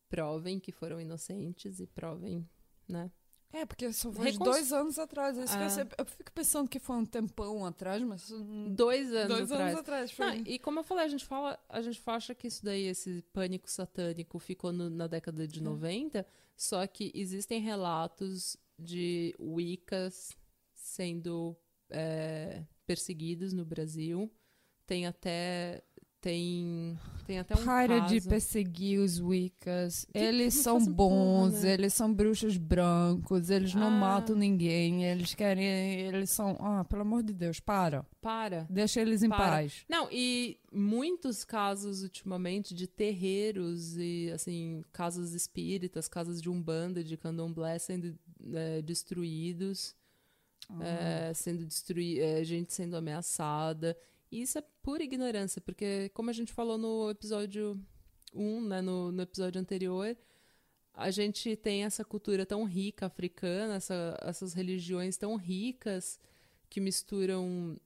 provem 0.09 0.61
que 0.61 0.71
foram 0.73 1.01
inocentes 1.01 1.81
e 1.81 1.87
provem, 1.87 2.49
né? 2.89 3.11
É, 3.53 3.65
porque 3.65 3.91
só 3.93 4.13
foi 4.13 4.33
dois 4.33 4.73
anos 4.73 4.99
atrás. 4.99 5.37
Isso 5.39 5.57
eu, 5.81 5.87
Ah. 5.87 5.95
eu 5.99 6.05
fico 6.05 6.31
pensando 6.33 6.69
que 6.69 6.79
foi 6.79 6.97
um 6.97 7.07
tempão 7.07 7.65
atrás, 7.65 8.03
mas. 8.03 8.31
Dois 8.75 9.13
anos 9.15 9.29
dois 9.29 9.51
atrás. 9.53 9.69
anos 9.71 9.81
atrás. 9.81 10.11
Foi... 10.11 10.27
Não, 10.27 10.35
e 10.47 10.59
como 10.59 10.81
eu 10.81 10.85
falei, 10.85 11.05
a 11.05 11.09
gente 11.09 11.25
fala, 11.25 11.59
a 11.69 11.81
gente 11.81 12.03
acha 12.07 12.35
que 12.35 12.47
isso 12.49 12.65
daí, 12.65 12.87
esse 12.87 13.23
pânico 13.33 13.71
satânico, 13.71 14.39
ficou 14.39 14.73
no- 14.73 14.91
na 14.91 15.07
década 15.07 15.47
de 15.47 15.61
É. 15.61 15.63
90, 15.63 16.27
só 16.57 16.87
que 16.87 17.11
existem 17.15 17.61
relatos 17.61 18.57
de 18.79 19.35
Wiccas 19.41 20.37
sendo 20.75 21.57
é, 21.89 22.65
perseguidos 22.85 23.53
no 23.53 23.65
Brasil. 23.65 24.31
Tem 24.87 25.07
até. 25.07 25.83
Tem, 26.27 26.99
tem 27.25 27.39
até 27.39 27.55
um 27.55 27.65
Para 27.65 28.01
caso. 28.01 28.13
de 28.21 28.29
perseguir 28.29 28.99
os 28.99 29.21
Wiccas. 29.21 30.05
Eles 30.13 30.57
não 30.57 30.63
são 30.65 30.85
bons, 30.85 31.53
porra, 31.55 31.63
né? 31.63 31.73
eles 31.75 31.95
são 31.95 32.13
bruxos 32.13 32.57
brancos, 32.57 33.49
eles 33.49 33.73
não 33.75 33.87
Ah. 33.87 33.91
matam 33.91 34.35
ninguém, 34.35 35.05
eles 35.05 35.37
querem. 35.37 35.65
Eles 35.65 36.31
são. 36.31 36.57
Ah, 36.59 36.85
pelo 36.85 37.03
amor 37.03 37.23
de 37.23 37.33
Deus, 37.33 37.61
para. 37.61 38.05
Para. 38.21 38.67
Deixa 38.69 39.01
eles 39.01 39.23
em 39.23 39.29
Para. 39.29 39.39
paz. 39.39 39.85
Não, 39.89 40.09
e 40.11 40.59
muitos 40.73 41.45
casos 41.45 42.03
ultimamente 42.03 42.75
de 42.75 42.89
terreiros 42.89 43.97
e, 43.97 44.29
assim, 44.35 44.83
casas 44.93 45.33
espíritas, 45.33 46.09
casas 46.09 46.43
de 46.43 46.51
umbanda, 46.51 47.05
de 47.05 47.17
candomblé 47.17 47.79
sendo 47.79 48.19
é, 48.53 48.83
destruídos, 48.83 49.95
é, 50.81 51.33
sendo 51.35 51.65
destrui 51.65 52.19
é, 52.19 52.43
gente 52.43 52.73
sendo 52.75 52.97
ameaçada. 52.97 53.97
Isso 54.43 54.59
é 54.59 54.63
pura 54.83 55.03
ignorância, 55.03 55.61
porque, 55.61 56.11
como 56.11 56.31
a 56.31 56.33
gente 56.33 56.53
falou 56.53 56.77
no 56.77 57.11
episódio 57.11 57.81
1, 58.35 58.61
né, 58.67 58.81
no, 58.83 59.11
no 59.11 59.23
episódio 59.23 59.61
anterior, 59.61 60.17
a 60.93 61.11
gente 61.11 61.57
tem 61.57 61.85
essa 61.85 62.05
cultura 62.05 62.45
tão 62.45 62.65
rica 62.65 63.07
africana, 63.07 63.77
essa- 63.77 64.17
essas 64.23 64.53
religiões 64.53 65.17
tão 65.17 65.37
ricas 65.37 66.19
que 66.69 66.81
misturam 66.81 67.77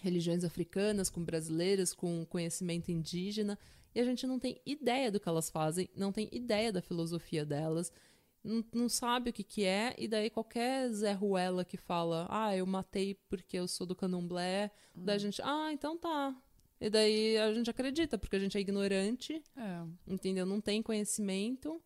religiões 0.00 0.44
africanas 0.44 1.08
com 1.10 1.24
brasileiras, 1.24 1.94
com 1.94 2.24
conhecimento 2.26 2.90
indígena, 2.90 3.58
e 3.94 4.00
a 4.00 4.04
gente 4.04 4.26
não 4.26 4.38
tem 4.38 4.60
ideia 4.66 5.10
do 5.10 5.18
que 5.18 5.28
elas 5.28 5.48
fazem, 5.50 5.88
não 5.96 6.12
tem 6.12 6.28
ideia 6.30 6.72
da 6.72 6.82
filosofia 6.82 7.44
delas, 7.46 7.90
não, 8.42 8.64
não 8.72 8.88
sabe 8.88 9.30
o 9.30 9.32
que, 9.32 9.42
que 9.44 9.64
é, 9.64 9.94
e 9.98 10.06
daí 10.08 10.30
qualquer 10.30 10.88
Zé 10.92 11.12
Ruela 11.12 11.64
que 11.64 11.76
fala, 11.76 12.26
ah, 12.30 12.56
eu 12.56 12.66
matei 12.66 13.14
porque 13.28 13.56
eu 13.58 13.66
sou 13.68 13.86
do 13.86 13.94
candomblé, 13.96 14.70
daí 14.94 15.16
a 15.16 15.18
gente, 15.18 15.40
ah, 15.42 15.70
então 15.72 15.96
tá. 15.98 16.34
E 16.80 16.88
daí 16.88 17.36
a 17.38 17.52
gente 17.52 17.68
acredita, 17.68 18.16
porque 18.16 18.36
a 18.36 18.38
gente 18.38 18.56
é 18.56 18.60
ignorante, 18.60 19.42
É. 19.56 19.82
entendeu? 20.06 20.46
Não 20.46 20.60
tem 20.60 20.80
conhecimento. 20.82 21.82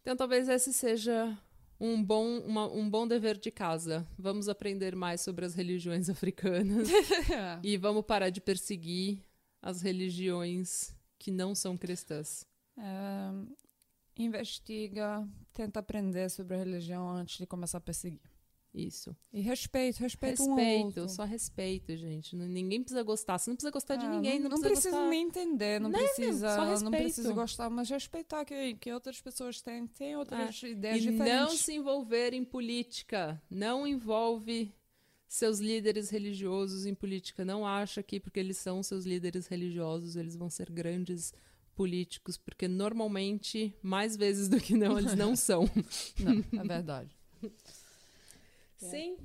Então 0.00 0.16
talvez 0.16 0.48
esse 0.48 0.72
seja 0.72 1.36
um 1.80 2.02
bom, 2.02 2.38
uma- 2.40 2.68
um 2.72 2.88
bom 2.88 3.08
dever 3.08 3.36
de 3.36 3.50
casa. 3.50 4.06
Vamos 4.16 4.48
aprender 4.48 4.94
mais 4.94 5.20
sobre 5.20 5.44
as 5.44 5.54
religiões 5.54 6.08
africanas 6.10 6.88
e 7.62 7.76
vamos 7.76 8.04
parar 8.04 8.30
de 8.30 8.40
perseguir 8.40 9.20
as 9.60 9.82
religiões 9.82 10.94
que 11.18 11.30
não 11.32 11.54
são 11.54 11.76
cristãs. 11.76 12.46
É, 12.78 13.30
investiga, 14.16 15.26
tenta 15.54 15.80
aprender 15.80 16.30
sobre 16.30 16.54
a 16.56 16.58
religião 16.58 17.08
antes 17.08 17.38
de 17.38 17.46
começar 17.46 17.78
a 17.78 17.80
perseguir. 17.80 18.20
Isso. 18.74 19.14
E 19.30 19.42
respeito, 19.42 19.98
respeito, 19.98 20.42
um 20.42 20.54
Respeito, 20.54 21.00
outro. 21.00 21.08
só 21.10 21.24
respeito, 21.24 21.94
gente. 21.94 22.34
Não- 22.34 22.46
Ninguém 22.48 22.80
precisa 22.80 23.02
gostar. 23.02 23.36
Você 23.38 23.50
não 23.50 23.54
precisa 23.56 23.70
gostar 23.70 23.96
de 23.96 24.06
É, 24.06 24.08
ninguém, 24.08 24.40
não, 24.40 24.48
não 24.48 24.60
precisa, 24.60 24.88
precisa 24.88 25.08
nem 25.10 25.22
entender, 25.24 25.78
não 25.78 25.90
Né, 25.90 25.98
precisa, 25.98 26.54
só 26.54 26.80
não 26.80 26.90
precisa 26.90 27.32
gostar, 27.34 27.68
mas 27.68 27.90
respeitar 27.90 28.46
que, 28.46 28.74
que 28.76 28.90
outras 28.90 29.20
pessoas 29.20 29.60
têm, 29.60 29.86
têm 29.86 30.16
outras 30.16 30.62
ideias 30.62 30.96
É. 30.96 30.98
E 31.00 31.12
diferentes. 31.12 31.34
não 31.38 31.50
se 31.50 31.74
envolver 31.74 32.32
em 32.32 32.42
política. 32.46 33.38
Não 33.50 33.86
envolve 33.86 34.74
seus 35.28 35.58
líderes 35.58 36.08
religiosos 36.08 36.86
em 36.86 36.94
política. 36.94 37.44
Não 37.44 37.66
acha 37.66 38.02
que 38.02 38.18
porque 38.18 38.40
eles 38.40 38.56
são 38.56 38.82
seus 38.82 39.04
líderes 39.04 39.46
religiosos, 39.48 40.16
eles 40.16 40.34
vão 40.34 40.48
ser 40.48 40.70
grandes 40.70 41.34
políticos, 41.72 42.36
porque 42.36 42.68
normalmente, 42.68 43.74
mais 43.82 44.16
vezes 44.16 44.48
do 44.48 44.60
que 44.60 44.74
não, 44.76 44.98
eles 44.98 45.14
não 45.14 45.34
são. 45.36 45.64
Não, 46.18 46.60
é 46.60 46.64
verdade. 46.64 47.16
Sim. 48.76 49.16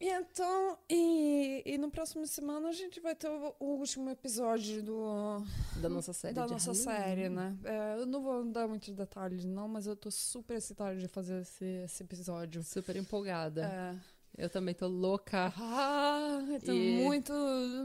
E 0.00 0.08
então, 0.08 0.78
e, 0.88 1.60
e 1.66 1.76
no 1.76 1.90
próximo 1.90 2.24
semana 2.24 2.68
a 2.68 2.72
gente 2.72 3.00
vai 3.00 3.16
ter 3.16 3.28
o, 3.28 3.54
o 3.58 3.64
último 3.78 4.08
episódio 4.10 4.80
do, 4.80 5.42
Da 5.80 5.88
nossa 5.88 6.12
série 6.12 6.34
da 6.34 6.46
de 6.46 6.52
nossa 6.52 6.70
Halloween. 6.72 6.84
série, 7.04 7.28
né? 7.28 7.58
É, 7.64 8.00
eu 8.00 8.06
não 8.06 8.22
vou 8.22 8.44
dar 8.44 8.68
muitos 8.68 8.94
detalhes, 8.94 9.44
não, 9.44 9.66
mas 9.66 9.88
eu 9.88 9.96
tô 9.96 10.08
super 10.08 10.56
excitada 10.56 10.96
de 10.96 11.08
fazer 11.08 11.40
esse, 11.42 11.64
esse 11.64 12.02
episódio. 12.04 12.62
Super 12.62 12.94
empolgada. 12.94 13.62
É. 13.66 14.17
Eu 14.38 14.48
também 14.48 14.72
tô 14.72 14.86
louca. 14.86 15.52
Ah, 15.58 16.38
tem 16.64 17.00
E- 17.00 17.02
muito, 17.02 17.32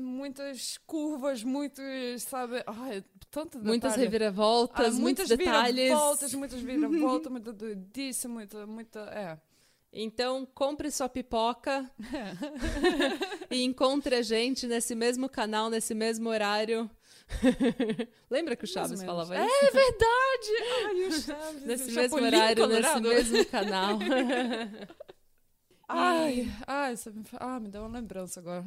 muitas 0.02 0.78
curvas, 0.86 1.44
muitos, 1.44 1.84
sabe? 2.22 2.64
Ai, 2.68 3.04
tanto 3.32 3.54
detalhe. 3.58 3.66
Muitas 3.68 3.96
reviravoltas, 3.96 4.78
Ah, 4.96 5.00
muitos 5.00 5.00
muitas 5.00 5.30
detalhes. 5.30 5.76
viravoltas, 5.76 6.34
muitas 6.36 6.62
viravoltas, 6.62 7.32
muita 7.32 7.52
doidice, 7.52 8.28
muita, 8.28 8.68
muita, 8.68 9.00
é. 9.00 9.40
Então, 9.96 10.46
compre 10.56 10.90
sua 10.92 11.10
pipoca 11.10 11.90
e 13.50 13.64
encontre 13.64 14.16
a 14.16 14.22
gente 14.22 14.68
nesse 14.68 14.94
mesmo 14.96 15.28
canal, 15.30 15.70
nesse 15.72 15.94
mesmo 15.96 16.30
horário. 16.30 16.90
Lembra 18.30 18.56
que 18.56 18.64
o 18.66 18.68
Chaves 18.68 19.02
falava 19.04 19.34
menos. 19.34 19.52
isso? 19.52 19.66
É 19.66 19.72
verdade! 19.72 20.86
Ai, 20.86 21.08
o 21.08 21.12
Chaves, 21.12 21.64
Nesse 21.64 21.92
o 21.92 21.96
mesmo 21.96 22.18
horário, 22.18 22.64
Colorado. 22.64 23.02
nesse 23.10 23.32
mesmo 23.32 23.46
canal. 23.50 23.98
Ai, 25.88 26.52
ai, 26.66 26.96
você 26.96 27.12
me, 27.12 27.24
ah, 27.40 27.60
me 27.60 27.68
deu 27.68 27.82
uma 27.82 28.00
lembrança 28.00 28.40
agora. 28.40 28.64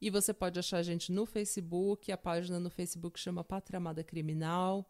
e 0.04 0.10
você 0.10 0.34
pode 0.34 0.60
achar 0.60 0.80
a 0.80 0.84
gente 0.84 1.14
no 1.14 1.26
Facebook, 1.26 2.12
a 2.12 2.18
página 2.18 2.60
no 2.60 2.70
Facebook 2.70 3.18
chama 3.18 3.42
Patramada 3.42 4.04
Criminal 4.04 4.86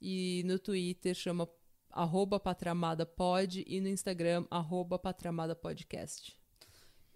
e 0.00 0.44
no 0.46 0.56
Twitter 0.56 1.16
chama 1.16 1.48
arroba 1.90 2.38
patramadapod 2.38 3.64
e 3.66 3.80
no 3.80 3.88
Instagram 3.88 4.46
arroba 4.48 5.00
patramadapodcast. 5.00 6.36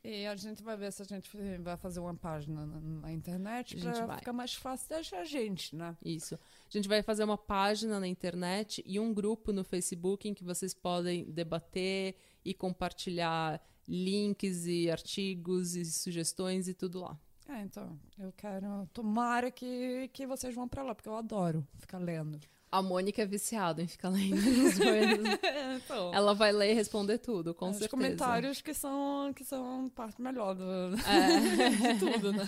E 0.03 0.27
a 0.27 0.35
gente 0.35 0.61
vai 0.61 0.77
ver 0.77 0.91
se 0.93 1.03
a 1.03 1.05
gente 1.05 1.31
vai 1.61 1.77
fazer 1.77 2.01
uma 2.01 2.17
página 2.17 2.67
na, 2.67 2.81
na 2.81 3.13
internet 3.13 3.77
A 3.77 3.79
gente 3.79 3.97
pra 3.97 4.07
vai. 4.07 4.19
ficar 4.19 4.33
mais 4.33 4.55
fácil 4.55 4.89
de 4.89 4.95
achar 4.95 5.21
a 5.21 5.25
gente, 5.25 5.77
né? 5.77 5.97
Isso. 6.05 6.35
A 6.35 6.39
gente 6.69 6.89
vai 6.89 7.01
fazer 7.01 7.23
uma 7.23 7.39
página 7.39 8.01
na 8.01 8.09
internet 8.09 8.83
e 8.85 8.99
um 8.99 9.15
grupo 9.15 9.53
no 9.53 9.63
Facebook 9.63 10.29
em 10.29 10.35
que 10.35 10.43
vocês 10.43 10.75
podem 10.75 11.31
debater 11.31 12.17
e 12.45 12.53
compartilhar 12.55 13.63
links 13.91 14.67
e 14.67 14.89
artigos 14.89 15.75
e 15.75 15.85
sugestões 15.85 16.69
e 16.69 16.75
tudo 16.75 17.01
lá. 17.01 17.19
É, 17.49 17.63
então, 17.63 17.99
eu 18.17 18.33
quero. 18.37 18.89
Tomara 18.93 19.51
que, 19.51 20.09
que 20.13 20.25
vocês 20.25 20.55
vão 20.55 20.69
pra 20.69 20.85
lá, 20.85 20.95
porque 20.95 21.09
eu 21.09 21.17
adoro 21.17 21.67
ficar 21.81 21.99
lendo. 21.99 22.39
A 22.73 22.81
Mônica 22.81 23.21
é 23.21 23.27
viciada 23.27 23.83
em 23.83 23.89
ficar 23.89 24.11
lendo 24.11 24.37
as 24.69 24.79
coisas. 24.79 25.39
então. 25.83 26.15
Ela 26.15 26.33
vai 26.33 26.53
ler 26.53 26.71
e 26.71 26.75
responder 26.75 27.19
tudo, 27.19 27.53
com 27.53 27.65
Os 27.71 27.79
certeza. 27.79 27.89
comentários 27.91 28.61
que 28.63 28.73
são, 28.73 29.33
que 29.35 29.43
são 29.45 29.89
parte 29.89 30.23
melhor 30.23 30.55
do, 30.55 30.63
É. 30.63 31.71
de 31.95 31.99
tudo, 31.99 32.33
né? 32.33 32.47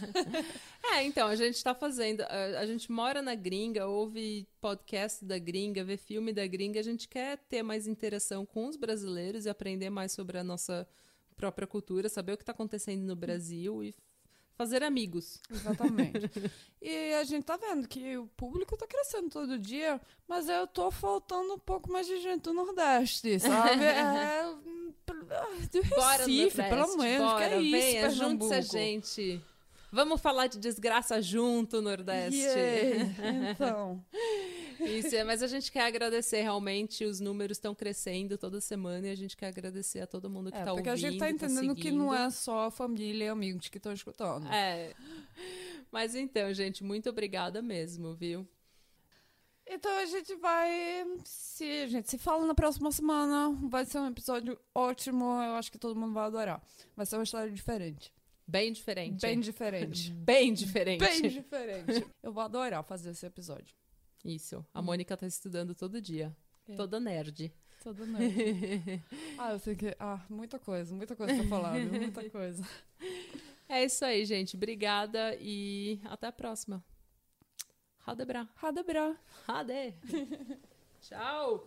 É, 0.93 1.03
então, 1.03 1.27
a 1.27 1.35
gente 1.35 1.61
tá 1.65 1.75
fazendo. 1.75 2.21
A, 2.21 2.61
a 2.61 2.67
gente 2.67 2.93
mora 2.93 3.21
na 3.21 3.35
gringa, 3.35 3.89
ouve 3.89 4.47
podcast 4.61 5.25
da 5.25 5.37
gringa, 5.41 5.83
vê 5.83 5.97
filme 5.97 6.33
da 6.33 6.47
gringa. 6.47 6.79
A 6.79 6.85
gente 6.85 7.09
quer 7.09 7.39
ter 7.49 7.65
mais 7.65 7.89
interação 7.89 8.47
com 8.47 8.69
os 8.69 8.77
brasileiros 8.77 9.47
e 9.47 9.49
aprender 9.51 9.91
mais 9.91 10.13
sobre 10.13 10.39
a 10.39 10.45
nossa 10.45 10.87
própria 11.37 11.67
cultura, 11.67 12.09
saber 12.09 12.33
o 12.33 12.37
que 12.37 12.45
tá 12.45 12.53
acontecendo 12.53 13.03
no 13.03 13.17
Brasil 13.17 13.83
e 13.83 13.95
fazer 14.55 14.83
amigos. 14.83 15.41
Exatamente. 15.51 16.19
E 16.85 17.15
a 17.15 17.23
gente 17.23 17.45
tá 17.45 17.57
vendo 17.57 17.87
que 17.87 18.17
o 18.17 18.27
público 18.27 18.77
tá 18.77 18.89
crescendo 18.89 19.31
todo 19.31 19.57
dia, 19.57 20.01
mas 20.27 20.49
eu 20.49 20.67
tô 20.67 20.91
faltando 20.91 21.55
um 21.55 21.59
pouco 21.59 21.93
mais 21.93 22.09
de 22.09 22.21
gente 22.21 22.43
do 22.43 22.53
Nordeste, 22.53 23.39
sabe? 23.39 23.79
É, 23.87 24.45
hum, 24.49 24.93
do 25.71 25.81
Recife, 25.81 26.57
pelo 26.57 26.97
menos. 26.97 27.31
bora, 27.33 27.49
que 27.49 27.55
é 27.55 27.61
isso, 27.61 27.71
venha, 27.71 28.11
junte-se 28.11 28.53
a 28.53 28.57
Pernambuco. 28.57 28.73
gente. 28.73 29.41
Vamos 29.93 30.21
falar 30.23 30.47
de 30.47 30.59
desgraça 30.59 31.21
junto, 31.21 31.83
Nordeste. 31.83 32.41
Yay. 32.41 32.97
Então, 33.53 34.03
Isso, 34.81 35.15
é, 35.15 35.23
mas 35.23 35.43
a 35.43 35.47
gente 35.47 35.71
quer 35.71 35.87
agradecer 35.87 36.43
realmente, 36.43 37.05
os 37.05 37.21
números 37.21 37.57
estão 37.57 37.75
crescendo 37.75 38.37
toda 38.37 38.61
semana 38.61 39.09
e 39.09 39.11
a 39.11 39.15
gente 39.15 39.37
quer 39.37 39.49
agradecer 39.49 40.01
a 40.01 40.07
todo 40.07 40.29
mundo 40.29 40.51
que 40.51 40.59
é, 40.59 40.65
tá 40.65 40.73
porque 40.73 40.89
ouvindo. 40.89 41.07
a 41.07 41.11
gente 41.11 41.19
tá 41.19 41.31
entendendo 41.31 41.61
seguindo. 41.61 41.77
que 41.77 41.91
não 41.91 42.13
é 42.13 42.31
só 42.31 42.67
a 42.67 42.71
família 42.71 43.27
e 43.27 43.29
amigos 43.29 43.69
que 43.69 43.79
estão 43.79 43.93
escutando. 43.93 44.49
É. 44.49 44.95
Mas 45.91 46.15
então, 46.15 46.53
gente, 46.53 46.83
muito 46.83 47.09
obrigada 47.11 47.63
mesmo, 47.63 48.15
viu? 48.15 48.49
Então 49.67 49.93
a 49.99 50.07
gente 50.07 50.35
vai 50.37 51.07
se 51.25 51.65
a 51.65 51.87
gente 51.87 52.11
se 52.11 52.19
fala 52.19 52.45
na 52.45 52.55
próxima 52.55 52.91
semana. 52.91 53.57
Vai 53.69 53.85
ser 53.85 53.99
um 53.99 54.09
episódio 54.09 54.59
ótimo. 54.75 55.25
Eu 55.25 55.55
acho 55.55 55.71
que 55.71 55.79
todo 55.79 55.99
mundo 55.99 56.13
vai 56.13 56.25
adorar. 56.25 56.63
Vai 56.97 57.07
ser 57.07 57.17
uma 57.17 57.23
história 57.23 57.51
diferente. 57.51 58.13
Bem 58.47 58.73
diferente. 58.73 59.21
Bem 59.21 59.41
diferente. 59.41 60.13
Bem 60.25 60.53
diferente. 60.53 61.01
Bem 61.01 61.23
diferente. 61.23 62.07
Eu 62.23 62.33
vou 62.33 62.43
adorar 62.43 62.83
fazer 62.85 63.11
esse 63.11 63.25
episódio. 63.25 63.75
Isso. 64.25 64.65
A 64.73 64.81
Mônica 64.83 65.17
tá 65.17 65.27
estudando 65.27 65.75
todo 65.75 66.01
dia. 66.01 66.37
É. 66.69 66.75
Toda 66.75 67.01
nerd. 67.01 67.53
Todo 67.83 68.07
nerd. 68.07 69.03
ah, 69.39 69.53
eu 69.53 69.59
sei 69.59 69.75
que. 69.75 69.97
Ah, 69.99 70.25
muita 70.29 70.59
coisa, 70.59 70.95
muita 70.95 71.17
coisa 71.17 71.35
pra 71.35 71.45
falar, 71.45 71.73
viu? 71.79 71.93
Muita 71.93 72.29
coisa. 72.31 72.65
É 73.69 73.85
isso 73.85 74.05
aí, 74.05 74.25
gente. 74.25 74.57
Obrigada 74.57 75.37
e 75.41 76.01
até 76.05 76.29
a 76.29 76.33
próxima. 76.33 76.85
Radebra. 77.99 78.49
Radebra. 78.57 79.17
Rade. 79.47 79.95
Tchau. 81.01 81.67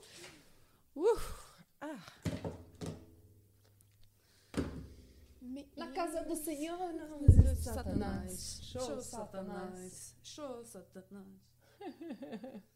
Na 5.77 5.91
casa 5.91 6.23
do 6.23 6.35
Senhor 6.35 6.93
não 6.93 7.23
existe 7.23 7.63
Satanás. 7.63 8.59
Show 8.61 9.01
Satanás. 9.01 10.15
Show 10.23 10.63
Satanás. 10.65 11.41